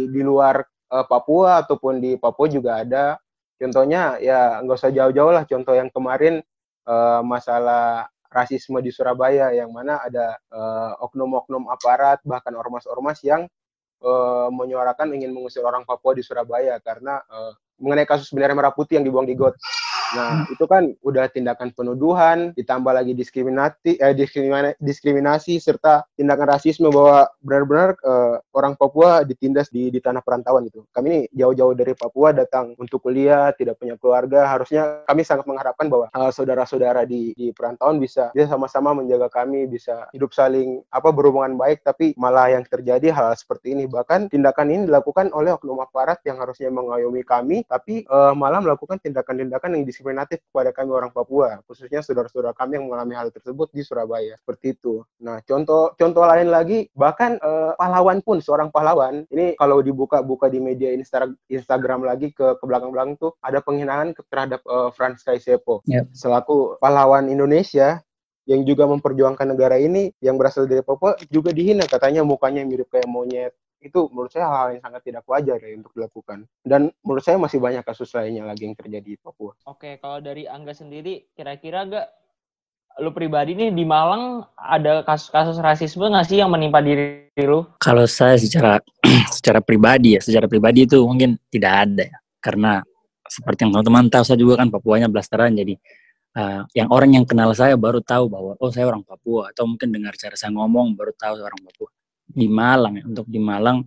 di 0.09 0.21
luar 0.25 0.65
uh, 0.91 1.05
Papua 1.05 1.63
ataupun 1.63 2.01
di 2.01 2.17
Papua 2.17 2.49
juga 2.49 2.81
ada. 2.81 3.21
Contohnya 3.61 4.19
ya 4.19 4.59
nggak 4.65 4.77
usah 4.81 4.91
jauh-jauh 4.91 5.31
lah. 5.31 5.45
Contoh 5.47 5.77
yang 5.77 5.93
kemarin 5.93 6.41
uh, 6.89 7.21
masalah 7.23 8.09
rasisme 8.35 8.83
di 8.83 8.91
Surabaya 8.91 9.55
yang 9.55 9.71
mana 9.71 10.03
ada 10.03 10.35
oknum-oknum 10.99 11.71
uh, 11.71 11.79
aparat 11.79 12.19
bahkan 12.27 12.51
ormas-ormas 12.59 13.23
yang 13.23 13.47
uh, 14.03 14.51
menyuarakan 14.51 15.15
ingin 15.15 15.31
mengusir 15.31 15.63
orang 15.63 15.87
Papua 15.87 16.19
di 16.19 16.27
Surabaya 16.27 16.83
karena 16.83 17.23
uh, 17.31 17.55
mengenai 17.79 18.07
kasus 18.07 18.31
bendera 18.35 18.55
merah 18.59 18.75
putih 18.75 18.99
yang 18.99 19.07
dibuang 19.07 19.27
di 19.27 19.39
got. 19.39 19.55
Nah, 20.15 20.47
hmm. 20.47 20.55
itu 20.55 20.65
kan 20.71 20.83
udah 21.03 21.27
tindakan 21.29 21.75
penuduhan, 21.75 22.55
ditambah 22.55 22.93
lagi 22.95 23.13
diskriminasi, 23.19 23.99
eh, 23.99 24.15
diskriminasi, 24.15 24.79
diskriminasi 24.79 25.59
serta 25.59 26.07
tindakan 26.15 26.55
rasisme 26.55 26.89
bahwa 26.89 27.27
benar-benar 27.43 27.99
uh, 28.07 28.39
orang 28.55 28.79
Papua 28.79 29.27
ditindas 29.27 29.69
di, 29.75 29.91
di 29.91 29.99
tanah 29.99 30.23
perantauan 30.23 30.71
itu. 30.71 30.87
Kami 30.95 31.07
ini 31.11 31.21
jauh-jauh 31.35 31.75
dari 31.75 31.99
Papua 31.99 32.31
datang 32.31 32.79
untuk 32.79 33.03
kuliah, 33.03 33.51
tidak 33.59 33.83
punya 33.83 33.99
keluarga. 33.99 34.47
Harusnya 34.47 35.03
kami 35.11 35.27
sangat 35.27 35.51
mengharapkan 35.51 35.91
bahwa 35.91 36.07
uh, 36.15 36.31
saudara-saudara 36.31 37.03
di, 37.03 37.35
di 37.35 37.51
perantauan 37.51 37.99
bisa 37.99 38.31
bisa 38.31 38.47
sama-sama 38.47 38.95
menjaga 38.95 39.27
kami, 39.27 39.67
bisa 39.67 40.07
hidup 40.15 40.31
saling 40.31 40.81
apa 40.95 41.11
berhubungan 41.11 41.59
baik. 41.59 41.83
Tapi 41.83 42.15
malah 42.15 42.55
yang 42.55 42.63
terjadi 42.63 43.11
hal, 43.11 43.35
-hal 43.35 43.37
seperti 43.37 43.75
ini. 43.75 43.91
Bahkan 43.91 44.31
tindakan 44.31 44.71
ini 44.71 44.83
dilakukan 44.87 45.35
oleh 45.35 45.51
oknum 45.51 45.83
aparat 45.83 46.23
yang 46.23 46.39
harusnya 46.39 46.71
mengayomi 46.71 47.27
kami, 47.27 47.67
tapi 47.67 48.07
uh, 48.07 48.33
malah 48.33 48.63
melakukan 48.63 49.03
tindakan-tindakan 49.03 49.75
yang 49.75 49.83
diskriminasi 49.83 50.04
diskriminatif 50.05 50.45
kepada 50.53 50.71
kami 50.71 50.91
orang 50.93 51.11
Papua, 51.11 51.65
khususnya 51.65 52.05
saudara-saudara 52.05 52.53
kami 52.53 52.77
yang 52.77 52.93
mengalami 52.93 53.17
hal 53.17 53.33
tersebut 53.33 53.73
di 53.73 53.81
Surabaya. 53.81 54.37
Seperti 54.37 54.77
itu. 54.77 55.01
Nah, 55.25 55.41
contoh 55.49 55.97
contoh 55.97 56.29
lain 56.29 56.53
lagi, 56.53 56.93
bahkan 56.93 57.41
uh, 57.41 57.73
pahlawan 57.81 58.21
pun 58.21 58.45
seorang 58.45 58.69
pahlawan, 58.69 59.25
ini 59.33 59.57
kalau 59.57 59.81
dibuka-buka 59.81 60.53
di 60.53 60.61
media 60.61 60.93
Instagram 61.49 62.05
lagi 62.05 62.31
ke 62.31 62.45
ke 62.61 62.65
belakang-belakang 62.65 63.17
tuh 63.17 63.33
ada 63.41 63.65
penghinaan 63.65 64.13
terhadap 64.29 64.61
uh, 64.69 64.93
Franz 64.93 65.25
Kaisepo 65.25 65.81
yep. 65.89 66.13
selaku 66.13 66.77
pahlawan 66.77 67.33
Indonesia 67.33 68.05
yang 68.45 68.61
juga 68.69 68.85
memperjuangkan 68.85 69.57
negara 69.57 69.81
ini 69.81 70.13
yang 70.21 70.37
berasal 70.37 70.69
dari 70.69 70.85
Papua 70.85 71.17
juga 71.33 71.49
dihina 71.57 71.89
katanya 71.89 72.21
mukanya 72.21 72.61
mirip 72.65 72.93
kayak 72.93 73.09
monyet 73.09 73.57
itu 73.85 74.09
menurut 74.09 74.33
saya 74.33 74.49
hal, 74.49 74.67
yang 74.73 74.83
sangat 74.83 75.05
tidak 75.05 75.23
wajar 75.29 75.61
ya 75.61 75.77
untuk 75.77 75.93
dilakukan 75.93 76.49
dan 76.65 76.89
menurut 77.05 77.21
saya 77.21 77.37
masih 77.37 77.61
banyak 77.61 77.85
kasus 77.85 78.09
lainnya 78.17 78.49
lagi 78.49 78.65
yang 78.65 78.77
terjadi 78.77 79.15
di 79.15 79.21
Papua. 79.21 79.53
Oke, 79.69 80.01
kalau 80.01 80.25
dari 80.25 80.49
Angga 80.49 80.73
sendiri 80.73 81.29
kira-kira 81.37 81.85
gak 81.85 82.09
lu 83.03 83.11
pribadi 83.11 83.59
nih 83.59 83.75
di 83.75 83.83
Malang 83.83 84.47
ada 84.55 85.03
kasus-kasus 85.03 85.59
rasisme 85.59 86.07
nggak 86.07 86.27
sih 86.31 86.39
yang 86.39 86.49
menimpa 86.49 86.79
diri 86.79 87.27
lu? 87.43 87.67
Kalau 87.83 88.07
saya 88.07 88.39
secara 88.39 88.79
secara 89.37 89.59
pribadi 89.59 90.15
ya, 90.15 90.21
secara 90.23 90.47
pribadi 90.47 90.87
itu 90.87 91.03
mungkin 91.03 91.37
tidak 91.51 91.73
ada 91.91 92.05
ya. 92.07 92.19
Karena 92.39 92.79
seperti 93.27 93.67
yang 93.67 93.73
teman-teman 93.75 94.07
tahu 94.13 94.23
saya 94.23 94.39
juga 94.39 94.63
kan 94.63 94.69
Papuanya 94.71 95.11
blasteran 95.11 95.57
jadi 95.59 95.75
uh, 96.39 96.63
yang 96.77 96.89
orang 96.93 97.17
yang 97.17 97.25
kenal 97.25 97.51
saya 97.57 97.75
baru 97.75 97.99
tahu 98.05 98.29
bahwa 98.29 98.53
oh 98.59 98.71
saya 98.71 98.87
orang 98.91 99.03
Papua 99.03 99.51
atau 99.51 99.65
mungkin 99.67 99.91
dengar 99.91 100.15
cara 100.19 100.37
saya 100.37 100.53
ngomong 100.53 100.95
baru 100.95 101.13
tahu 101.17 101.41
saya 101.41 101.47
orang 101.49 101.63
Papua 101.65 101.84
di 102.35 102.51
Malang 102.51 103.01
ya, 103.01 103.05
untuk 103.07 103.27
di 103.31 103.39
Malang 103.39 103.87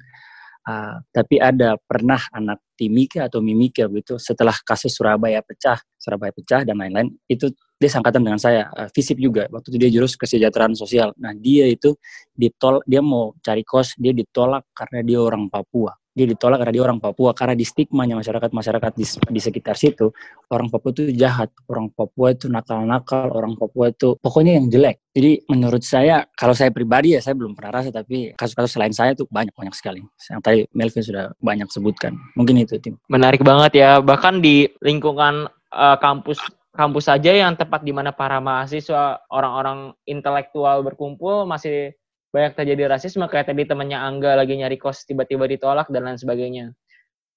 uh, 0.67 0.95
tapi 1.11 1.37
ada 1.37 1.75
pernah 1.77 2.19
anak 2.31 2.63
Timika 2.77 3.25
atau 3.25 3.41
Mimika 3.41 3.89
gitu 3.89 4.21
setelah 4.21 4.53
kasus 4.61 4.93
Surabaya 4.93 5.41
pecah 5.41 5.81
Surabaya 5.97 6.31
pecah 6.31 6.61
dan 6.63 6.77
lain-lain 6.77 7.11
itu 7.27 7.49
dia 7.77 7.89
sangkatan 7.93 8.25
dengan 8.25 8.41
saya 8.41 8.69
uh, 8.73 8.89
FISIP 8.89 9.21
juga 9.21 9.45
waktu 9.53 9.67
itu 9.73 9.77
dia 9.77 9.91
jurus 9.93 10.17
kesejahteraan 10.17 10.73
sosial. 10.73 11.13
Nah 11.21 11.33
dia 11.37 11.69
itu 11.69 11.93
ditol 12.33 12.81
dia 12.89 13.05
mau 13.05 13.37
cari 13.43 13.61
kos 13.61 13.93
dia 13.99 14.13
ditolak 14.15 14.65
karena 14.73 14.99
dia 15.05 15.19
orang 15.21 15.49
Papua 15.51 15.93
dia 16.17 16.25
ditolak 16.25 16.57
karena 16.65 16.73
dia 16.73 16.83
orang 16.89 16.97
Papua. 16.97 17.37
Karena 17.37 17.53
di 17.53 17.61
stigmanya 17.61 18.17
masyarakat 18.17 18.49
masyarakat 18.49 18.91
di, 18.97 19.05
di 19.05 19.39
sekitar 19.39 19.77
situ 19.77 20.09
orang 20.49 20.73
Papua 20.73 20.89
itu 20.97 21.13
jahat. 21.13 21.53
Orang 21.69 21.93
Papua 21.93 22.33
itu 22.33 22.49
nakal-nakal 22.49 23.29
orang 23.29 23.53
Papua 23.53 23.93
itu 23.93 24.17
pokoknya 24.17 24.57
yang 24.57 24.73
jelek. 24.73 24.97
Jadi 25.13 25.45
menurut 25.53 25.85
saya 25.85 26.25
kalau 26.33 26.57
saya 26.57 26.73
pribadi 26.73 27.13
ya 27.13 27.21
saya 27.21 27.37
belum 27.37 27.53
pernah 27.53 27.81
rasa 27.81 27.93
tapi 27.93 28.33
kasus-kasus 28.33 28.73
selain 28.73 28.93
saya 28.97 29.13
tuh 29.13 29.29
banyak 29.29 29.53
banyak 29.53 29.77
sekali. 29.77 30.01
Yang 30.01 30.41
tadi 30.41 30.59
Melvin 30.73 31.03
sudah 31.05 31.25
banyak 31.37 31.69
sebutkan. 31.69 32.17
Mungkin 32.33 32.57
itu 32.57 32.81
tim. 32.81 32.97
Menarik 33.13 33.45
banget 33.45 33.77
ya. 33.77 34.01
Bahkan 34.01 34.41
di 34.41 34.65
lingkungan 34.81 35.45
uh, 35.73 35.97
kampus 36.01 36.41
kampus 36.77 37.09
saja 37.09 37.33
yang 37.33 37.57
tepat 37.57 37.81
di 37.81 37.89
mana 37.89 38.13
para 38.13 38.37
mahasiswa 38.37 39.25
orang-orang 39.33 39.97
intelektual 40.05 40.85
berkumpul 40.85 41.49
masih 41.49 41.97
banyak 42.31 42.53
terjadi 42.59 42.91
rasisme 42.91 43.23
kayak 43.25 43.51
tadi 43.51 43.63
temannya 43.63 43.97
Angga 43.97 44.35
lagi 44.35 44.59
nyari 44.59 44.75
kos 44.75 45.07
tiba-tiba 45.07 45.47
ditolak 45.47 45.87
dan 45.87 46.11
lain 46.11 46.19
sebagainya. 46.19 46.75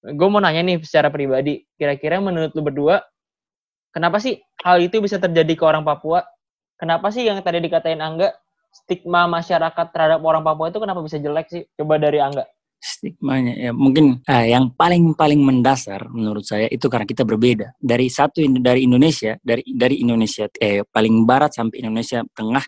Gue 0.00 0.29
mau 0.33 0.40
nanya 0.40 0.64
nih 0.64 0.81
secara 0.81 1.12
pribadi, 1.12 1.62
kira-kira 1.76 2.18
menurut 2.18 2.57
lu 2.57 2.64
berdua, 2.64 3.05
kenapa 3.92 4.16
sih 4.16 4.40
hal 4.64 4.81
itu 4.81 4.98
bisa 4.98 5.20
terjadi 5.20 5.53
ke 5.53 5.64
orang 5.64 5.85
Papua? 5.85 6.24
Kenapa 6.81 7.12
sih 7.12 7.29
yang 7.29 7.37
tadi 7.44 7.61
dikatain 7.61 8.00
Angga, 8.00 8.33
stigma 8.72 9.29
masyarakat 9.29 9.87
terhadap 9.92 10.20
orang 10.24 10.40
Papua 10.40 10.72
itu 10.72 10.81
kenapa 10.81 11.05
bisa 11.05 11.20
jelek 11.20 11.46
sih? 11.53 11.62
Coba 11.76 12.00
dari 12.00 12.16
Angga. 12.16 12.48
Stigmanya 12.81 13.61
ya 13.61 13.76
mungkin 13.76 14.24
eh, 14.24 14.57
yang 14.57 14.72
paling 14.72 15.12
paling 15.12 15.37
mendasar 15.44 16.09
menurut 16.09 16.48
saya 16.48 16.64
itu 16.64 16.88
karena 16.88 17.05
kita 17.05 17.29
berbeda 17.29 17.76
dari 17.76 18.09
satu 18.09 18.40
dari 18.57 18.88
Indonesia 18.88 19.37
dari 19.44 19.61
dari 19.76 20.00
Indonesia 20.00 20.48
eh 20.57 20.81
paling 20.88 21.29
barat 21.29 21.53
sampai 21.53 21.85
Indonesia 21.85 22.24
tengah 22.33 22.64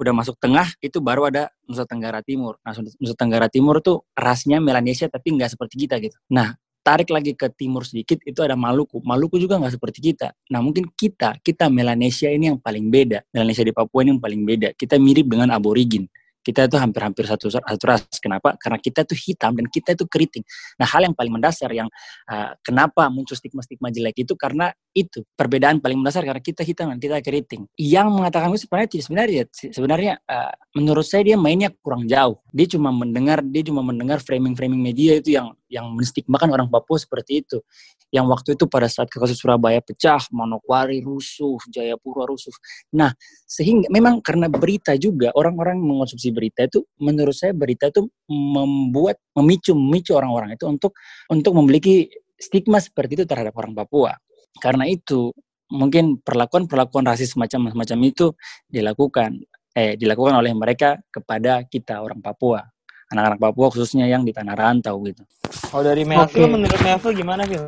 udah 0.00 0.16
masuk 0.16 0.40
tengah 0.40 0.64
itu 0.80 0.96
baru 1.04 1.28
ada 1.28 1.52
Nusa 1.68 1.84
Tenggara 1.84 2.24
Timur. 2.24 2.56
Nah, 2.64 2.72
Nusa 2.72 3.12
Tenggara 3.12 3.52
Timur 3.52 3.84
tuh 3.84 4.08
rasnya 4.16 4.56
Melanesia 4.56 5.12
tapi 5.12 5.36
nggak 5.36 5.52
seperti 5.52 5.84
kita 5.84 6.00
gitu. 6.00 6.16
Nah, 6.32 6.56
tarik 6.80 7.12
lagi 7.12 7.36
ke 7.36 7.52
timur 7.52 7.84
sedikit 7.84 8.16
itu 8.24 8.40
ada 8.40 8.56
Maluku. 8.56 9.04
Maluku 9.04 9.36
juga 9.36 9.60
nggak 9.60 9.76
seperti 9.76 10.00
kita. 10.00 10.32
Nah, 10.48 10.64
mungkin 10.64 10.88
kita, 10.96 11.36
kita 11.44 11.68
Melanesia 11.68 12.32
ini 12.32 12.48
yang 12.48 12.58
paling 12.58 12.88
beda. 12.88 13.28
Melanesia 13.28 13.60
di 13.60 13.76
Papua 13.76 14.00
ini 14.00 14.16
yang 14.16 14.22
paling 14.24 14.42
beda. 14.48 14.68
Kita 14.72 14.96
mirip 14.96 15.28
dengan 15.28 15.52
aborigin 15.52 16.08
kita 16.40 16.66
itu 16.66 16.76
hampir-hampir 16.80 17.28
satu, 17.28 17.52
satu 17.52 17.84
ras. 17.84 18.04
Kenapa? 18.18 18.56
Karena 18.56 18.80
kita 18.80 19.04
itu 19.04 19.14
hitam 19.16 19.52
dan 19.56 19.66
kita 19.68 19.92
itu 19.92 20.04
keriting. 20.08 20.44
Nah, 20.80 20.88
hal 20.88 21.04
yang 21.04 21.14
paling 21.14 21.32
mendasar 21.32 21.70
yang 21.72 21.88
uh, 22.28 22.56
kenapa 22.64 23.08
muncul 23.12 23.36
stigma-stigma 23.36 23.92
jelek 23.92 24.24
itu 24.24 24.32
karena 24.34 24.72
itu 24.96 25.22
perbedaan 25.36 25.78
paling 25.78 26.00
mendasar 26.00 26.24
karena 26.26 26.42
kita 26.42 26.64
hitam 26.64 26.90
dan 26.96 26.98
kita 26.98 27.20
keriting. 27.20 27.68
Yang 27.76 28.08
mengatakan 28.10 28.50
itu 28.52 28.66
sebenarnya 28.66 28.88
sebenarnya 29.00 29.42
sebenarnya 29.70 30.12
uh, 30.26 30.52
menurut 30.74 31.06
saya 31.06 31.22
dia 31.22 31.36
mainnya 31.36 31.70
kurang 31.84 32.08
jauh. 32.08 32.40
Dia 32.50 32.66
cuma 32.66 32.90
mendengar 32.90 33.44
dia 33.44 33.62
cuma 33.66 33.84
mendengar 33.84 34.18
framing-framing 34.24 34.80
media 34.80 35.20
itu 35.20 35.36
yang 35.36 35.52
yang 35.70 35.94
menstigmakan 35.94 36.50
orang 36.50 36.68
Papua 36.68 36.98
seperti 36.98 37.46
itu. 37.46 37.62
Yang 38.10 38.26
waktu 38.26 38.48
itu 38.58 38.64
pada 38.66 38.90
saat 38.90 39.06
kasus 39.06 39.38
Surabaya 39.38 39.78
pecah, 39.78 40.18
Manokwari 40.34 40.98
rusuh, 40.98 41.56
Jayapura 41.70 42.26
rusuh. 42.26 42.50
Nah, 42.98 43.14
sehingga 43.46 43.86
memang 43.86 44.18
karena 44.18 44.50
berita 44.50 44.98
juga 44.98 45.30
orang-orang 45.38 45.78
mengonsumsi 45.78 46.34
berita 46.34 46.66
itu 46.66 46.82
menurut 46.98 47.32
saya 47.32 47.54
berita 47.54 47.88
itu 47.88 48.10
membuat 48.26 49.22
memicu 49.38 49.72
memicu 49.78 50.18
orang-orang 50.18 50.58
itu 50.58 50.66
untuk 50.66 50.92
untuk 51.30 51.54
memiliki 51.54 52.10
stigma 52.34 52.82
seperti 52.82 53.22
itu 53.22 53.24
terhadap 53.30 53.54
orang 53.54 53.72
Papua. 53.78 54.18
Karena 54.58 54.90
itu 54.90 55.30
mungkin 55.70 56.18
perlakuan-perlakuan 56.18 57.06
rasis 57.06 57.38
semacam 57.38 57.70
semacam 57.70 57.98
itu 58.10 58.34
dilakukan 58.66 59.38
eh 59.70 59.94
dilakukan 59.94 60.34
oleh 60.34 60.50
mereka 60.50 60.98
kepada 61.14 61.62
kita 61.62 62.02
orang 62.02 62.18
Papua 62.18 62.66
anak-anak 63.10 63.38
Papua 63.42 63.66
khususnya 63.74 64.06
yang 64.06 64.22
di 64.22 64.30
tanah 64.30 64.54
rantau 64.54 65.02
gitu. 65.02 65.26
Kalau 65.68 65.82
dari 65.82 66.06
Melville, 66.06 66.46
okay. 66.46 66.54
menurut 66.54 66.80
Melville 66.80 67.18
gimana 67.18 67.42
Phil? 67.44 67.64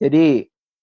Jadi 0.00 0.26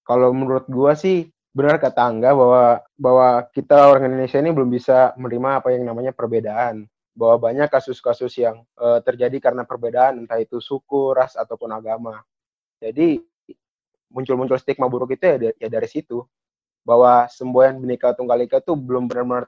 kalau 0.06 0.30
menurut 0.32 0.65
gua 0.69 0.93
sih 0.93 1.28
benar 1.54 1.82
kata 1.82 2.02
Angga 2.02 2.34
bahwa 2.34 2.82
bahwa 2.97 3.28
kita 3.54 3.89
orang 3.89 4.10
Indonesia 4.13 4.38
ini 4.41 4.49
belum 4.54 4.69
bisa 4.69 5.17
menerima 5.17 5.49
apa 5.62 5.67
yang 5.73 5.84
namanya 5.89 6.13
perbedaan. 6.13 6.86
Bahwa 7.13 7.38
banyak 7.38 7.69
kasus-kasus 7.69 8.34
yang 8.41 8.65
uh, 8.82 8.97
terjadi 9.06 9.38
karena 9.38 9.62
perbedaan 9.69 10.26
entah 10.26 10.41
itu 10.41 10.58
suku, 10.58 11.13
ras 11.13 11.38
ataupun 11.38 11.69
agama. 11.69 12.26
Jadi 12.82 13.21
muncul-muncul 14.10 14.58
stigma 14.58 14.89
buruk 14.89 15.13
itu 15.13 15.26
ya, 15.26 15.54
ya 15.58 15.69
dari 15.69 15.86
situ 15.86 16.26
bahwa 16.82 17.30
semboyan 17.30 17.78
Bhinneka 17.78 18.17
Tunggal 18.17 18.45
Ika 18.45 18.60
itu 18.60 18.73
belum 18.76 19.08
benar-benar 19.08 19.45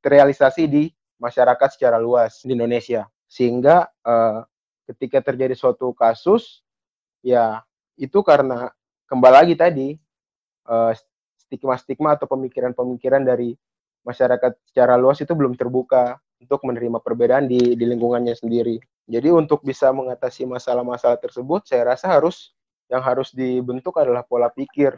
terrealisasi 0.00 0.70
di 0.70 0.92
masyarakat 1.18 1.68
secara 1.72 1.98
luas 1.98 2.40
di 2.44 2.52
Indonesia 2.54 3.08
sehingga 3.32 3.88
uh, 4.04 4.44
ketika 4.92 5.24
terjadi 5.32 5.56
suatu 5.56 5.96
kasus 5.96 6.60
ya 7.24 7.64
itu 7.96 8.20
karena 8.20 8.68
kembali 9.08 9.32
lagi 9.32 9.54
tadi 9.56 9.88
uh, 10.68 10.92
stigma-stigma 11.40 12.20
atau 12.20 12.28
pemikiran-pemikiran 12.28 13.24
dari 13.24 13.56
masyarakat 14.04 14.52
secara 14.68 15.00
luas 15.00 15.24
itu 15.24 15.32
belum 15.32 15.56
terbuka 15.56 16.20
untuk 16.44 16.60
menerima 16.68 17.00
perbedaan 17.00 17.48
di, 17.48 17.78
di 17.78 17.84
lingkungannya 17.88 18.36
sendiri. 18.36 18.76
Jadi 19.08 19.32
untuk 19.32 19.62
bisa 19.64 19.94
mengatasi 19.94 20.44
masalah-masalah 20.44 21.16
tersebut, 21.22 21.64
saya 21.64 21.94
rasa 21.94 22.12
harus 22.12 22.52
yang 22.90 23.00
harus 23.00 23.32
dibentuk 23.32 23.96
adalah 23.96 24.26
pola 24.26 24.52
pikir 24.52 24.92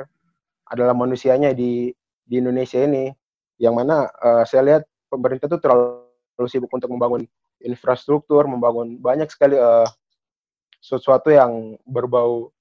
adalah 0.66 0.96
manusianya 0.96 1.52
di 1.52 1.92
di 2.24 2.34
Indonesia 2.40 2.80
ini, 2.80 3.12
yang 3.60 3.76
mana 3.76 4.08
uh, 4.08 4.42
saya 4.48 4.62
lihat 4.64 4.82
pemerintah 5.12 5.46
itu 5.46 5.60
terlalu 5.60 6.48
sibuk 6.48 6.72
untuk 6.72 6.88
membangun 6.88 7.28
infrastruktur, 7.64 8.44
membangun 8.44 9.00
banyak 9.00 9.26
sekali 9.32 9.56
uh, 9.56 9.88
sesuatu 10.78 11.32
yang 11.32 11.80
berbau 11.88 12.52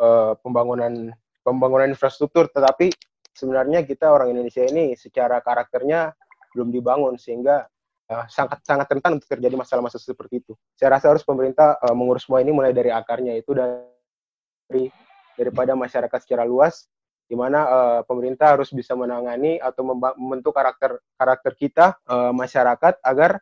uh, 0.00 0.32
pembangunan 0.40 1.12
pembangunan 1.44 1.92
infrastruktur, 1.92 2.48
tetapi 2.48 2.88
sebenarnya 3.36 3.84
kita 3.84 4.08
orang 4.08 4.32
Indonesia 4.32 4.64
ini 4.64 4.96
secara 4.96 5.44
karakternya 5.44 6.16
belum 6.56 6.72
dibangun 6.72 7.20
sehingga 7.20 7.68
uh, 8.10 8.24
sangat 8.26 8.64
sangat 8.64 8.88
rentan 8.90 9.20
untuk 9.20 9.28
terjadi 9.28 9.54
masalah-masalah 9.60 10.02
seperti 10.02 10.40
itu. 10.40 10.52
Saya 10.74 10.96
rasa 10.96 11.12
harus 11.12 11.22
pemerintah 11.22 11.76
uh, 11.78 11.94
mengurus 11.94 12.24
semua 12.24 12.40
ini 12.40 12.50
mulai 12.50 12.72
dari 12.72 12.88
akarnya 12.90 13.36
itu 13.36 13.52
dari 13.52 14.88
daripada 15.36 15.72
masyarakat 15.76 16.18
secara 16.20 16.44
luas 16.44 16.88
di 17.30 17.38
mana 17.38 17.60
uh, 17.62 18.00
pemerintah 18.02 18.58
harus 18.58 18.74
bisa 18.74 18.98
menangani 18.98 19.62
atau 19.62 19.86
membentuk 20.18 20.50
karakter 20.50 20.98
karakter 21.14 21.52
kita 21.54 21.86
uh, 22.10 22.34
masyarakat 22.34 22.98
agar 23.06 23.38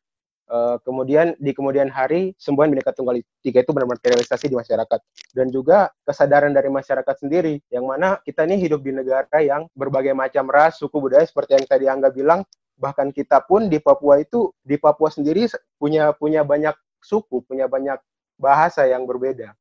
Uh, 0.48 0.80
kemudian 0.80 1.36
di 1.36 1.52
kemudian 1.52 1.92
hari 1.92 2.32
semboyan 2.40 2.72
Bhinneka 2.72 2.96
Tunggal 2.96 3.20
Ika 3.20 3.68
itu 3.68 3.68
benar-benar 3.68 4.00
terrealisasi 4.00 4.48
di 4.48 4.56
masyarakat 4.56 5.00
dan 5.36 5.52
juga 5.52 5.92
kesadaran 6.08 6.56
dari 6.56 6.72
masyarakat 6.72 7.20
sendiri 7.20 7.60
yang 7.68 7.84
mana 7.84 8.16
kita 8.24 8.48
ini 8.48 8.56
hidup 8.56 8.80
di 8.80 8.96
negara 8.96 9.44
yang 9.44 9.68
berbagai 9.76 10.16
macam 10.16 10.48
ras, 10.48 10.80
suku 10.80 11.04
budaya 11.04 11.28
seperti 11.28 11.52
yang 11.52 11.66
tadi 11.68 11.84
Angga 11.92 12.08
bilang 12.08 12.48
bahkan 12.80 13.12
kita 13.12 13.44
pun 13.44 13.68
di 13.68 13.76
Papua 13.76 14.24
itu 14.24 14.48
di 14.64 14.80
Papua 14.80 15.12
sendiri 15.12 15.52
punya 15.76 16.16
punya 16.16 16.40
banyak 16.48 16.72
suku, 17.04 17.44
punya 17.44 17.68
banyak 17.68 18.00
bahasa 18.40 18.88
yang 18.88 19.04
berbeda. 19.04 19.52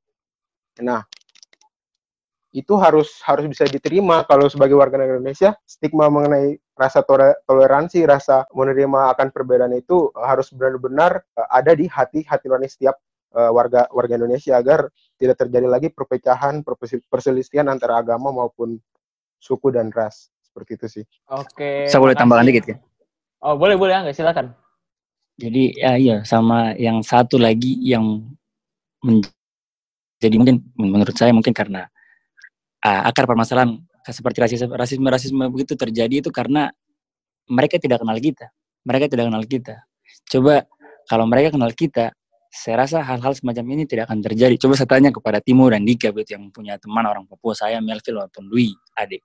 Nah, 0.79 1.03
itu 2.57 2.73
harus 2.81 3.21
harus 3.21 3.45
bisa 3.45 3.69
diterima 3.69 4.25
kalau 4.25 4.49
sebagai 4.49 4.73
warga 4.73 4.97
negara 4.97 5.21
Indonesia 5.21 5.53
stigma 5.69 6.09
mengenai 6.09 6.57
rasa 6.73 7.05
toleransi 7.45 8.01
rasa 8.09 8.49
menerima 8.49 9.13
akan 9.13 9.29
perbedaan 9.29 9.77
itu 9.77 10.09
harus 10.17 10.49
benar-benar 10.49 11.21
uh, 11.37 11.47
ada 11.53 11.77
di 11.77 11.85
hati 11.85 12.25
hati 12.25 12.49
nurani 12.49 12.65
setiap 12.65 12.97
uh, 13.37 13.53
warga 13.53 13.85
warga 13.93 14.17
Indonesia 14.17 14.57
agar 14.57 14.89
tidak 15.21 15.37
terjadi 15.37 15.69
lagi 15.69 15.93
perpecahan 15.93 16.65
perselisihan 17.13 17.69
antara 17.69 18.01
agama 18.01 18.33
maupun 18.33 18.81
suku 19.37 19.69
dan 19.69 19.93
ras 19.93 20.33
seperti 20.41 20.81
itu 20.81 20.87
sih. 20.89 21.05
Oke. 21.29 21.85
Saya 21.85 22.01
boleh 22.01 22.17
tambahkan 22.17 22.49
dikit 22.49 22.65
ya? 22.73 22.77
Oh 23.45 23.53
boleh 23.53 23.77
boleh 23.77 24.01
nggak 24.01 24.17
silakan. 24.17 24.57
Jadi 25.37 25.77
ya 25.77 25.93
iya 25.93 26.17
sama 26.25 26.73
yang 26.73 27.05
satu 27.05 27.37
lagi 27.37 27.77
yang 27.85 28.25
menjadi 29.05 30.35
mungkin 30.41 30.65
menurut 30.73 31.13
saya 31.13 31.29
mungkin 31.29 31.53
karena 31.53 31.85
uh, 32.83 33.01
akar 33.09 33.25
permasalahan 33.25 33.79
seperti 34.07 34.39
rasisme 34.39 34.71
rasisme 34.71 35.07
rasisme 35.07 35.43
begitu 35.51 35.75
terjadi 35.75 36.23
itu 36.23 36.29
karena 36.31 36.71
mereka 37.47 37.79
tidak 37.79 38.03
kenal 38.03 38.17
kita. 38.19 38.51
Mereka 38.87 39.05
tidak 39.11 39.25
kenal 39.31 39.43
kita. 39.43 39.75
Coba 40.27 40.63
kalau 41.07 41.25
mereka 41.27 41.55
kenal 41.55 41.71
kita 41.71 42.15
saya 42.47 42.87
rasa 42.87 43.03
hal-hal 43.03 43.35
semacam 43.35 43.65
ini 43.75 43.83
tidak 43.83 44.07
akan 44.07 44.23
terjadi. 44.23 44.55
Coba 44.55 44.79
saya 44.79 44.89
tanya 44.89 45.11
kepada 45.11 45.43
Timur 45.43 45.75
dan 45.75 45.83
Dika 45.83 46.15
begitu 46.15 46.39
yang 46.39 46.47
punya 46.51 46.79
teman 46.79 47.03
orang 47.03 47.27
Papua 47.27 47.53
saya 47.53 47.83
Melville 47.83 48.23
ataupun 48.23 48.47
Louis 48.47 48.71
adik. 48.95 49.19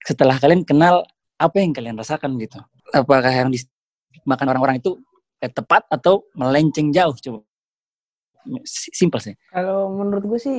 Setelah 0.00 0.40
kalian 0.40 0.64
kenal 0.64 1.04
apa 1.36 1.56
yang 1.60 1.76
kalian 1.76 1.96
rasakan 2.00 2.40
gitu? 2.40 2.56
Apakah 2.92 3.32
yang 3.32 3.52
dimakan 3.52 4.46
orang-orang 4.56 4.80
itu 4.80 4.96
eh, 5.44 5.52
tepat 5.52 5.84
atau 5.92 6.24
melenceng 6.32 6.88
jauh? 6.92 7.12
Coba 7.20 7.44
Simpel 8.66 9.20
sih. 9.20 9.34
Kalau 9.52 9.92
menurut 9.92 10.24
gue 10.24 10.40
sih 10.40 10.58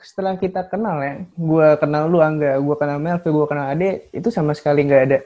setelah 0.00 0.36
kita 0.36 0.66
kenal 0.66 1.00
ya, 1.00 1.14
gue 1.24 1.68
kenal 1.78 2.10
lu 2.10 2.18
Angga, 2.18 2.58
gue 2.58 2.76
kenal 2.76 2.98
Melvi, 2.98 3.28
gue 3.30 3.46
kenal 3.46 3.66
Ade, 3.70 4.10
itu 4.10 4.28
sama 4.28 4.52
sekali 4.52 4.84
nggak 4.84 5.02
ada 5.06 5.18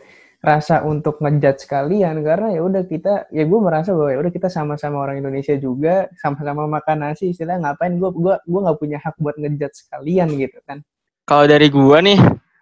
rasa 0.45 0.85
untuk 0.85 1.19
ngejudge 1.25 1.65
sekalian. 1.65 2.21
Karena 2.21 2.53
ya 2.53 2.61
udah 2.61 2.83
kita 2.85 3.33
ya 3.33 3.45
gue 3.49 3.61
merasa 3.61 3.97
bahwa 3.97 4.13
ya 4.13 4.19
udah 4.21 4.33
kita 4.33 4.49
sama-sama 4.53 5.01
orang 5.01 5.25
Indonesia 5.25 5.57
juga 5.57 6.13
sama-sama 6.21 6.69
makan 6.69 7.09
nasi 7.09 7.33
istilah 7.33 7.57
ngapain 7.57 7.97
gue 7.97 8.11
gue 8.13 8.35
gue 8.45 8.61
nggak 8.61 8.79
punya 8.79 8.99
hak 9.01 9.17
buat 9.17 9.37
ngejudge 9.41 9.89
sekalian 9.89 10.29
gitu 10.37 10.61
kan. 10.69 10.85
Kalau 11.25 11.49
dari 11.49 11.73
gue 11.73 11.99
nih 12.05 12.19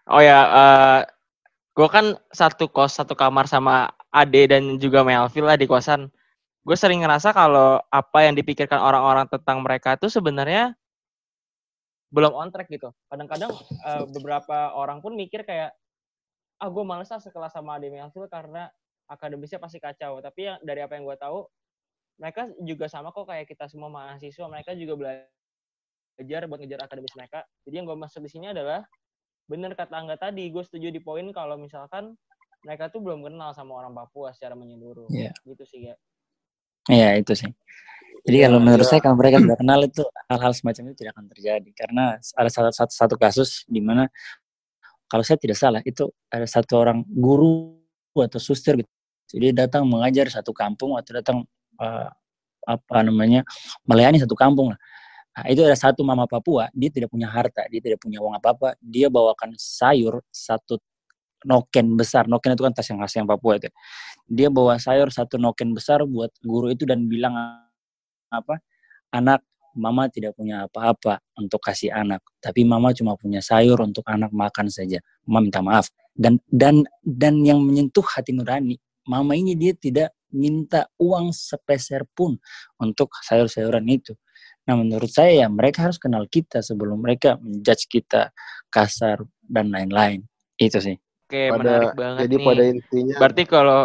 oh 0.07 0.23
ya 0.23 0.39
uh, 0.39 0.55
eh, 0.55 1.01
gue 1.75 1.89
kan 1.91 2.15
satu 2.31 2.71
kos 2.71 2.95
satu 3.03 3.19
kamar 3.19 3.51
sama 3.51 3.91
Ade 4.15 4.47
dan 4.47 4.79
juga 4.79 5.03
Melville 5.03 5.49
lah 5.51 5.59
di 5.59 5.67
kosan 5.67 6.13
gue 6.63 6.77
sering 6.79 7.03
ngerasa 7.03 7.35
kalau 7.35 7.83
apa 7.91 8.19
yang 8.23 8.39
dipikirkan 8.39 8.79
orang-orang 8.79 9.27
tentang 9.27 9.67
mereka 9.67 9.99
itu 9.99 10.07
sebenarnya 10.07 10.79
belum 12.13 12.31
on 12.37 12.53
track 12.53 12.69
gitu. 12.71 12.93
Kadang-kadang 13.09 13.51
uh, 13.83 14.05
beberapa 14.13 14.71
orang 14.77 15.01
pun 15.01 15.17
mikir 15.17 15.43
kayak, 15.43 15.73
ah 16.61 16.69
gue 16.69 16.85
males 16.85 17.09
lah 17.09 17.19
sekelas 17.19 17.57
sama 17.57 17.81
Ademi 17.81 17.99
Melville 17.99 18.29
karena 18.29 18.69
akademisnya 19.09 19.59
pasti 19.59 19.81
kacau. 19.81 20.21
Tapi 20.21 20.41
yang 20.47 20.57
dari 20.61 20.85
apa 20.85 20.95
yang 20.95 21.09
gue 21.09 21.17
tahu, 21.17 21.43
mereka 22.21 22.53
juga 22.63 22.87
sama 22.87 23.11
kok 23.11 23.27
kayak 23.27 23.49
kita 23.49 23.67
semua 23.67 23.89
mahasiswa. 23.89 24.45
Mereka 24.45 24.77
juga 24.77 24.95
belajar 25.01 26.41
buat 26.47 26.61
ngejar 26.61 26.85
akademis 26.85 27.17
mereka. 27.17 27.49
Jadi 27.65 27.75
yang 27.81 27.89
gue 27.89 27.97
maksud 27.97 28.21
di 28.21 28.31
sini 28.31 28.53
adalah 28.53 28.85
bener 29.49 29.75
kata 29.75 29.97
Angga 29.97 30.21
tadi, 30.21 30.53
gue 30.53 30.63
setuju 30.63 30.93
di 30.93 31.01
poin 31.01 31.25
kalau 31.33 31.59
misalkan 31.59 32.15
mereka 32.63 32.93
tuh 32.93 33.03
belum 33.03 33.27
kenal 33.27 33.51
sama 33.57 33.75
orang 33.75 33.97
Papua 33.97 34.31
secara 34.37 34.53
menyeluruh. 34.53 35.09
Yeah. 35.11 35.35
Gitu 35.49 35.65
sih 35.67 35.81
ya. 35.91 35.97
Iya 36.91 37.19
itu 37.21 37.33
sih. 37.39 37.51
Jadi 38.23 38.37
ya, 38.39 38.47
kalau 38.47 38.59
menurut 38.63 38.87
ya. 38.87 38.91
saya 38.95 39.01
kalau 39.03 39.17
mereka 39.19 39.39
sudah 39.43 39.59
kenal 39.59 39.81
itu 39.83 40.03
hal-hal 40.31 40.53
semacam 40.55 40.83
itu 40.91 40.97
tidak 41.03 41.13
akan 41.19 41.27
terjadi 41.31 41.71
karena 41.75 42.05
ada 42.19 42.51
satu, 42.51 42.71
satu, 42.71 42.93
satu 42.95 43.15
kasus 43.19 43.67
di 43.67 43.83
mana 43.83 44.07
kalau 45.11 45.27
saya 45.27 45.37
tidak 45.37 45.59
salah 45.59 45.83
itu 45.85 46.09
ada 46.33 46.47
satu 46.49 46.81
orang 46.81 47.05
guru 47.05 47.77
atau 48.17 48.41
suster 48.41 48.81
gitu. 48.81 48.91
Jadi 49.33 49.53
datang 49.57 49.85
mengajar 49.89 50.29
satu 50.29 50.53
kampung 50.53 50.97
atau 50.97 51.13
datang 51.13 51.39
uh, 51.81 52.09
apa 52.63 52.97
namanya 53.03 53.43
melayani 53.85 54.23
satu 54.23 54.37
kampung 54.39 54.73
lah. 54.73 54.81
Nah, 55.33 55.49
itu 55.49 55.65
ada 55.65 55.73
satu 55.73 56.05
mama 56.05 56.29
Papua, 56.29 56.69
dia 56.77 56.93
tidak 56.93 57.09
punya 57.09 57.25
harta, 57.25 57.65
dia 57.73 57.81
tidak 57.81 58.05
punya 58.05 58.21
uang 58.21 58.37
apa-apa, 58.37 58.77
dia 58.85 59.09
bawakan 59.09 59.57
sayur 59.57 60.21
satu 60.29 60.77
noken 61.45 61.97
besar. 61.99 62.27
Noken 62.31 62.55
itu 62.55 62.63
kan 62.65 62.73
tas 62.75 62.89
yang 62.89 63.01
khas 63.03 63.15
yang 63.19 63.29
Papua 63.29 63.59
itu. 63.59 63.69
Dia 64.27 64.49
bawa 64.49 64.79
sayur 64.79 65.11
satu 65.11 65.37
noken 65.37 65.75
besar 65.77 66.05
buat 66.07 66.31
guru 66.43 66.73
itu 66.73 66.87
dan 66.89 67.07
bilang 67.07 67.35
apa? 68.33 68.59
Anak, 69.13 69.45
mama 69.77 70.09
tidak 70.09 70.37
punya 70.37 70.65
apa-apa 70.69 71.21
untuk 71.37 71.61
kasih 71.61 71.93
anak, 71.93 72.25
tapi 72.41 72.65
mama 72.65 72.93
cuma 72.97 73.17
punya 73.17 73.41
sayur 73.45 73.77
untuk 73.81 74.05
anak 74.09 74.33
makan 74.33 74.69
saja. 74.73 75.01
Mama 75.29 75.49
minta 75.49 75.61
maaf. 75.61 75.89
Dan 76.13 76.41
dan 76.49 76.85
dan 77.05 77.41
yang 77.45 77.61
menyentuh 77.61 78.05
hati 78.05 78.37
nurani, 78.37 78.77
mama 79.09 79.37
ini 79.37 79.57
dia 79.57 79.73
tidak 79.77 80.13
minta 80.33 80.89
uang 80.97 81.33
sepeser 81.33 82.09
pun 82.17 82.41
untuk 82.81 83.13
sayur-sayuran 83.25 83.85
itu. 83.89 84.17
Nah 84.65 84.79
menurut 84.79 85.11
saya 85.11 85.45
ya 85.45 85.47
mereka 85.51 85.91
harus 85.91 85.99
kenal 85.99 86.25
kita 86.31 86.63
sebelum 86.63 87.03
mereka 87.03 87.37
menjudge 87.43 87.91
kita 87.91 88.31
kasar 88.71 89.27
dan 89.43 89.75
lain-lain. 89.75 90.25
Itu 90.57 90.79
sih. 90.79 91.02
Oke, 91.33 91.49
pada, 91.49 91.65
menarik 91.65 91.97
banget 91.97 92.21
jadi 92.29 92.37
nih. 92.37 92.45
pada 92.45 92.63
intinya 92.69 93.15
berarti 93.17 93.43
kalau 93.49 93.83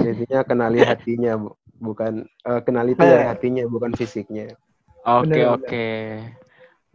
intinya 0.00 0.40
kenali 0.48 0.78
hatinya 0.88 1.32
bu 1.36 1.52
bukan 1.76 2.24
uh, 2.48 2.60
kenali 2.64 2.96
itu 2.96 3.04
dari 3.04 3.28
hatinya 3.28 3.68
bukan 3.68 3.92
fisiknya. 3.92 4.56
Oke 5.04 5.28
okay, 5.28 5.44
oke. 5.44 5.66
Okay. 5.68 6.00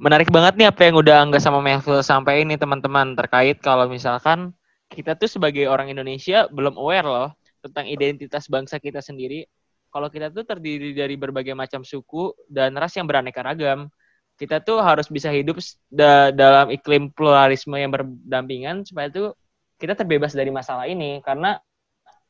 menarik 0.01 0.33
banget 0.33 0.57
nih 0.57 0.73
apa 0.73 0.81
yang 0.89 0.97
udah 0.97 1.15
Angga 1.21 1.37
sama 1.37 1.61
Melville 1.61 2.01
sampai 2.01 2.49
ini 2.49 2.57
teman-teman 2.57 3.13
terkait 3.13 3.61
kalau 3.61 3.85
misalkan 3.85 4.57
kita 4.89 5.13
tuh 5.13 5.29
sebagai 5.29 5.69
orang 5.69 5.93
Indonesia 5.93 6.49
belum 6.49 6.73
aware 6.73 7.05
loh 7.05 7.29
tentang 7.61 7.85
identitas 7.85 8.49
bangsa 8.49 8.81
kita 8.81 9.05
sendiri. 9.05 9.45
Kalau 9.93 10.09
kita 10.09 10.33
tuh 10.33 10.49
terdiri 10.49 10.97
dari 10.97 11.13
berbagai 11.13 11.53
macam 11.53 11.85
suku 11.85 12.33
dan 12.49 12.73
ras 12.73 12.97
yang 12.97 13.05
beraneka 13.05 13.45
ragam 13.45 13.93
kita 14.37 14.61
tuh 14.61 14.77
harus 14.79 15.09
bisa 15.09 15.33
hidup 15.33 15.57
da 15.89 16.29
dalam 16.29 16.69
iklim 16.69 17.09
pluralisme 17.09 17.73
yang 17.73 17.89
berdampingan 17.89 18.85
supaya 18.85 19.09
tuh 19.09 19.33
kita 19.81 19.97
terbebas 19.97 20.37
dari 20.37 20.53
masalah 20.53 20.85
ini. 20.85 21.19
Karena 21.25 21.57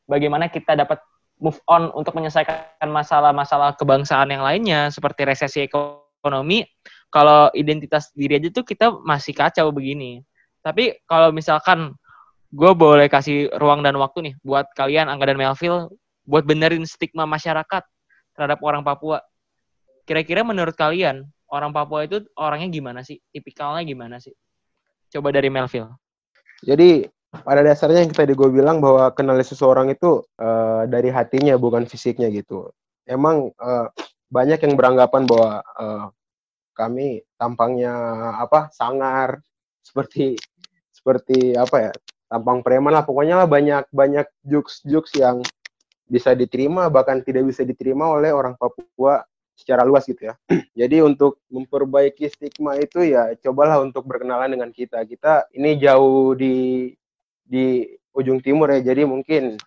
bagaimana 0.08 0.48
kita 0.48 0.72
dapat 0.72 1.04
move 1.38 1.60
on 1.68 1.92
untuk 1.94 2.16
menyelesaikan 2.16 2.88
masalah-masalah 2.88 3.76
kebangsaan 3.76 4.32
yang 4.32 4.42
lainnya 4.42 4.88
seperti 4.90 5.22
resesi 5.28 5.62
ekonomi 5.68 6.66
kalau 7.08 7.48
identitas 7.54 8.10
diri 8.12 8.40
aja 8.40 8.48
tuh 8.50 8.64
kita 8.64 8.90
masih 9.04 9.36
kacau 9.36 9.70
begini. 9.70 10.24
Tapi 10.64 10.98
kalau 11.06 11.30
misalkan 11.30 11.94
gue 12.48 12.72
boleh 12.72 13.06
kasih 13.12 13.52
ruang 13.60 13.84
dan 13.84 13.96
waktu 14.00 14.32
nih 14.32 14.34
buat 14.40 14.66
kalian 14.72 15.12
Angga 15.12 15.32
dan 15.32 15.38
Melville 15.38 15.92
buat 16.28 16.44
benerin 16.44 16.84
stigma 16.84 17.24
masyarakat 17.24 17.84
terhadap 18.36 18.58
orang 18.60 18.84
Papua. 18.84 19.24
Kira-kira 20.04 20.44
menurut 20.44 20.76
kalian 20.76 21.28
orang 21.52 21.70
Papua 21.72 22.04
itu 22.04 22.24
orangnya 22.36 22.68
gimana 22.68 23.00
sih? 23.04 23.20
Tipikalnya 23.32 23.84
gimana 23.84 24.16
sih? 24.20 24.32
Coba 25.12 25.32
dari 25.32 25.48
Melville. 25.48 25.92
Jadi 26.64 27.06
pada 27.28 27.60
dasarnya 27.60 28.04
yang 28.04 28.12
tadi 28.12 28.32
gue 28.32 28.48
bilang 28.48 28.80
bahwa 28.80 29.12
kenal 29.12 29.36
seseorang 29.40 29.92
itu 29.92 30.24
uh, 30.40 30.88
dari 30.88 31.12
hatinya 31.12 31.56
bukan 31.60 31.84
fisiknya 31.84 32.28
gitu. 32.32 32.72
Emang 33.08 33.52
uh, 33.60 33.88
banyak 34.28 34.60
yang 34.64 34.74
beranggapan 34.76 35.24
bahwa 35.24 35.64
uh, 35.76 36.06
kami 36.76 37.24
tampangnya 37.40 37.92
apa 38.38 38.70
sangar 38.70 39.42
seperti 39.82 40.38
seperti 40.94 41.56
apa 41.56 41.90
ya 41.90 41.92
tampang 42.28 42.60
preman 42.62 42.92
lah 42.92 43.02
pokoknya 43.02 43.40
lah 43.42 43.48
banyak 43.48 43.88
banyak 43.90 44.28
jokes 44.44 44.84
jokes 44.84 45.16
yang 45.16 45.40
bisa 46.06 46.36
diterima 46.36 46.86
bahkan 46.92 47.24
tidak 47.24 47.48
bisa 47.48 47.64
diterima 47.64 48.08
oleh 48.12 48.30
orang 48.30 48.54
Papua 48.54 49.24
secara 49.58 49.82
luas 49.82 50.06
gitu 50.06 50.30
ya. 50.30 50.38
Jadi 50.78 51.02
untuk 51.02 51.42
memperbaiki 51.50 52.30
stigma 52.30 52.78
itu 52.78 53.02
ya 53.02 53.34
cobalah 53.42 53.82
untuk 53.82 54.06
berkenalan 54.06 54.54
dengan 54.54 54.70
kita. 54.70 55.02
Kita 55.02 55.50
ini 55.50 55.74
jauh 55.82 56.38
di 56.38 56.94
di 57.42 57.82
ujung 58.14 58.38
timur 58.38 58.70
ya. 58.70 58.80
Jadi 58.94 59.02
mungkin 59.02 59.58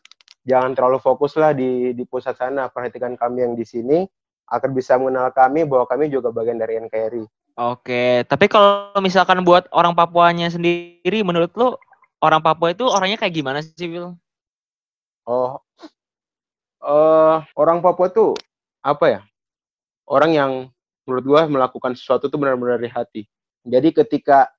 jangan 0.47 0.71
terlalu 0.71 1.03
fokus 1.03 1.35
lah 1.35 1.51
di 1.51 1.91
di 1.91 2.03
pusat 2.07 2.39
sana. 2.39 2.71
Perhatikan 2.71 3.19
kami 3.19 3.43
yang 3.43 3.53
di 3.59 3.67
sini 3.67 4.07
agar 4.47 4.71
bisa 4.71 4.95
mengenal 4.95 5.35
kami 5.35 5.67
bahwa 5.67 5.83
kami 5.87 6.07
juga 6.07 6.31
bagian 6.31 6.55
dari 6.55 6.79
NKRI. 6.79 7.27
Oke, 7.59 8.23
tapi 8.31 8.47
kalau 8.47 8.95
misalkan 9.03 9.43
buat 9.43 9.67
orang 9.75 9.91
Papuanya 9.91 10.47
sendiri, 10.47 11.19
menurut 11.19 11.51
lo 11.59 11.75
orang 12.23 12.39
Papua 12.39 12.71
itu 12.71 12.87
orangnya 12.87 13.19
kayak 13.19 13.35
gimana 13.35 13.59
sih, 13.59 13.91
Will? 13.91 14.15
Oh, 15.27 15.59
uh, 16.79 17.43
orang 17.59 17.83
Papua 17.83 18.07
tuh 18.07 18.39
apa 18.79 19.05
ya? 19.07 19.21
Orang 20.07 20.31
yang 20.33 20.51
menurut 21.05 21.25
gue 21.25 21.41
melakukan 21.51 21.93
sesuatu 21.97 22.29
itu 22.29 22.37
benar-benar 22.37 22.77
dari 22.79 22.91
hati. 22.91 23.21
Jadi 23.65 23.93
ketika 23.93 24.49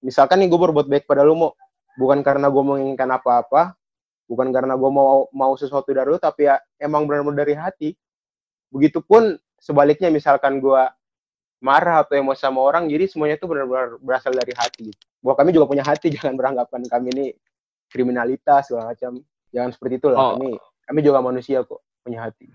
misalkan 0.00 0.40
nih 0.40 0.48
gue 0.48 0.60
berbuat 0.60 0.86
baik 0.88 1.04
pada 1.04 1.22
lu 1.26 1.36
mau 1.36 1.50
bukan 1.98 2.24
karena 2.24 2.48
gue 2.48 2.62
menginginkan 2.62 3.10
apa-apa, 3.10 3.74
bukan 4.30 4.48
karena 4.54 4.74
gue 4.78 4.90
mau 4.90 5.28
mau 5.34 5.52
sesuatu 5.58 5.90
dari 5.90 6.08
lu, 6.10 6.18
tapi 6.18 6.48
ya 6.48 6.58
emang 6.80 7.04
benar-benar 7.04 7.44
dari 7.46 7.54
hati. 7.58 7.90
Begitupun 8.70 9.36
sebaliknya 9.60 10.08
misalkan 10.08 10.58
gue 10.58 10.82
marah 11.60 12.00
atau 12.02 12.16
emosi 12.16 12.40
sama 12.40 12.64
orang 12.64 12.88
jadi 12.88 13.04
semuanya 13.04 13.36
itu 13.36 13.44
benar-benar 13.44 14.00
berasal 14.00 14.32
dari 14.32 14.56
hati 14.56 14.88
bahwa 15.20 15.36
kami 15.36 15.50
juga 15.52 15.68
punya 15.68 15.84
hati 15.84 16.08
jangan 16.16 16.34
beranggapan 16.34 16.80
kami 16.88 17.08
ini 17.12 17.26
kriminalitas 17.92 18.72
segala 18.72 18.96
macam 18.96 19.20
jangan 19.52 19.70
seperti 19.70 20.00
itulah 20.00 20.16
Oh. 20.16 20.32
kami 20.40 20.56
kami 20.88 21.00
juga 21.04 21.20
manusia 21.20 21.60
kok 21.62 21.84
punya 22.00 22.24
hati 22.24 22.48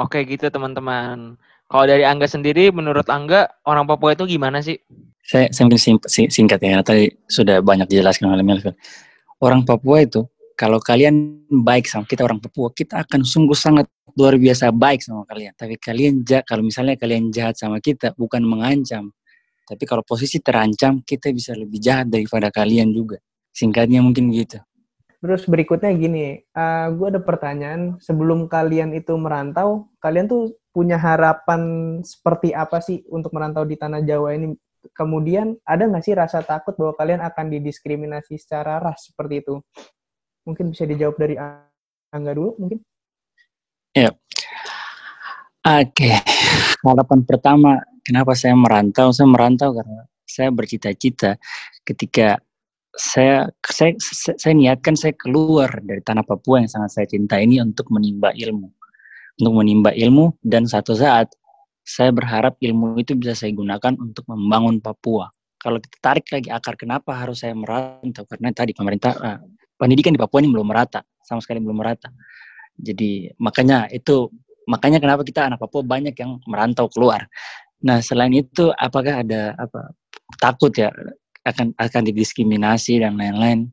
Oke 0.00 0.24
gitu 0.24 0.48
teman-teman. 0.48 1.36
Kalau 1.68 1.84
dari 1.84 2.04
Angga 2.04 2.28
sendiri, 2.28 2.72
menurut 2.72 3.08
Angga 3.12 3.48
orang 3.68 3.84
Papua 3.84 4.16
itu 4.16 4.24
gimana 4.24 4.60
sih? 4.64 4.76
Saya, 5.24 5.48
saya 5.52 5.68
mungkin 5.68 5.80
sing- 5.80 6.08
sing- 6.08 6.32
singkat 6.32 6.60
ya, 6.60 6.80
tadi 6.80 7.12
sudah 7.28 7.60
banyak 7.60 7.88
dijelaskan 7.88 8.32
oleh 8.32 8.44
Melvin. 8.44 8.76
Orang 9.40 9.64
Papua 9.64 10.04
itu, 10.04 10.24
kalau 10.56 10.80
kalian 10.80 11.44
baik 11.48 11.88
sama 11.88 12.04
kita 12.04 12.24
orang 12.24 12.40
Papua, 12.40 12.72
kita 12.72 13.04
akan 13.04 13.24
sungguh 13.24 13.56
sangat 13.56 13.88
luar 14.16 14.36
biasa 14.36 14.68
baik 14.72 15.00
sama 15.00 15.24
kalian. 15.24 15.52
Tapi 15.56 15.80
kalian 15.80 16.24
ja- 16.24 16.44
kalau 16.44 16.64
misalnya 16.64 16.96
kalian 16.96 17.32
jahat 17.32 17.56
sama 17.56 17.80
kita, 17.80 18.12
bukan 18.16 18.44
mengancam. 18.44 19.12
Tapi 19.64 19.84
kalau 19.88 20.04
posisi 20.04 20.40
terancam, 20.40 21.00
kita 21.00 21.32
bisa 21.32 21.56
lebih 21.56 21.80
jahat 21.80 22.08
daripada 22.08 22.52
kalian 22.52 22.92
juga. 22.92 23.16
Singkatnya 23.52 24.00
mungkin 24.04 24.32
gitu. 24.32 24.60
Terus 25.22 25.46
berikutnya 25.46 25.94
gini, 25.94 26.42
gue 26.98 27.06
ada 27.06 27.22
pertanyaan. 27.22 27.94
Sebelum 28.02 28.50
kalian 28.50 28.90
itu 28.90 29.14
merantau, 29.14 29.86
kalian 30.02 30.26
tuh 30.26 30.58
punya 30.74 30.98
harapan 30.98 31.62
seperti 32.02 32.50
apa 32.50 32.82
sih 32.82 33.06
untuk 33.06 33.30
merantau 33.30 33.62
di 33.62 33.78
tanah 33.78 34.02
Jawa 34.02 34.34
ini? 34.34 34.50
Kemudian 34.90 35.54
ada 35.62 35.86
nggak 35.86 36.02
sih 36.02 36.18
rasa 36.18 36.42
takut 36.42 36.74
bahwa 36.74 36.98
kalian 36.98 37.22
akan 37.22 37.54
didiskriminasi 37.54 38.34
secara 38.34 38.82
ras 38.82 39.14
seperti 39.14 39.46
itu? 39.46 39.62
Mungkin 40.42 40.74
bisa 40.74 40.90
dijawab 40.90 41.14
dari 41.14 41.38
Angga 42.10 42.34
dulu, 42.34 42.58
mungkin? 42.58 42.82
Oke, 45.62 46.10
harapan 46.82 47.20
pertama 47.22 47.78
kenapa 48.02 48.34
saya 48.34 48.58
merantau? 48.58 49.14
Saya 49.14 49.30
merantau 49.30 49.70
karena 49.70 50.02
saya 50.26 50.50
bercita-cita 50.50 51.38
ketika 51.86 52.42
saya, 52.92 53.48
saya 53.64 53.96
saya 54.36 54.52
niatkan 54.52 54.92
saya 54.92 55.16
keluar 55.16 55.72
dari 55.80 56.04
tanah 56.04 56.24
Papua 56.28 56.60
yang 56.60 56.68
sangat 56.68 56.90
saya 56.92 57.06
cinta 57.08 57.40
ini 57.40 57.56
untuk 57.64 57.88
menimba 57.88 58.36
ilmu, 58.36 58.68
untuk 59.40 59.54
menimba 59.56 59.96
ilmu 59.96 60.36
dan 60.44 60.68
satu 60.68 60.92
saat 60.92 61.32
saya 61.82 62.12
berharap 62.14 62.60
ilmu 62.60 63.00
itu 63.00 63.16
bisa 63.16 63.34
saya 63.34 63.50
gunakan 63.56 63.96
untuk 63.96 64.28
membangun 64.28 64.78
Papua. 64.78 65.32
Kalau 65.56 65.78
kita 65.78 65.98
tarik 66.02 66.26
lagi 66.30 66.48
akar 66.52 66.74
kenapa 66.76 67.16
harus 67.16 67.42
saya 67.42 67.54
merantau 67.56 68.26
karena 68.28 68.50
tadi 68.52 68.76
pemerintah 68.76 69.12
eh, 69.18 69.38
pendidikan 69.80 70.12
di 70.12 70.20
Papua 70.20 70.44
ini 70.44 70.52
belum 70.52 70.68
merata, 70.68 71.00
sama 71.24 71.40
sekali 71.40 71.64
belum 71.64 71.80
merata. 71.80 72.12
Jadi 72.76 73.32
makanya 73.40 73.88
itu 73.88 74.28
makanya 74.68 75.00
kenapa 75.00 75.24
kita 75.24 75.48
anak 75.48 75.58
Papua 75.64 75.80
banyak 75.80 76.12
yang 76.12 76.38
merantau 76.44 76.92
keluar. 76.92 77.24
Nah 77.82 78.04
selain 78.04 78.36
itu 78.36 78.68
apakah 78.76 79.24
ada 79.24 79.56
apa 79.56 79.96
takut 80.38 80.70
ya 80.76 80.92
akan 81.42 81.74
akan 81.76 82.02
didiskriminasi 82.10 83.02
dan 83.02 83.18
lain-lain? 83.18 83.70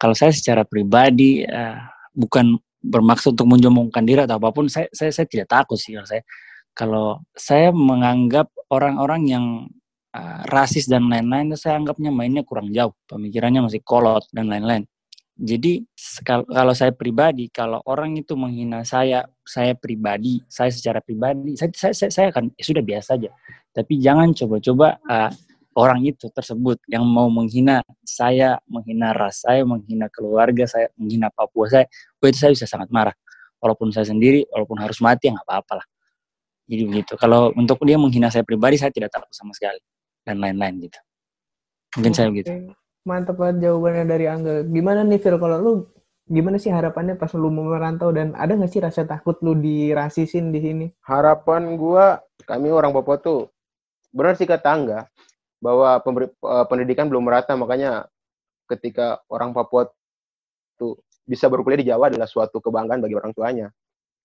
Kalau 0.00 0.16
saya 0.16 0.32
secara 0.32 0.64
pribadi 0.64 1.44
eh, 1.44 1.76
bukan 2.16 2.56
bermaksud 2.80 3.36
untuk 3.36 3.48
menjombongkan 3.52 4.02
diri 4.08 4.24
atau 4.24 4.40
apa 4.40 4.48
pun, 4.52 4.68
saya 4.72 4.88
saya, 4.92 5.12
saya 5.12 5.28
tidak 5.28 5.48
takut 5.52 5.76
sih 5.76 5.96
kalau 5.96 6.08
saya. 6.08 6.22
Kalau 6.70 7.06
saya 7.36 7.68
menganggap 7.74 8.48
orang-orang 8.72 9.22
yang 9.28 9.44
eh, 10.16 10.40
rasis 10.48 10.88
dan 10.88 11.08
lain-lain, 11.08 11.52
saya 11.56 11.76
anggapnya 11.76 12.08
mainnya 12.08 12.44
kurang 12.46 12.72
jauh, 12.72 12.96
pemikirannya 13.04 13.68
masih 13.68 13.84
kolot 13.84 14.24
dan 14.32 14.48
lain-lain. 14.48 14.88
Jadi 15.40 15.88
kalau 16.28 16.76
saya 16.76 16.92
pribadi, 16.92 17.48
kalau 17.48 17.80
orang 17.88 18.12
itu 18.20 18.36
menghina 18.36 18.84
saya, 18.84 19.24
saya 19.40 19.72
pribadi, 19.72 20.44
saya 20.44 20.68
secara 20.68 21.00
pribadi, 21.00 21.56
saya 21.56 21.72
saya, 21.72 21.94
saya, 21.96 22.10
saya 22.12 22.26
akan 22.28 22.52
ya 22.60 22.64
sudah 22.68 22.84
biasa 22.84 23.16
aja. 23.16 23.32
Tapi 23.72 23.96
jangan 24.04 24.36
coba-coba 24.36 25.00
uh, 25.00 25.32
orang 25.76 26.02
itu 26.02 26.26
tersebut 26.30 26.82
yang 26.90 27.06
mau 27.06 27.30
menghina 27.30 27.82
saya, 28.02 28.58
menghina 28.66 29.14
ras 29.14 29.46
saya, 29.46 29.62
menghina 29.62 30.10
keluarga 30.10 30.66
saya, 30.66 30.90
menghina 30.98 31.30
Papua 31.30 31.70
saya, 31.70 31.84
oh, 32.18 32.26
itu 32.26 32.38
saya 32.38 32.50
bisa 32.54 32.66
sangat 32.66 32.90
marah. 32.90 33.14
Walaupun 33.60 33.92
saya 33.92 34.08
sendiri, 34.08 34.48
walaupun 34.50 34.80
harus 34.80 34.98
mati, 35.04 35.28
ya 35.28 35.36
nggak 35.36 35.46
apa-apa 35.46 35.84
lah. 35.84 35.86
Jadi 36.70 36.82
begitu. 36.86 37.12
Kalau 37.18 37.52
untuk 37.54 37.82
dia 37.84 37.98
menghina 38.00 38.32
saya 38.32 38.46
pribadi, 38.46 38.80
saya 38.80 38.94
tidak 38.94 39.12
takut 39.12 39.30
sama 39.34 39.52
sekali 39.52 39.78
dan 40.24 40.38
lain-lain 40.40 40.86
gitu. 40.88 40.98
Mungkin 41.98 42.12
saya 42.14 42.30
begitu. 42.30 42.50
Mantap 43.04 43.36
banget 43.36 43.68
jawabannya 43.68 44.04
dari 44.06 44.26
Angga. 44.30 44.62
Gimana 44.64 45.02
nih 45.02 45.18
Phil, 45.18 45.36
kalau 45.36 45.56
lu 45.58 45.72
gimana 46.30 46.62
sih 46.62 46.70
harapannya 46.70 47.18
pas 47.18 47.34
lu 47.34 47.50
mau 47.50 47.66
merantau 47.66 48.14
dan 48.14 48.38
ada 48.38 48.54
nggak 48.54 48.70
sih 48.70 48.78
rasa 48.78 49.02
takut 49.02 49.34
lu 49.42 49.58
dirasisin 49.58 50.54
di 50.54 50.62
sini? 50.62 50.86
harapan 51.02 51.74
gua 51.74 52.22
kami 52.46 52.70
orang 52.70 52.94
Papua 52.94 53.18
tuh 53.18 53.50
benar 54.14 54.38
sih 54.38 54.46
kata 54.46 54.68
Angga 54.70 55.00
bahwa 55.60 56.00
pemberi- 56.02 56.32
eh, 56.32 56.66
pendidikan 56.66 57.06
belum 57.06 57.22
merata 57.28 57.54
makanya 57.54 58.08
ketika 58.66 59.20
orang 59.28 59.52
Papua 59.52 59.88
tuh 60.80 60.98
bisa 61.28 61.46
berkuliah 61.46 61.80
di 61.80 61.88
Jawa 61.92 62.08
adalah 62.10 62.26
suatu 62.26 62.58
kebanggaan 62.58 62.98
bagi 63.04 63.14
orang 63.14 63.32
tuanya. 63.36 63.68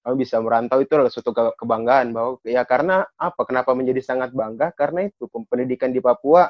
Kami 0.05 0.21
bisa 0.21 0.37
merantau 0.39 0.79
itu 0.81 0.93
adalah 0.95 1.11
suatu 1.11 1.33
ke- 1.33 1.55
kebanggaan 1.57 2.13
bahwa 2.13 2.37
ya 2.45 2.61
karena 2.63 3.05
apa? 3.17 3.41
Kenapa 3.45 3.73
menjadi 3.73 4.01
sangat 4.05 4.31
bangga? 4.31 4.71
Karena 4.73 5.05
itu 5.05 5.25
pendidikan 5.49 5.89
di 5.89 5.99
Papua 5.99 6.49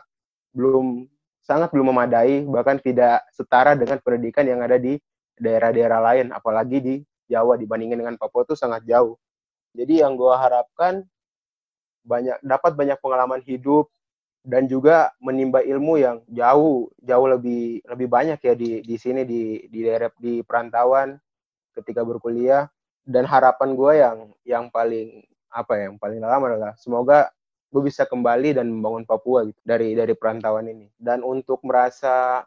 belum 0.55 1.07
sangat 1.45 1.71
belum 1.75 1.93
memadai 1.93 2.43
bahkan 2.49 2.81
tidak 2.81 3.21
setara 3.31 3.77
dengan 3.77 4.01
pendidikan 4.01 4.43
yang 4.47 4.59
ada 4.65 4.81
di 4.81 4.97
daerah-daerah 5.39 5.99
lain 6.01 6.27
apalagi 6.33 6.77
di 6.81 6.95
Jawa 7.31 7.57
dibandingin 7.57 7.99
dengan 8.01 8.15
Papua 8.19 8.43
itu 8.45 8.55
sangat 8.59 8.85
jauh. 8.85 9.17
Jadi 9.75 10.03
yang 10.03 10.15
gue 10.15 10.31
harapkan 10.31 11.03
banyak 12.05 12.37
dapat 12.45 12.71
banyak 12.77 12.97
pengalaman 13.01 13.41
hidup 13.43 13.89
dan 14.45 14.69
juga 14.69 15.09
menimba 15.17 15.65
ilmu 15.65 15.97
yang 15.97 16.21
jauh 16.29 16.93
jauh 17.01 17.27
lebih 17.27 17.81
lebih 17.89 18.07
banyak 18.07 18.37
ya 18.37 18.53
di 18.53 18.85
di 18.85 18.95
sini 19.01 19.25
di 19.25 19.65
di 19.65 19.79
daerah 19.81 20.13
di 20.21 20.45
perantauan 20.45 21.17
ketika 21.73 22.05
berkuliah. 22.05 22.69
Dan 23.05 23.25
harapan 23.25 23.77
gue 23.77 23.93
yang 24.01 24.17
yang 24.45 24.65
paling 24.69 25.25
apa 25.49 25.77
ya 25.77 25.89
yang 25.89 25.97
paling 25.97 26.21
dalam 26.21 26.41
adalah 26.45 26.73
semoga 26.77 27.29
gue 27.69 27.81
bisa 27.85 28.05
kembali 28.05 28.57
dan 28.57 28.69
membangun 28.69 29.05
Papua 29.05 29.45
gitu 29.49 29.61
dari 29.65 29.97
dari 29.97 30.13
perantauan 30.13 30.69
ini. 30.69 30.89
Dan 30.97 31.25
untuk 31.25 31.61
merasa 31.65 32.45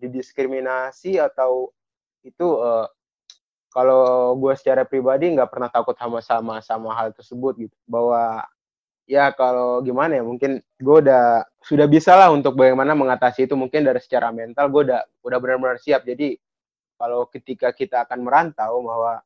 didiskriminasi 0.00 1.20
atau 1.20 1.72
itu 2.24 2.48
eh, 2.60 2.86
kalau 3.72 4.32
gue 4.36 4.52
secara 4.56 4.84
pribadi 4.88 5.32
nggak 5.32 5.52
pernah 5.52 5.68
takut 5.68 5.96
sama 5.96 6.20
sama 6.24 6.54
sama 6.64 6.92
hal 6.96 7.12
tersebut 7.12 7.68
gitu. 7.68 7.76
Bahwa 7.84 8.44
ya 9.08 9.32
kalau 9.32 9.80
gimana 9.80 10.20
ya 10.20 10.22
mungkin 10.22 10.60
gue 10.60 10.96
udah 11.00 11.48
sudah 11.64 11.88
bisa 11.88 12.12
lah 12.12 12.28
untuk 12.28 12.54
bagaimana 12.54 12.92
mengatasi 12.92 13.48
itu. 13.48 13.56
Mungkin 13.56 13.88
dari 13.88 13.98
secara 14.04 14.28
mental 14.30 14.68
gue 14.68 14.92
udah 14.92 15.00
udah 15.24 15.38
benar-benar 15.40 15.80
siap. 15.80 16.04
Jadi 16.04 16.36
kalau 17.00 17.24
ketika 17.32 17.72
kita 17.72 18.04
akan 18.04 18.20
merantau 18.20 18.84
bahwa 18.84 19.24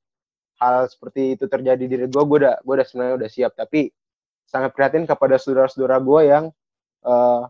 hal 0.63 0.87
seperti 0.87 1.35
itu 1.35 1.51
terjadi 1.51 1.83
di 1.83 1.91
diri 1.91 2.07
gue 2.07 2.23
gue 2.23 2.39
udah 2.47 2.63
gue 2.63 2.75
udah 2.79 2.87
sebenarnya 2.87 3.15
udah 3.19 3.31
siap. 3.31 3.53
Tapi 3.59 3.91
sangat 4.47 4.71
prihatin 4.73 5.05
kepada 5.05 5.37
saudara-saudara 5.37 5.99
gue 5.99 6.21
yang 6.31 6.45
eh, 7.03 7.43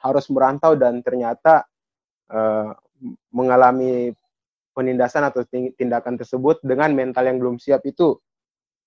harus 0.00 0.24
merantau 0.32 0.72
dan 0.72 1.04
ternyata 1.04 1.68
eh, 2.32 2.72
mengalami 3.28 4.16
penindasan 4.72 5.28
atau 5.28 5.44
tindakan 5.48 6.20
tersebut 6.20 6.60
dengan 6.64 6.92
mental 6.92 7.24
yang 7.28 7.40
belum 7.40 7.56
siap 7.60 7.84
itu 7.88 8.16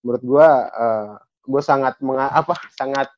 menurut 0.05 0.23
gua 0.23 0.47
eh, 0.69 1.13
gue 1.49 1.61
sangat 1.65 1.97
menga- 2.05 2.29
apa 2.29 2.53
sangat 2.77 3.09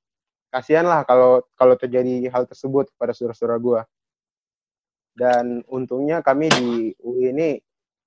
kasihan 0.52 0.88
lah 0.88 1.04
kalau 1.04 1.44
kalau 1.56 1.76
terjadi 1.76 2.28
hal 2.32 2.48
tersebut 2.48 2.91
pada 2.96 3.12
saudara-saudara 3.15 3.60
gua 3.60 3.82
dan 5.15 5.63
untungnya 5.67 6.24
kami 6.24 6.48
di 6.52 6.96
UI 7.04 7.32
ini 7.36 7.50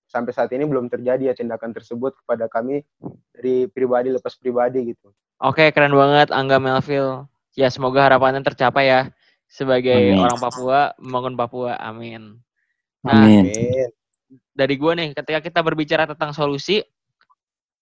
sampai 0.08 0.32
saat 0.32 0.52
ini 0.52 0.64
belum 0.68 0.88
terjadi 0.88 1.32
ya 1.32 1.34
tindakan 1.36 1.72
tersebut 1.72 2.16
kepada 2.20 2.48
kami 2.48 2.84
dari 3.32 3.68
pribadi 3.68 4.12
lepas 4.12 4.36
pribadi 4.36 4.92
gitu 4.92 5.12
Oke, 5.42 5.66
keren 5.74 5.92
banget 5.92 6.30
Angga 6.30 6.62
Melville. 6.62 7.26
Ya, 7.58 7.66
semoga 7.66 8.06
harapannya 8.06 8.40
tercapai 8.46 8.86
ya 8.86 9.00
sebagai 9.50 10.14
Amin. 10.14 10.22
orang 10.22 10.38
Papua, 10.38 10.94
membangun 10.96 11.34
Papua. 11.34 11.74
Amin. 11.74 12.38
Nah, 13.02 13.26
Amin. 13.26 13.50
Amin. 13.50 13.90
dari 14.54 14.74
gue 14.78 14.92
nih, 14.94 15.10
ketika 15.10 15.42
kita 15.42 15.60
berbicara 15.60 16.06
tentang 16.06 16.30
solusi, 16.30 16.80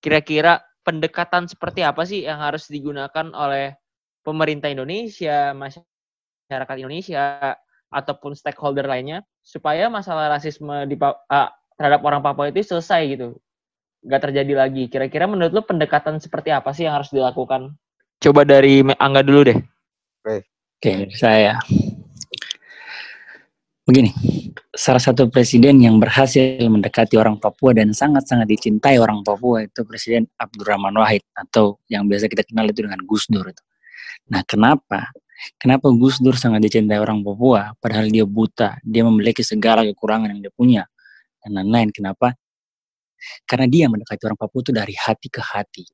kira-kira 0.00 0.64
pendekatan 0.82 1.46
seperti 1.46 1.86
apa 1.86 2.02
sih 2.02 2.26
yang 2.26 2.42
harus 2.42 2.66
digunakan 2.66 3.30
oleh 3.34 3.74
pemerintah 4.22 4.70
Indonesia, 4.70 5.54
masyarakat 5.54 6.76
Indonesia, 6.78 7.54
ataupun 7.90 8.34
stakeholder 8.34 8.86
lainnya, 8.86 9.22
supaya 9.42 9.90
masalah 9.90 10.30
rasisme 10.30 10.86
di 10.86 10.96
ah, 11.30 11.50
terhadap 11.78 12.00
orang 12.06 12.22
Papua 12.22 12.50
itu 12.50 12.62
selesai 12.62 13.02
gitu, 13.18 13.38
nggak 14.06 14.22
terjadi 14.30 14.52
lagi. 14.54 14.86
Kira-kira 14.86 15.26
menurut 15.26 15.52
lo 15.54 15.62
pendekatan 15.62 16.18
seperti 16.18 16.54
apa 16.54 16.70
sih 16.74 16.86
yang 16.86 16.98
harus 16.98 17.10
dilakukan? 17.10 17.74
Coba 18.22 18.46
dari 18.46 18.86
Angga 19.02 19.22
dulu 19.26 19.50
deh. 19.50 19.58
Oke, 20.22 21.10
saya. 21.14 21.58
Begini, 23.92 24.08
salah 24.72 25.04
satu 25.04 25.28
presiden 25.28 25.76
yang 25.84 26.00
berhasil 26.00 26.64
mendekati 26.64 27.20
orang 27.20 27.36
Papua 27.36 27.76
dan 27.76 27.92
sangat-sangat 27.92 28.48
dicintai 28.48 28.96
orang 28.96 29.20
Papua 29.20 29.68
itu 29.68 29.84
Presiden 29.84 30.24
Abdurrahman 30.40 30.96
Wahid 30.96 31.20
atau 31.36 31.76
yang 31.92 32.08
biasa 32.08 32.24
kita 32.24 32.40
kenal 32.48 32.64
itu 32.72 32.88
dengan 32.88 33.04
Gus 33.04 33.28
Dur 33.28 33.52
itu. 33.52 33.60
Nah, 34.32 34.40
kenapa? 34.48 35.12
Kenapa 35.60 35.92
Gus 35.92 36.24
Dur 36.24 36.40
sangat 36.40 36.64
dicintai 36.64 36.96
orang 36.96 37.20
Papua, 37.20 37.76
padahal 37.76 38.08
dia 38.08 38.24
buta, 38.24 38.80
dia 38.80 39.04
memiliki 39.04 39.44
segala 39.44 39.84
kekurangan 39.84 40.32
yang 40.32 40.40
dia 40.40 40.52
punya, 40.56 40.88
dan 41.44 41.60
lain-lain. 41.60 41.92
Kenapa? 41.92 42.32
Karena 43.44 43.68
dia 43.68 43.92
mendekati 43.92 44.24
orang 44.24 44.40
Papua 44.40 44.64
itu 44.64 44.72
dari 44.72 44.96
hati 44.96 45.28
ke 45.28 45.44
hati, 45.44 45.84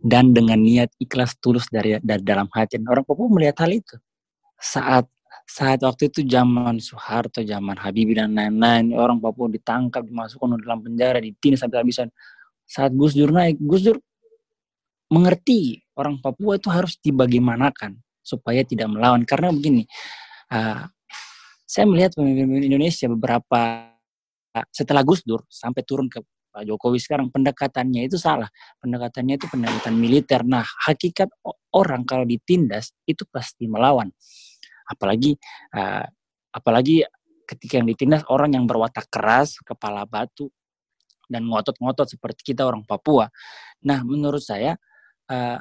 dan 0.00 0.32
dengan 0.32 0.56
niat 0.56 0.88
ikhlas 0.96 1.36
tulus 1.36 1.68
dari, 1.68 2.00
dari 2.00 2.24
dalam 2.24 2.48
hati. 2.48 2.80
Dan 2.80 2.88
orang 2.88 3.04
Papua 3.04 3.28
melihat 3.28 3.68
hal 3.68 3.76
itu. 3.76 4.00
Saat 4.56 5.04
saat 5.46 5.82
waktu 5.82 6.08
itu 6.08 6.24
zaman 6.26 6.78
Soeharto, 6.78 7.44
zaman 7.44 7.76
Habibie 7.78 8.16
dan 8.16 8.32
lain-lain, 8.32 8.94
orang 8.96 9.18
Papua 9.20 9.50
ditangkap, 9.50 10.06
dimasukkan 10.06 10.62
dalam 10.62 10.80
penjara, 10.80 11.18
ditindas 11.20 11.62
sampai 11.62 11.82
habisan. 11.82 12.08
Saat 12.64 12.96
Gus 12.96 13.12
Dur 13.12 13.30
naik, 13.34 13.60
Gus 13.60 13.84
Dur 13.84 13.98
mengerti 15.12 15.82
orang 15.98 16.18
Papua 16.22 16.56
itu 16.56 16.72
harus 16.72 16.96
dibagaimanakan 17.02 18.00
supaya 18.24 18.64
tidak 18.64 18.88
melawan. 18.88 19.26
Karena 19.28 19.52
begini, 19.52 19.84
uh, 20.54 20.88
saya 21.68 21.84
melihat 21.84 22.16
pemimpin 22.16 22.64
Indonesia 22.64 23.08
beberapa 23.10 23.92
setelah 24.68 25.00
Gus 25.04 25.24
Dur 25.24 25.44
sampai 25.48 25.82
turun 25.84 26.08
ke 26.12 26.20
Pak 26.52 26.68
Jokowi 26.68 27.00
sekarang 27.00 27.32
pendekatannya 27.32 28.04
itu 28.04 28.20
salah. 28.20 28.48
Pendekatannya 28.76 29.40
itu 29.40 29.48
pendekatan 29.48 29.96
militer. 29.96 30.44
Nah, 30.44 30.60
hakikat 30.84 31.32
orang 31.72 32.04
kalau 32.04 32.28
ditindas 32.28 32.92
itu 33.08 33.24
pasti 33.32 33.64
melawan 33.64 34.12
apalagi 34.88 35.36
uh, 35.74 36.04
apalagi 36.52 37.06
ketika 37.48 37.80
yang 37.82 37.88
ditindas 37.88 38.22
orang 38.32 38.56
yang 38.56 38.64
berwatak 38.64 39.08
keras, 39.12 39.58
kepala 39.60 40.08
batu 40.08 40.48
dan 41.28 41.44
ngotot-ngotot 41.48 42.08
seperti 42.08 42.52
kita 42.54 42.64
orang 42.64 42.84
Papua. 42.84 43.28
Nah, 43.84 44.04
menurut 44.04 44.40
saya 44.40 44.76
uh, 45.28 45.58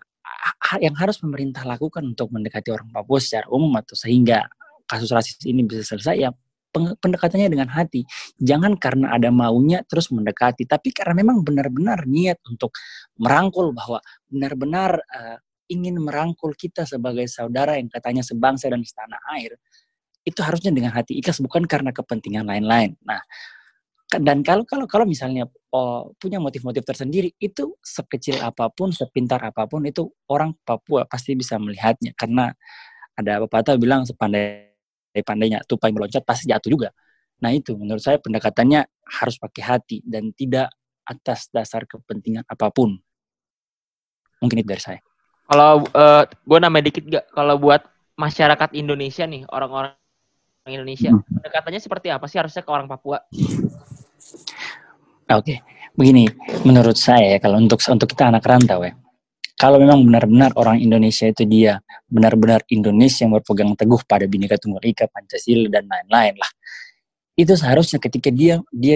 yang 0.79 0.95
harus 0.95 1.19
pemerintah 1.19 1.67
lakukan 1.67 2.03
untuk 2.05 2.31
mendekati 2.31 2.71
orang 2.71 2.91
Papua 2.91 3.19
secara 3.19 3.47
umum 3.51 3.71
atau 3.79 3.95
sehingga 3.95 4.47
kasus 4.87 5.11
rasis 5.11 5.39
ini 5.47 5.63
bisa 5.63 5.83
selesai 5.83 6.15
ya 6.19 6.29
pendekatannya 6.71 7.51
dengan 7.51 7.67
hati. 7.67 8.07
Jangan 8.39 8.79
karena 8.79 9.11
ada 9.15 9.27
maunya 9.27 9.83
terus 9.83 10.07
mendekati, 10.11 10.63
tapi 10.63 10.95
karena 10.95 11.19
memang 11.19 11.43
benar-benar 11.43 12.07
niat 12.07 12.39
untuk 12.47 12.71
merangkul 13.19 13.75
bahwa 13.75 13.99
benar-benar 14.31 15.03
uh, 15.03 15.37
ingin 15.71 15.95
merangkul 16.03 16.51
kita 16.53 16.83
sebagai 16.83 17.25
saudara 17.31 17.79
yang 17.79 17.87
katanya 17.87 18.21
sebangsa 18.21 18.67
dan 18.67 18.83
setanah 18.83 19.21
air, 19.39 19.55
itu 20.27 20.39
harusnya 20.43 20.69
dengan 20.75 20.91
hati 20.91 21.17
ikhlas 21.17 21.39
bukan 21.39 21.63
karena 21.65 21.95
kepentingan 21.95 22.45
lain-lain. 22.45 22.93
Nah, 23.07 23.23
dan 24.11 24.43
kalau 24.43 24.67
kalau 24.67 24.83
kalau 24.91 25.05
misalnya 25.07 25.47
oh, 25.71 26.11
punya 26.19 26.37
motif-motif 26.43 26.83
tersendiri 26.83 27.31
itu 27.39 27.79
sekecil 27.79 28.43
apa 28.43 28.67
pun, 28.67 28.91
sepintar 28.91 29.39
apa 29.39 29.63
pun 29.71 29.87
itu 29.87 30.11
orang 30.27 30.51
Papua 30.67 31.07
pasti 31.07 31.31
bisa 31.39 31.55
melihatnya 31.55 32.11
karena 32.19 32.51
ada 33.15 33.39
pepatah 33.47 33.79
bilang 33.79 34.03
sepandai 34.03 34.75
pandainya 35.23 35.63
tupai 35.63 35.95
meloncat 35.95 36.27
pasti 36.27 36.51
jatuh 36.51 36.67
juga. 36.67 36.89
Nah 37.39 37.55
itu 37.55 37.73
menurut 37.79 38.03
saya 38.03 38.19
pendekatannya 38.19 38.83
harus 39.19 39.35
pakai 39.39 39.63
hati 39.63 39.97
dan 40.03 40.35
tidak 40.35 40.75
atas 41.07 41.47
dasar 41.49 41.87
kepentingan 41.87 42.43
apa 42.45 42.67
pun. 42.69 42.99
Mungkin 44.43 44.59
itu 44.59 44.69
dari 44.69 44.83
saya. 44.83 44.99
Kalau 45.51 45.83
uh, 45.83 46.23
eh, 46.23 46.23
gue 46.31 46.57
nambah 46.63 46.81
dikit 46.87 47.03
gak, 47.11 47.25
kalau 47.35 47.59
buat 47.59 47.83
masyarakat 48.15 48.71
Indonesia 48.71 49.27
nih, 49.27 49.43
orang-orang 49.51 49.91
Indonesia, 50.63 51.11
hmm. 51.11 51.43
pendekatannya 51.43 51.81
seperti 51.83 52.07
apa 52.07 52.23
sih 52.31 52.39
harusnya 52.39 52.63
ke 52.63 52.71
orang 52.71 52.87
Papua? 52.87 53.19
Oke, 55.27 55.27
okay. 55.27 55.57
begini, 55.91 56.31
menurut 56.63 56.95
saya 56.95 57.35
ya, 57.35 57.37
kalau 57.43 57.59
untuk 57.59 57.83
untuk 57.83 58.07
kita 58.07 58.31
anak 58.31 58.47
rantau 58.47 58.79
ya, 58.87 58.95
kalau 59.59 59.75
memang 59.75 60.07
benar-benar 60.07 60.55
orang 60.55 60.79
Indonesia 60.79 61.27
itu 61.27 61.43
dia 61.43 61.83
benar-benar 62.07 62.63
Indonesia 62.71 63.27
yang 63.27 63.35
berpegang 63.35 63.75
teguh 63.75 63.99
pada 64.07 64.23
Bhinneka 64.31 64.55
Tunggal 64.55 64.87
Ika, 64.87 65.11
Pancasila 65.11 65.67
dan 65.67 65.83
lain-lain 65.91 66.35
lah, 66.39 66.51
itu 67.35 67.51
seharusnya 67.59 67.99
ketika 67.99 68.31
dia 68.31 68.63
dia 68.71 68.95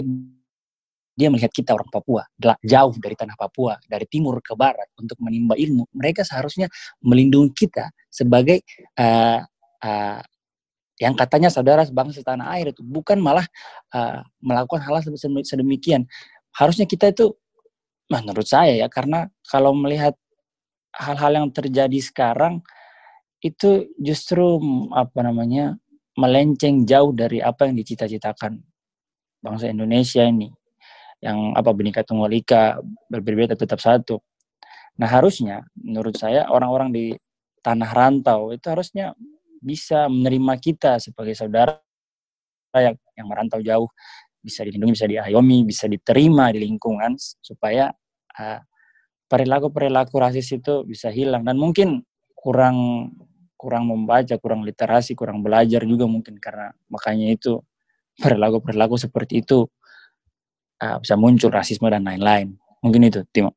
dia 1.15 1.31
melihat 1.31 1.49
kita 1.49 1.71
orang 1.71 1.87
Papua 1.87 2.27
jauh 2.61 2.95
dari 2.99 3.15
tanah 3.15 3.39
Papua 3.39 3.79
dari 3.87 4.03
timur 4.05 4.43
ke 4.43 4.51
barat 4.53 4.91
untuk 4.99 5.15
menimba 5.23 5.55
ilmu 5.55 5.87
mereka 5.95 6.27
seharusnya 6.27 6.67
melindungi 6.99 7.55
kita 7.55 7.89
sebagai 8.11 8.61
uh, 8.99 9.39
uh, 9.79 10.21
yang 10.95 11.15
katanya 11.15 11.51
saudara 11.51 11.83
bangsa 11.91 12.23
tanah 12.23 12.55
air 12.55 12.71
itu 12.71 12.79
bukan 12.79 13.19
malah 13.19 13.43
uh, 13.91 14.23
melakukan 14.39 14.79
hal 14.79 15.03
sedemikian. 15.43 16.07
Harusnya 16.55 16.87
kita 16.87 17.11
itu 17.11 17.35
menurut 18.07 18.47
saya 18.47 18.79
ya 18.79 18.87
karena 18.87 19.27
kalau 19.43 19.75
melihat 19.75 20.15
hal-hal 20.95 21.43
yang 21.43 21.47
terjadi 21.51 21.99
sekarang 21.99 22.63
itu 23.43 23.91
justru 23.99 24.63
apa 24.95 25.19
namanya 25.19 25.75
melenceng 26.15 26.87
jauh 26.87 27.11
dari 27.11 27.43
apa 27.43 27.67
yang 27.67 27.75
dicita-citakan 27.75 28.63
bangsa 29.43 29.67
Indonesia 29.67 30.23
ini 30.23 30.47
yang 31.23 31.55
apa 31.55 31.71
Bhinneka 31.71 32.03
Tunggal 32.03 32.31
Ika 32.31 32.79
berbeda 33.11 33.55
tetap 33.55 33.79
satu. 33.79 34.19
Nah 34.99 35.09
harusnya 35.11 35.63
menurut 35.75 36.15
saya 36.15 36.47
orang-orang 36.47 36.89
di 36.91 37.05
tanah 37.59 37.91
rantau 37.91 38.53
itu 38.53 38.67
harusnya 38.69 39.17
bisa 39.59 40.05
menerima 40.05 40.53
kita 40.61 41.01
sebagai 41.01 41.33
saudara 41.33 41.75
yang 42.75 42.95
yang 43.17 43.27
merantau 43.27 43.59
jauh. 43.63 43.89
Bisa 44.45 44.61
dilindungi, 44.61 44.93
bisa 44.93 45.09
diayomi, 45.09 45.65
bisa 45.65 45.89
diterima 45.89 46.53
di 46.53 46.61
lingkungan 46.61 47.17
supaya 47.17 47.89
uh, 48.37 48.61
perilaku-perilaku 49.25 50.13
rasis 50.21 50.53
itu 50.53 50.85
bisa 50.85 51.09
hilang. 51.09 51.41
Dan 51.41 51.57
mungkin 51.57 52.05
kurang 52.37 53.09
kurang 53.57 53.89
membaca, 53.89 54.37
kurang 54.37 54.61
literasi, 54.61 55.17
kurang 55.17 55.41
belajar 55.41 55.81
juga 55.81 56.05
mungkin 56.05 56.37
karena 56.37 56.69
makanya 56.93 57.33
itu 57.33 57.57
perilaku-perilaku 58.21 59.01
seperti 59.01 59.41
itu 59.41 59.65
uh, 60.81 60.97
bisa 60.99 61.15
muncul 61.15 61.51
rasisme 61.51 61.87
dan 61.87 62.03
lain-lain. 62.03 62.55
Mungkin 62.83 63.07
itu, 63.07 63.21
Timo. 63.31 63.55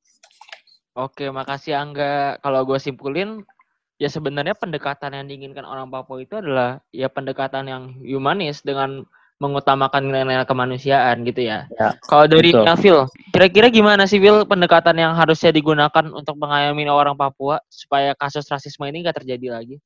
Oke, 0.99 1.31
makasih 1.31 1.79
Angga. 1.79 2.43
Kalau 2.43 2.67
gue 2.67 2.79
simpulin, 2.83 3.47
ya 4.03 4.11
sebenarnya 4.11 4.59
pendekatan 4.59 5.15
yang 5.15 5.27
diinginkan 5.31 5.63
orang 5.63 5.87
Papua 5.91 6.23
itu 6.23 6.39
adalah 6.39 6.83
ya 6.91 7.07
pendekatan 7.07 7.71
yang 7.71 7.83
humanis 8.03 8.63
dengan 8.67 9.07
mengutamakan 9.39 10.11
nilai-nilai 10.11 10.43
kemanusiaan 10.43 11.23
gitu 11.23 11.47
ya. 11.47 11.71
ya 11.79 11.95
Kalau 12.11 12.27
dari 12.27 12.51
Phil, 12.83 13.07
kira-kira 13.31 13.71
gimana 13.71 14.11
sih 14.11 14.19
Phil 14.19 14.43
pendekatan 14.43 14.99
yang 14.99 15.15
harusnya 15.15 15.55
digunakan 15.55 16.11
untuk 16.11 16.35
mengayomi 16.35 16.91
orang 16.91 17.15
Papua 17.15 17.63
supaya 17.71 18.19
kasus 18.19 18.51
rasisme 18.51 18.83
ini 18.91 19.07
nggak 19.07 19.23
terjadi 19.23 19.63
lagi? 19.63 19.79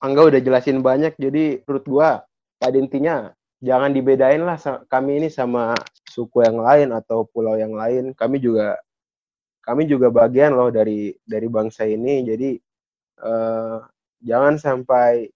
Angga 0.00 0.32
udah 0.32 0.40
jelasin 0.40 0.80
banyak, 0.80 1.12
jadi 1.20 1.60
menurut 1.68 1.84
gua 1.84 2.08
pada 2.56 2.80
intinya 2.80 3.36
jangan 3.60 3.92
dibedain 3.92 4.40
lah 4.40 4.56
kami 4.88 5.20
ini 5.20 5.28
sama 5.28 5.76
suku 6.14 6.46
yang 6.46 6.62
lain 6.62 6.94
atau 6.94 7.26
pulau 7.26 7.58
yang 7.58 7.74
lain 7.74 8.14
kami 8.14 8.38
juga 8.38 8.78
kami 9.64 9.88
juga 9.88 10.12
bagian 10.12 10.52
loh 10.52 10.68
dari 10.68 11.16
dari 11.24 11.48
bangsa 11.48 11.88
ini. 11.88 12.20
Jadi 12.22 12.50
uh, 13.24 13.80
jangan 14.20 14.60
sampai 14.60 15.32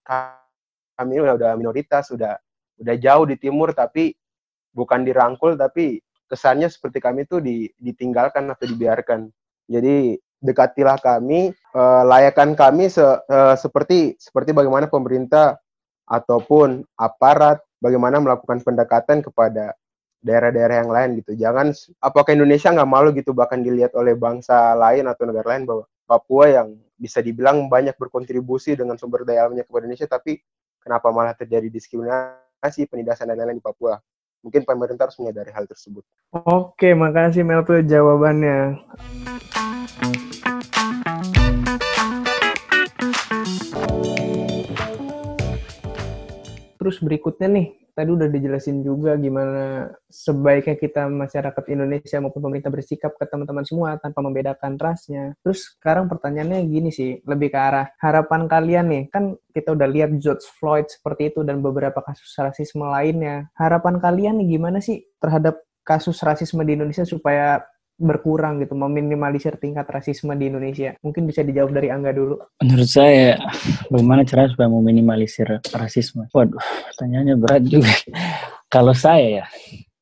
kami 0.94 1.14
udah 1.18 1.56
minoritas 1.56 2.12
udah 2.12 2.36
udah 2.78 2.96
jauh 3.00 3.24
di 3.26 3.40
timur 3.40 3.72
tapi 3.72 4.12
bukan 4.76 5.02
dirangkul 5.02 5.56
tapi 5.56 5.98
kesannya 6.28 6.68
seperti 6.68 7.00
kami 7.00 7.24
tuh 7.24 7.40
di, 7.40 7.72
ditinggalkan 7.80 8.52
atau 8.52 8.68
dibiarkan. 8.68 9.32
Jadi 9.64 10.20
dekatilah 10.38 11.00
kami 11.00 11.50
uh, 11.74 12.04
layakan 12.04 12.52
kami 12.54 12.92
se, 12.92 13.02
uh, 13.02 13.56
seperti 13.56 14.14
seperti 14.20 14.52
bagaimana 14.52 14.86
pemerintah 14.86 15.56
ataupun 16.04 16.84
aparat 17.00 17.58
bagaimana 17.80 18.20
melakukan 18.20 18.60
pendekatan 18.60 19.24
kepada 19.24 19.72
daerah-daerah 20.18 20.82
yang 20.82 20.90
lain 20.90 21.10
gitu. 21.22 21.32
Jangan 21.38 21.70
apakah 22.02 22.34
Indonesia 22.34 22.74
nggak 22.74 22.90
malu 22.90 23.14
gitu 23.14 23.30
bahkan 23.30 23.62
dilihat 23.62 23.94
oleh 23.94 24.18
bangsa 24.18 24.74
lain 24.74 25.06
atau 25.06 25.24
negara 25.26 25.54
lain 25.56 25.64
bahwa 25.64 25.84
Papua 26.08 26.48
yang 26.48 26.68
bisa 26.98 27.22
dibilang 27.22 27.70
banyak 27.70 27.94
berkontribusi 27.94 28.74
dengan 28.74 28.98
sumber 28.98 29.22
daya 29.22 29.46
alamnya 29.46 29.62
kepada 29.62 29.86
Indonesia, 29.86 30.08
tapi 30.10 30.42
kenapa 30.82 31.12
malah 31.14 31.36
terjadi 31.36 31.70
diskriminasi, 31.70 32.88
penindasan 32.90 33.30
dan 33.30 33.38
lain-lain 33.38 33.62
di 33.62 33.64
Papua? 33.64 34.00
Mungkin 34.42 34.66
pemerintah 34.66 35.06
harus 35.06 35.18
menyadari 35.22 35.54
hal 35.54 35.68
tersebut. 35.70 36.02
Oke, 36.32 36.96
makasih 36.96 37.46
Melto 37.46 37.78
jawabannya. 37.78 38.82
Terus 46.78 47.04
berikutnya 47.04 47.52
nih, 47.52 47.77
tadi 47.98 48.14
udah 48.14 48.30
dijelasin 48.30 48.86
juga 48.86 49.18
gimana 49.18 49.90
sebaiknya 50.06 50.78
kita 50.78 51.10
masyarakat 51.10 51.64
Indonesia 51.66 52.22
maupun 52.22 52.46
pemerintah 52.46 52.70
bersikap 52.70 53.18
ke 53.18 53.26
teman-teman 53.26 53.66
semua 53.66 53.98
tanpa 53.98 54.22
membedakan 54.22 54.78
rasnya. 54.78 55.34
Terus 55.42 55.74
sekarang 55.74 56.06
pertanyaannya 56.06 56.62
gini 56.70 56.94
sih, 56.94 57.18
lebih 57.26 57.50
ke 57.50 57.58
arah 57.58 57.90
harapan 57.98 58.46
kalian 58.46 58.86
nih, 58.86 59.02
kan 59.10 59.34
kita 59.50 59.74
udah 59.74 59.90
lihat 59.90 60.14
George 60.22 60.46
Floyd 60.62 60.86
seperti 60.86 61.34
itu 61.34 61.42
dan 61.42 61.58
beberapa 61.58 61.98
kasus 62.06 62.30
rasisme 62.38 62.86
lainnya. 62.86 63.50
Harapan 63.58 63.98
kalian 63.98 64.38
nih 64.38 64.54
gimana 64.54 64.78
sih 64.78 65.02
terhadap 65.18 65.58
kasus 65.82 66.22
rasisme 66.22 66.62
di 66.62 66.78
Indonesia 66.78 67.02
supaya 67.02 67.66
berkurang 67.98 68.62
gitu, 68.62 68.78
meminimalisir 68.78 69.58
tingkat 69.58 69.84
rasisme 69.90 70.32
di 70.38 70.46
Indonesia? 70.48 70.94
Mungkin 71.02 71.26
bisa 71.26 71.42
dijawab 71.42 71.74
dari 71.74 71.90
Angga 71.90 72.14
dulu. 72.14 72.38
Menurut 72.62 72.88
saya, 72.88 73.36
bagaimana 73.90 74.22
cara 74.22 74.46
supaya 74.46 74.70
meminimalisir 74.70 75.58
rasisme? 75.74 76.30
Waduh, 76.30 76.62
tanyanya 76.96 77.34
berat 77.34 77.66
juga. 77.66 77.90
Kalau 78.74 78.92
saya 78.92 79.42
ya, 79.42 79.44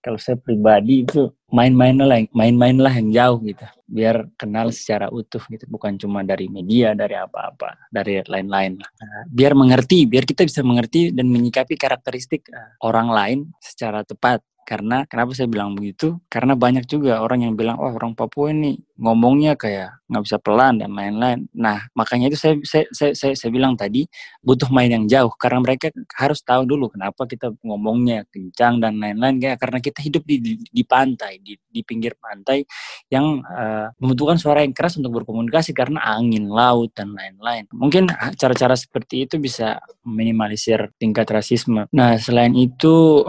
kalau 0.07 0.23
saya 0.23 0.39
pribadi 0.39 1.03
itu 1.03 1.27
main-main 1.51 1.99
lah, 1.99 2.23
main-main 2.31 2.79
lah 2.79 2.95
yang 2.95 3.11
jauh 3.11 3.39
gitu, 3.43 3.67
biar 3.91 4.31
kenal 4.39 4.71
secara 4.71 5.11
utuh 5.11 5.43
gitu, 5.51 5.67
bukan 5.67 5.99
cuma 5.99 6.23
dari 6.23 6.47
media, 6.47 6.95
dari 6.95 7.19
apa-apa, 7.19 7.91
dari 7.91 8.23
lain-lain 8.23 8.79
lah. 8.79 8.91
Biar 9.27 9.59
mengerti, 9.59 10.07
biar 10.07 10.23
kita 10.23 10.47
bisa 10.47 10.63
mengerti 10.63 11.11
dan 11.11 11.27
menyikapi 11.27 11.75
karakteristik 11.75 12.47
uh, 12.55 12.79
orang 12.87 13.11
lain 13.11 13.39
secara 13.59 14.07
tepat 14.07 14.47
karena 14.67 15.07
kenapa 15.07 15.31
saya 15.39 15.47
bilang 15.47 15.79
begitu? 15.79 16.19
Karena 16.27 16.59
banyak 16.59 16.85
juga 16.91 17.23
orang 17.23 17.47
yang 17.47 17.55
bilang, 17.55 17.79
oh 17.79 17.95
orang 17.95 18.19
Papua 18.19 18.51
ini 18.51 18.75
ngomongnya 18.99 19.55
kayak 19.55 20.03
nggak 20.09 20.23
bisa 20.25 20.39
pelan 20.41 20.81
dan 20.81 20.91
lain-lain. 20.97 21.45
Nah 21.53 21.85
makanya 21.93 22.33
itu 22.33 22.39
saya, 22.39 22.55
saya 22.65 22.85
saya 22.95 23.13
saya 23.13 23.35
saya 23.37 23.51
bilang 23.53 23.77
tadi 23.77 24.09
butuh 24.41 24.71
main 24.73 24.89
yang 24.89 25.05
jauh 25.05 25.29
karena 25.37 25.61
mereka 25.61 25.93
harus 26.17 26.41
tahu 26.41 26.65
dulu 26.65 26.89
kenapa 26.89 27.29
kita 27.29 27.53
ngomongnya 27.61 28.25
kencang 28.33 28.81
dan 28.81 28.97
lain-lain 28.97 29.37
ya 29.43 29.55
karena 29.61 29.79
kita 29.83 30.01
hidup 30.01 30.23
di 30.25 30.37
di, 30.41 30.53
di 30.63 30.83
pantai 30.87 31.43
di, 31.43 31.59
di 31.59 31.81
pinggir 31.85 32.17
pantai 32.17 32.65
yang 33.13 33.43
uh, 33.45 33.93
membutuhkan 34.01 34.41
suara 34.41 34.65
yang 34.65 34.73
keras 34.73 34.97
untuk 34.97 35.23
berkomunikasi 35.23 35.77
karena 35.77 36.01
angin 36.07 36.49
laut 36.49 36.95
dan 36.97 37.13
lain-lain. 37.13 37.69
Mungkin 37.75 38.09
cara-cara 38.41 38.79
seperti 38.79 39.29
itu 39.29 39.37
bisa 39.37 39.83
minimalisir 40.07 40.95
tingkat 40.97 41.29
rasisme. 41.29 41.85
Nah 41.93 42.17
selain 42.17 42.57
itu 42.57 43.27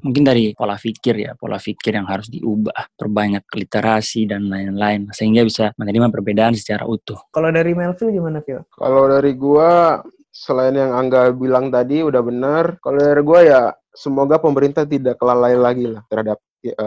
mungkin 0.00 0.22
dari 0.26 0.52
pola 0.56 0.76
pikir 0.76 1.14
ya, 1.16 1.32
pola 1.36 1.56
pikir 1.56 1.96
yang 1.96 2.08
harus 2.08 2.28
diubah, 2.28 2.92
perbanyak 2.96 3.44
literasi 3.46 4.26
dan 4.28 4.48
lain-lain 4.48 5.08
sehingga 5.12 5.44
bisa 5.46 5.72
menerima 5.76 6.10
perbedaan 6.10 6.56
secara 6.56 6.84
utuh. 6.88 7.20
Kalau 7.32 7.48
dari 7.52 7.72
Melville 7.72 8.12
gimana, 8.12 8.40
Phil? 8.42 8.64
Kalau 8.72 9.06
dari 9.06 9.32
gua 9.36 10.00
selain 10.30 10.74
yang 10.74 10.92
Angga 10.96 11.30
bilang 11.36 11.68
tadi 11.68 12.00
udah 12.00 12.22
benar, 12.24 12.80
kalau 12.80 12.98
dari 12.98 13.22
gua 13.22 13.40
ya 13.44 13.62
semoga 13.94 14.38
pemerintah 14.38 14.86
tidak 14.86 15.18
kelalai 15.18 15.58
lagi 15.58 15.86
lah 15.90 16.02
terhadap 16.06 16.38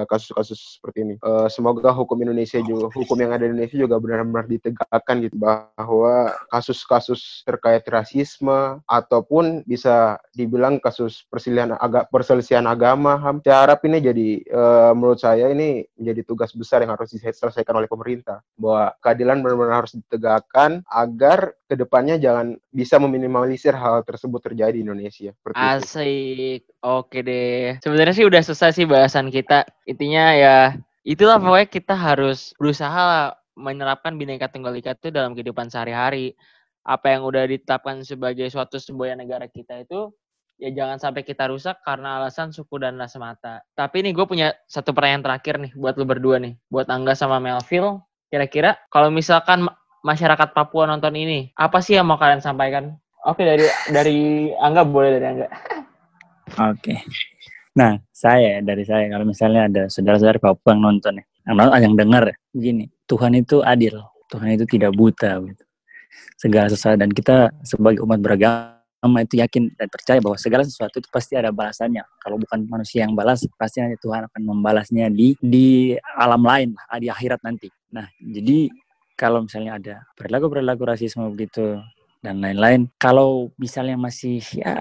kasus-kasus 0.05 0.77
seperti 0.77 1.05
ini. 1.05 1.15
Uh, 1.19 1.49
semoga 1.49 1.89
hukum 1.89 2.21
Indonesia 2.21 2.61
juga, 2.61 2.93
hukum 2.93 3.17
yang 3.17 3.33
ada 3.33 3.45
di 3.45 3.57
Indonesia 3.57 3.77
juga 3.77 3.97
benar-benar 3.97 4.45
ditegakkan 4.45 5.15
gitu 5.25 5.35
bahwa 5.37 6.33
kasus-kasus 6.53 7.41
terkait 7.43 7.81
rasisme 7.89 8.79
ataupun 8.85 9.65
bisa 9.65 10.21
dibilang 10.33 10.77
kasus 10.77 11.25
perselisihan 11.27 11.75
agak 11.77 12.09
perselisihan 12.13 12.65
agama, 12.69 13.17
saya 13.41 13.57
harap 13.65 13.81
ini 13.85 13.97
jadi 13.99 14.27
uh, 14.53 14.91
menurut 14.93 15.19
saya 15.19 15.49
ini 15.49 15.85
menjadi 15.97 16.21
tugas 16.25 16.53
besar 16.53 16.85
yang 16.85 16.93
harus 16.93 17.13
diselesaikan 17.13 17.73
oleh 17.73 17.89
pemerintah 17.89 18.41
bahwa 18.57 18.93
keadilan 19.01 19.41
benar-benar 19.41 19.85
harus 19.85 19.93
ditegakkan 19.97 20.85
agar 20.89 21.53
ke 21.67 21.75
depannya 21.77 22.21
jangan 22.21 22.57
bisa 22.69 23.01
meminimalisir 23.01 23.73
hal 23.73 24.05
tersebut 24.05 24.41
terjadi 24.41 24.73
di 24.73 24.81
Indonesia. 24.81 25.31
Asik. 25.53 26.72
Oke 26.83 27.23
deh. 27.23 27.79
Sebenarnya 27.79 28.13
sih 28.13 28.27
udah 28.27 28.41
selesai 28.43 28.75
sih 28.75 28.85
bahasan 28.85 29.31
kita 29.31 29.63
intinya 29.87 30.35
ya 30.35 30.57
itulah 31.07 31.39
pokoknya 31.39 31.67
kita 31.71 31.95
harus 31.95 32.51
berusaha 32.59 33.33
menerapkan 33.55 34.13
bineka 34.19 34.51
tunggal 34.51 34.75
ika 34.75 34.93
itu 34.93 35.09
dalam 35.09 35.33
kehidupan 35.33 35.71
sehari-hari. 35.71 36.35
Apa 36.83 37.15
yang 37.15 37.23
udah 37.23 37.47
ditetapkan 37.47 38.03
sebagai 38.03 38.51
suatu 38.51 38.75
sebuah 38.75 39.15
negara 39.15 39.47
kita 39.47 39.87
itu 39.87 40.11
ya 40.59 40.69
jangan 40.71 40.99
sampai 40.99 41.23
kita 41.23 41.49
rusak 41.49 41.79
karena 41.81 42.19
alasan 42.19 42.51
suku 42.51 42.75
dan 42.79 42.99
ras 42.99 43.15
semata. 43.15 43.63
Tapi 43.73 44.03
ini 44.03 44.11
gue 44.11 44.25
punya 44.27 44.51
satu 44.67 44.91
pertanyaan 44.91 45.23
terakhir 45.23 45.55
nih 45.63 45.71
buat 45.79 45.95
lu 45.95 46.03
berdua 46.03 46.43
nih, 46.43 46.59
buat 46.67 46.87
Angga 46.91 47.15
sama 47.15 47.39
Melville. 47.39 48.03
Kira-kira 48.27 48.75
kalau 48.91 49.07
misalkan 49.13 49.65
masyarakat 50.03 50.51
Papua 50.51 50.89
nonton 50.89 51.15
ini, 51.15 51.55
apa 51.55 51.79
sih 51.79 51.95
yang 51.95 52.09
mau 52.09 52.19
kalian 52.19 52.43
sampaikan? 52.43 52.99
Oke 53.23 53.47
dari 53.47 53.63
dari 53.87 54.51
Angga 54.59 54.83
boleh 54.83 55.15
dari 55.15 55.25
Angga. 55.25 55.47
Oke. 56.51 56.99
Nah, 57.73 57.97
saya 58.13 58.61
dari 58.61 58.85
saya 58.85 59.09
kalau 59.09 59.25
misalnya 59.25 59.65
ada 59.65 59.83
saudara-saudara 59.89 60.37
Papua 60.37 60.77
yang 60.77 60.81
nonton 60.85 61.17
ya, 61.17 61.25
yang, 61.81 61.97
dengar 61.97 62.29
ya, 62.29 62.35
begini, 62.53 62.85
Tuhan 63.09 63.33
itu 63.33 63.65
adil, 63.65 63.97
Tuhan 64.29 64.53
itu 64.53 64.65
tidak 64.69 64.93
buta 64.93 65.41
gitu. 65.41 65.63
Segala 66.37 66.69
sesuatu 66.69 67.01
dan 67.01 67.09
kita 67.09 67.49
sebagai 67.65 68.05
umat 68.05 68.21
beragama 68.21 69.25
itu 69.25 69.41
yakin 69.41 69.73
dan 69.73 69.89
percaya 69.89 70.21
bahwa 70.21 70.37
segala 70.37 70.61
sesuatu 70.61 71.01
itu 71.01 71.09
pasti 71.09 71.33
ada 71.33 71.49
balasannya. 71.49 72.05
Kalau 72.21 72.37
bukan 72.37 72.69
manusia 72.69 73.09
yang 73.09 73.17
balas, 73.17 73.41
pasti 73.57 73.81
nanti 73.81 73.97
Tuhan 73.97 74.29
akan 74.29 74.41
membalasnya 74.53 75.09
di 75.09 75.33
di 75.41 75.97
alam 76.13 76.45
lain, 76.45 76.77
di 77.01 77.09
akhirat 77.09 77.41
nanti. 77.41 77.73
Nah, 77.89 78.05
jadi 78.21 78.69
kalau 79.17 79.49
misalnya 79.49 79.81
ada 79.81 79.95
perilaku-perilaku 80.13 80.83
rasisme 80.85 81.25
begitu 81.33 81.81
dan 82.21 82.37
lain-lain, 82.37 82.85
kalau 83.01 83.49
misalnya 83.57 83.97
masih 83.97 84.45
ya 84.53 84.77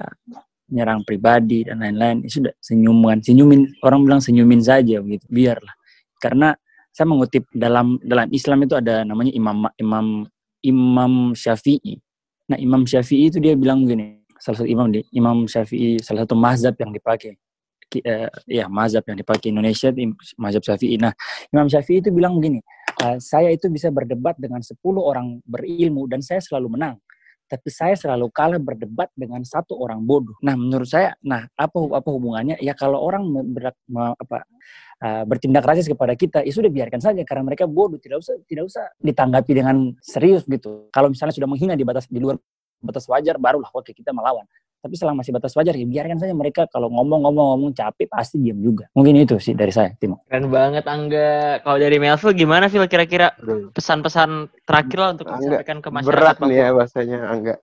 nyerang 0.70 1.02
pribadi 1.02 1.66
dan 1.66 1.82
lain-lain 1.82 2.22
itu 2.24 2.40
sudah 2.40 2.54
senyuman 2.62 3.18
senyumin 3.18 3.66
orang 3.82 4.06
bilang 4.06 4.20
senyumin 4.22 4.62
saja 4.62 5.02
begitu 5.02 5.26
biarlah. 5.28 5.74
Karena 6.22 6.54
saya 6.92 7.08
mengutip 7.08 7.48
dalam 7.56 7.96
dalam 8.04 8.28
Islam 8.30 8.68
itu 8.68 8.76
ada 8.76 9.02
namanya 9.02 9.32
imam 9.32 9.66
imam 9.80 10.06
imam 10.62 11.12
Syafi'i. 11.32 11.98
Nah 12.52 12.60
imam 12.60 12.84
Syafi'i 12.84 13.32
itu 13.32 13.40
dia 13.40 13.56
bilang 13.56 13.88
gini 13.88 14.22
salah 14.36 14.62
satu 14.62 14.68
imam 14.68 14.92
di 14.92 15.00
imam 15.16 15.48
Syafi'i 15.48 15.98
salah 16.04 16.28
satu 16.28 16.36
mazhab 16.36 16.76
yang 16.76 16.92
dipakai 16.92 17.34
uh, 18.04 18.30
ya 18.44 18.68
mazhab 18.68 19.02
yang 19.08 19.18
dipakai 19.18 19.50
Indonesia 19.50 19.88
mazhab 20.36 20.62
Syafi'i. 20.62 21.00
Nah 21.00 21.16
imam 21.48 21.66
Syafi'i 21.66 22.04
itu 22.04 22.12
bilang 22.12 22.36
begini 22.36 22.60
uh, 23.02 23.16
saya 23.18 23.48
itu 23.50 23.72
bisa 23.72 23.88
berdebat 23.88 24.36
dengan 24.36 24.60
10 24.60 24.76
orang 25.00 25.40
berilmu 25.48 26.04
dan 26.06 26.20
saya 26.20 26.44
selalu 26.44 26.76
menang 26.76 27.00
tapi 27.52 27.68
saya 27.68 27.92
selalu 27.92 28.32
kalah 28.32 28.56
berdebat 28.56 29.12
dengan 29.12 29.44
satu 29.44 29.76
orang 29.76 30.00
bodoh. 30.00 30.32
Nah, 30.40 30.56
menurut 30.56 30.88
saya, 30.88 31.12
nah 31.20 31.44
apa 31.52 31.76
apa 31.92 32.08
hubungannya? 32.08 32.56
Ya 32.64 32.72
kalau 32.72 32.96
orang 33.04 33.28
ber, 33.52 33.76
apa 33.92 34.48
uh, 35.04 35.22
bertindak 35.28 35.68
rasis 35.68 35.84
kepada 35.84 36.16
kita, 36.16 36.40
ya 36.40 36.48
sudah 36.48 36.72
biarkan 36.72 37.04
saja 37.04 37.20
karena 37.28 37.44
mereka 37.44 37.68
bodoh, 37.68 38.00
tidak 38.00 38.24
usah 38.24 38.40
tidak 38.48 38.72
usah 38.72 38.88
ditanggapi 39.04 39.52
dengan 39.52 39.92
serius 40.00 40.48
gitu. 40.48 40.88
Kalau 40.88 41.12
misalnya 41.12 41.36
sudah 41.36 41.44
menghina 41.44 41.76
di 41.76 41.84
batas 41.84 42.08
di 42.08 42.16
luar 42.16 42.40
batas 42.80 43.04
wajar, 43.04 43.36
barulah 43.36 43.68
oke 43.68 43.92
kita 43.92 44.16
melawan. 44.16 44.48
Tapi 44.82 44.98
selama 44.98 45.22
masih 45.22 45.30
batas 45.30 45.54
wajar 45.54 45.78
ya 45.78 45.86
biarkan 45.86 46.18
saja 46.18 46.34
mereka 46.34 46.66
kalau 46.66 46.90
ngomong-ngomong-ngomong 46.90 47.70
capek 47.70 48.10
pasti 48.10 48.42
diam 48.42 48.58
juga. 48.58 48.90
Mungkin 48.98 49.14
itu 49.14 49.38
sih 49.38 49.54
dari 49.54 49.70
saya, 49.70 49.94
Timo. 49.94 50.26
Keren 50.26 50.50
banget 50.50 50.82
Angga. 50.90 51.62
Kalau 51.62 51.78
dari 51.78 52.02
Melville 52.02 52.34
gimana 52.34 52.66
Phil 52.66 52.90
kira-kira 52.90 53.30
pesan-pesan 53.70 54.50
terakhir 54.66 54.98
lah 54.98 55.10
untuk 55.14 55.30
disampaikan 55.30 55.78
ke 55.78 55.88
masyarakat 55.94 56.18
Berat 56.18 56.36
nih 56.42 56.58
ya 56.58 56.68
bahasanya 56.74 57.18
Angga. 57.30 57.54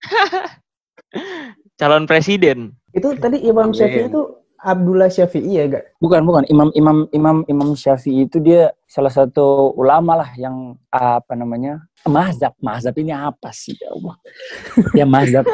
Calon 1.78 2.08
presiden. 2.08 2.72
Itu 2.96 3.12
tadi 3.20 3.44
Imam 3.44 3.76
Syafi'i 3.76 4.08
itu 4.08 4.43
Abdullah 4.64 5.12
Syafi'i 5.12 5.60
ya 5.60 5.68
gak? 5.68 6.00
Bukan, 6.00 6.24
bukan. 6.24 6.48
Imam 6.48 6.72
Imam 6.72 7.04
Imam 7.12 7.36
Imam 7.44 7.76
Syafi'i 7.76 8.24
itu 8.24 8.40
dia 8.40 8.72
salah 8.88 9.12
satu 9.12 9.76
ulama 9.76 10.24
lah 10.24 10.30
yang 10.40 10.80
apa 10.88 11.36
namanya? 11.36 11.84
Mazhab. 12.08 12.56
Mazhab 12.64 12.96
ini 12.96 13.12
apa 13.12 13.52
sih 13.52 13.76
ya 13.76 13.92
Allah? 13.92 14.16
ya 14.98 15.04
mazhab. 15.04 15.44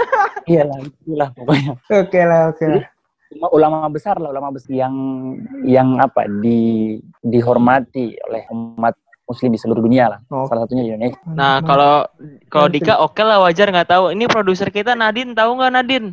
Iya 0.46 0.62
lah, 0.70 0.78
itulah 0.86 1.28
pokoknya. 1.34 1.72
Oke 1.90 2.20
lah, 2.22 2.40
oke 2.54 2.64
lah. 2.70 2.86
ulama 3.54 3.86
besar 3.90 4.18
lah, 4.18 4.30
ulama 4.30 4.50
besar 4.54 4.70
yang 4.74 4.94
yang 5.66 5.98
apa 5.98 6.26
di 6.26 6.98
dihormati 7.22 8.14
oleh 8.26 8.42
umat 8.50 8.94
muslim 9.30 9.54
di 9.54 9.58
seluruh 9.62 9.82
dunia 9.86 10.10
lah. 10.10 10.20
Oh. 10.34 10.50
Salah 10.50 10.66
satunya 10.66 10.82
di 10.86 10.90
Indonesia. 10.94 11.18
Nah, 11.30 11.62
kalau 11.62 12.06
kalau 12.50 12.66
Dika 12.66 12.98
oke 12.98 13.14
okay 13.14 13.22
lah 13.26 13.38
wajar 13.42 13.70
nggak 13.70 13.90
tahu. 13.90 14.10
Ini 14.10 14.26
produser 14.26 14.70
kita 14.74 14.98
Nadine 14.98 15.34
tahu 15.34 15.58
nggak 15.58 15.72
Nadine? 15.74 16.08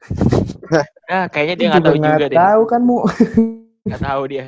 ah, 1.14 1.26
kayaknya 1.30 1.54
dia 1.58 1.66
nggak 1.70 1.84
tahu 1.84 1.96
juga 1.98 2.24
deh. 2.30 2.38
Tahu 2.38 2.62
kan 2.66 2.80
mu. 2.82 2.98
Gak 3.86 4.02
tahu 4.02 4.22
dia. 4.26 4.44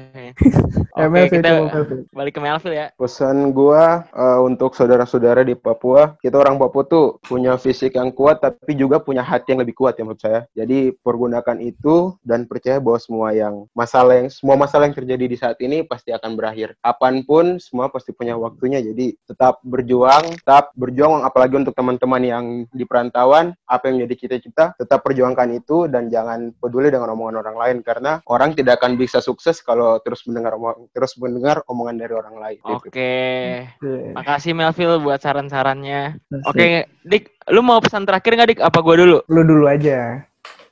Oke, 0.98 1.30
okay, 1.30 1.38
kita 1.38 1.70
balik 2.10 2.34
ke 2.34 2.40
Melville 2.42 2.74
ya. 2.74 2.86
Pesan 2.98 3.54
gua 3.54 4.02
uh, 4.10 4.42
untuk 4.42 4.74
saudara-saudara 4.74 5.46
di 5.46 5.54
Papua, 5.54 6.18
kita 6.18 6.34
orang 6.42 6.58
Papua 6.58 6.82
tuh 6.82 7.22
punya 7.22 7.54
fisik 7.54 7.94
yang 7.94 8.10
kuat 8.10 8.42
tapi 8.42 8.74
juga 8.74 8.98
punya 8.98 9.22
hati 9.22 9.54
yang 9.54 9.62
lebih 9.62 9.78
kuat 9.78 9.94
ya 9.94 10.02
menurut 10.02 10.18
saya. 10.18 10.40
Jadi 10.58 10.90
pergunakan 10.90 11.62
itu 11.62 12.18
dan 12.26 12.50
percaya 12.50 12.82
bahwa 12.82 12.98
semua 12.98 13.30
yang 13.30 13.70
masalah 13.78 14.18
yang 14.18 14.26
semua 14.26 14.58
masalah 14.58 14.90
yang 14.90 14.98
terjadi 14.98 15.24
di 15.30 15.36
saat 15.38 15.54
ini 15.62 15.86
pasti 15.86 16.10
akan 16.10 16.34
berakhir. 16.34 16.74
Kapan 16.82 17.22
pun 17.22 17.62
semua 17.62 17.86
pasti 17.94 18.10
punya 18.10 18.34
waktunya. 18.34 18.82
Jadi 18.82 19.14
tetap 19.22 19.62
berjuang, 19.62 20.34
tetap 20.42 20.74
berjuang 20.74 21.22
apalagi 21.22 21.62
untuk 21.62 21.78
teman-teman 21.78 22.22
yang 22.26 22.44
di 22.74 22.82
perantauan, 22.82 23.54
apa 23.70 23.86
yang 23.86 24.02
menjadi 24.02 24.26
cita-cita, 24.26 24.74
tetap 24.74 25.06
perjuangkan 25.06 25.54
itu 25.54 25.86
dan 25.86 26.10
jangan 26.10 26.50
peduli 26.58 26.90
dengan 26.90 27.14
omongan 27.14 27.38
orang 27.38 27.54
lain 27.54 27.76
karena 27.86 28.18
orang 28.26 28.58
tidak 28.58 28.82
akan 28.82 28.98
bisa 28.98 29.22
sukses 29.28 29.60
kalau 29.60 30.00
terus 30.00 30.24
mendengar 30.24 30.56
omong, 30.56 30.88
terus 30.96 31.12
mendengar 31.20 31.60
omongan 31.68 32.00
dari 32.00 32.16
orang 32.16 32.40
lain. 32.40 32.58
Gitu. 32.64 32.72
Oke. 32.72 32.88
Okay. 33.76 34.16
Makasih 34.16 34.56
Melville 34.56 35.04
buat 35.04 35.20
saran-sarannya. 35.20 36.16
Oke, 36.48 36.56
okay, 36.56 36.72
Dik, 37.04 37.52
lu 37.52 37.60
mau 37.60 37.76
pesan 37.84 38.08
terakhir 38.08 38.32
nggak 38.32 38.48
Dik? 38.56 38.60
Apa 38.64 38.80
gue 38.80 39.04
dulu? 39.04 39.18
Lu 39.28 39.44
dulu 39.44 39.68
aja. 39.68 40.24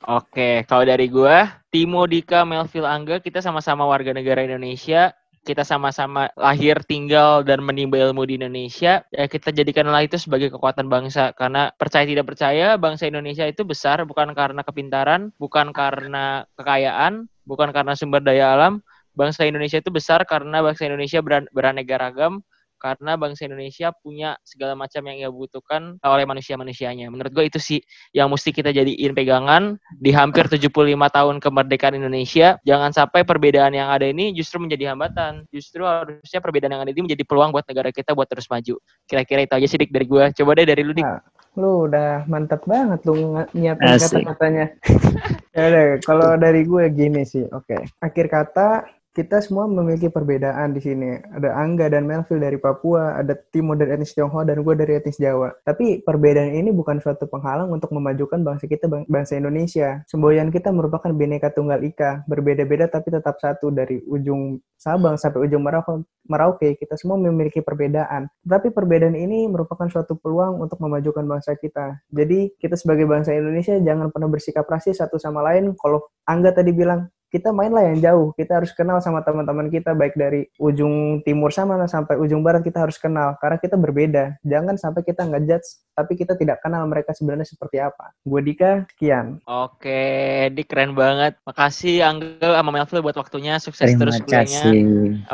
Oke, 0.07 0.33
okay, 0.33 0.55
kalau 0.65 0.87
dari 0.89 1.05
gue, 1.05 1.35
Timo 1.69 2.09
Dika, 2.09 2.47
Melville 2.47 2.89
Angga, 2.89 3.21
kita 3.21 3.45
sama-sama 3.45 3.85
warga 3.85 4.09
negara 4.09 4.41
Indonesia. 4.41 5.13
kita 5.47 5.63
sama-sama 5.63 6.27
lahir, 6.35 6.83
tinggal, 6.83 7.39
dan 7.47 7.63
menimba 7.63 7.95
ilmu 7.95 8.27
di 8.27 8.35
Indonesia, 8.35 9.07
ya 9.15 9.25
kita 9.31 9.55
jadikanlah 9.55 10.03
itu 10.03 10.19
sebagai 10.19 10.51
kekuatan 10.51 10.91
bangsa. 10.91 11.31
Karena 11.31 11.71
percaya 11.71 12.03
tidak 12.03 12.27
percaya, 12.27 12.75
bangsa 12.75 13.07
Indonesia 13.07 13.47
itu 13.47 13.63
besar 13.63 14.03
bukan 14.03 14.35
karena 14.35 14.59
kepintaran, 14.67 15.31
bukan 15.39 15.71
karena 15.71 16.43
kekayaan, 16.59 17.31
bukan 17.47 17.71
karena 17.71 17.95
sumber 17.95 18.19
daya 18.19 18.51
alam. 18.51 18.83
Bangsa 19.15 19.47
Indonesia 19.47 19.79
itu 19.81 19.89
besar 19.89 20.21
karena 20.27 20.61
bangsa 20.61 20.85
Indonesia 20.85 21.23
beran 21.25 21.49
beraneka 21.49 21.97
ragam, 21.97 22.45
karena 22.77 23.17
bangsa 23.17 23.49
Indonesia 23.49 23.89
punya 23.91 24.37
segala 24.45 24.77
macam 24.77 25.01
yang 25.09 25.17
ia 25.17 25.29
butuhkan 25.33 25.97
oleh 26.05 26.25
manusia-manusianya. 26.29 27.09
Menurut 27.09 27.33
gue 27.33 27.45
itu 27.49 27.59
sih 27.59 27.79
yang 28.13 28.29
mesti 28.29 28.53
kita 28.53 28.69
jadiin 28.69 29.17
pegangan 29.17 29.81
di 29.97 30.13
hampir 30.13 30.45
75 30.45 30.69
tahun 30.93 31.35
kemerdekaan 31.41 31.97
Indonesia. 31.97 32.61
Jangan 32.63 32.93
sampai 32.93 33.25
perbedaan 33.25 33.73
yang 33.73 33.89
ada 33.89 34.05
ini 34.05 34.31
justru 34.37 34.61
menjadi 34.61 34.93
hambatan. 34.93 35.49
Justru 35.49 35.83
harusnya 35.83 36.39
perbedaan 36.39 36.71
yang 36.77 36.81
ada 36.85 36.93
ini 36.93 37.09
menjadi 37.09 37.23
peluang 37.25 37.49
buat 37.49 37.65
negara 37.65 37.89
kita 37.89 38.13
buat 38.13 38.29
terus 38.29 38.45
maju. 38.47 38.77
Kira-kira 39.09 39.49
itu 39.49 39.53
aja 39.57 39.67
sih 39.67 39.77
dari 39.81 40.05
gue. 40.05 40.23
Coba 40.37 40.51
deh 40.55 40.65
dari 40.69 40.85
lu 40.85 40.93
Dik. 40.93 41.03
Nah, 41.03 41.19
lu 41.57 41.89
udah 41.89 42.29
mantap 42.29 42.61
banget 42.69 43.01
lu 43.09 43.33
nyiapin 43.57 43.97
kata-katanya. 43.97 44.65
ya 45.57 45.63
udah, 45.73 45.85
kalau 46.05 46.37
dari 46.37 46.61
gue 46.63 46.85
gini 46.93 47.25
sih. 47.25 47.49
Oke. 47.49 47.73
Okay. 47.73 47.81
Akhir 47.99 48.29
kata 48.29 48.85
kita 49.17 49.41
semua 49.41 49.65
memiliki 49.65 50.13
perbedaan 50.13 50.77
di 50.77 50.81
sini. 50.85 51.17
Ada 51.33 51.57
Angga 51.57 51.89
dan 51.89 52.05
Melville 52.05 52.37
dari 52.37 52.61
Papua, 52.61 53.17
ada 53.17 53.33
Timo 53.33 53.73
dari 53.73 53.97
etnis 53.97 54.13
Tionghoa, 54.13 54.45
dan 54.45 54.61
gue 54.61 54.75
dari 54.77 54.93
etnis 55.01 55.17
Jawa. 55.17 55.57
Tapi 55.65 56.05
perbedaan 56.05 56.53
ini 56.53 56.69
bukan 56.69 57.01
suatu 57.01 57.25
penghalang 57.25 57.73
untuk 57.73 57.89
memajukan 57.97 58.45
bangsa 58.45 58.69
kita, 58.69 58.85
bangsa 59.09 59.41
Indonesia. 59.41 60.05
Semboyan 60.05 60.53
kita 60.53 60.69
merupakan 60.69 61.09
bineka 61.09 61.49
tunggal 61.49 61.81
ika, 61.81 62.21
berbeda-beda 62.29 62.85
tapi 62.85 63.09
tetap 63.09 63.41
satu 63.41 63.73
dari 63.73 64.05
ujung 64.05 64.61
Sabang 64.77 65.17
sampai 65.17 65.49
ujung 65.49 65.65
Merauke, 65.65 66.05
Merauke. 66.29 66.77
Kita 66.77 66.93
semua 67.01 67.17
memiliki 67.17 67.65
perbedaan. 67.65 68.29
Tapi 68.45 68.69
perbedaan 68.69 69.17
ini 69.17 69.49
merupakan 69.49 69.89
suatu 69.89 70.13
peluang 70.21 70.61
untuk 70.61 70.77
memajukan 70.77 71.25
bangsa 71.25 71.57
kita. 71.57 71.97
Jadi 72.13 72.53
kita 72.61 72.77
sebagai 72.77 73.09
bangsa 73.09 73.33
Indonesia 73.33 73.73
jangan 73.81 74.13
pernah 74.13 74.29
bersikap 74.29 74.69
rasis 74.69 75.01
satu 75.01 75.17
sama 75.17 75.41
lain. 75.41 75.73
Kalau 75.81 76.05
Angga 76.29 76.53
tadi 76.53 76.77
bilang 76.77 77.09
kita 77.27 77.51
mainlah 77.51 77.83
yang 77.91 77.99
jauh. 77.99 78.27
Kita 78.35 78.59
harus 78.59 78.71
kenal 78.71 79.03
sama 79.03 79.19
teman-teman 79.23 79.67
kita 79.67 79.91
baik 79.91 80.15
dari 80.15 80.47
ujung 80.59 81.19
timur 81.27 81.51
sama 81.51 81.79
sampai 81.87 82.15
ujung 82.15 82.39
barat 82.41 82.63
kita 82.63 82.79
harus 82.79 82.95
kenal 82.95 83.35
karena 83.43 83.57
kita 83.59 83.75
berbeda. 83.75 84.39
Jangan 84.47 84.79
sampai 84.79 85.03
kita 85.03 85.27
nggak 85.27 85.43
judge 85.47 85.67
tapi 85.91 86.13
kita 86.15 86.39
tidak 86.39 86.63
kenal 86.63 86.87
mereka 86.87 87.11
sebenarnya 87.11 87.47
seperti 87.47 87.83
apa. 87.83 88.15
Gue 88.23 88.39
Dika, 88.45 88.87
sekian. 88.95 89.43
Oke, 89.43 90.47
Dik 90.55 90.67
keren 90.71 90.95
banget. 90.95 91.35
Makasih 91.43 92.05
Angga 92.05 92.59
sama 92.59 92.71
Melville 92.71 93.03
buat 93.03 93.17
waktunya. 93.19 93.59
Sukses 93.59 93.91
Terima 93.91 93.99
terus 94.07 94.15
kuliahnya. 94.23 94.63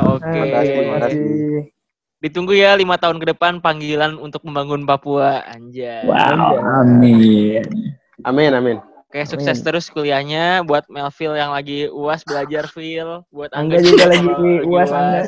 Oke. 0.02 0.42
Terima 0.50 0.98
kasih. 1.04 1.70
Ditunggu 2.24 2.56
ya 2.56 2.72
lima 2.80 2.96
tahun 2.96 3.20
ke 3.20 3.36
depan 3.36 3.60
panggilan 3.60 4.16
untuk 4.16 4.48
membangun 4.48 4.88
Papua. 4.88 5.44
Anjay. 5.44 6.08
Wow, 6.08 6.56
amin. 6.82 7.68
Amin, 8.24 8.52
amin. 8.56 8.93
Oke, 9.14 9.30
sukses 9.30 9.62
Amin. 9.62 9.66
terus 9.70 9.86
kuliahnya 9.94 10.66
buat 10.66 10.90
Melville 10.90 11.38
yang 11.38 11.54
lagi 11.54 11.86
UAS 11.86 12.26
belajar 12.26 12.66
Phil, 12.66 13.22
buat 13.30 13.54
Angga, 13.54 13.78
Angga 13.78 13.86
juga 13.86 14.06
lagi 14.10 14.26
UAS 14.66 14.90
Angga. 14.90 15.22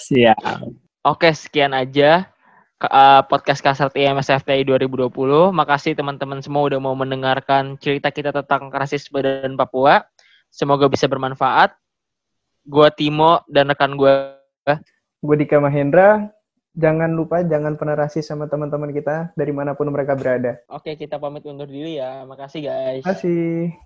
Siap. 0.00 0.40
Oke, 1.04 1.28
sekian 1.36 1.76
aja 1.76 2.32
uh, 2.80 3.20
podcast 3.28 3.60
Kasar 3.60 3.92
IMS 3.92 4.32
FTI 4.32 4.64
2020. 4.64 5.04
Makasih 5.52 6.00
teman-teman 6.00 6.40
semua 6.40 6.64
udah 6.64 6.80
mau 6.80 6.96
mendengarkan 6.96 7.76
cerita 7.76 8.08
kita 8.08 8.32
tentang 8.32 8.72
rasisme 8.72 9.20
dan 9.20 9.52
Papua. 9.52 10.08
Semoga 10.48 10.88
bisa 10.88 11.04
bermanfaat. 11.04 11.76
Gua 12.64 12.88
Timo 12.88 13.44
dan 13.52 13.68
rekan 13.68 14.00
gue. 14.00 14.32
Gue 15.20 15.36
Dika 15.36 15.60
Mahendra 15.60 16.32
jangan 16.76 17.10
lupa 17.14 17.40
jangan 17.46 17.78
pernah 17.78 17.96
rasis 17.96 18.28
sama 18.28 18.50
teman-teman 18.50 18.92
kita 18.92 19.32
dari 19.38 19.52
mana 19.54 19.72
pun 19.78 19.88
mereka 19.88 20.18
berada. 20.18 20.60
Oke, 20.68 20.96
kita 20.98 21.16
pamit 21.16 21.44
undur 21.48 21.68
diri 21.68 22.00
ya. 22.00 22.24
Makasih 22.26 22.60
guys. 22.64 23.04
Makasih. 23.06 23.76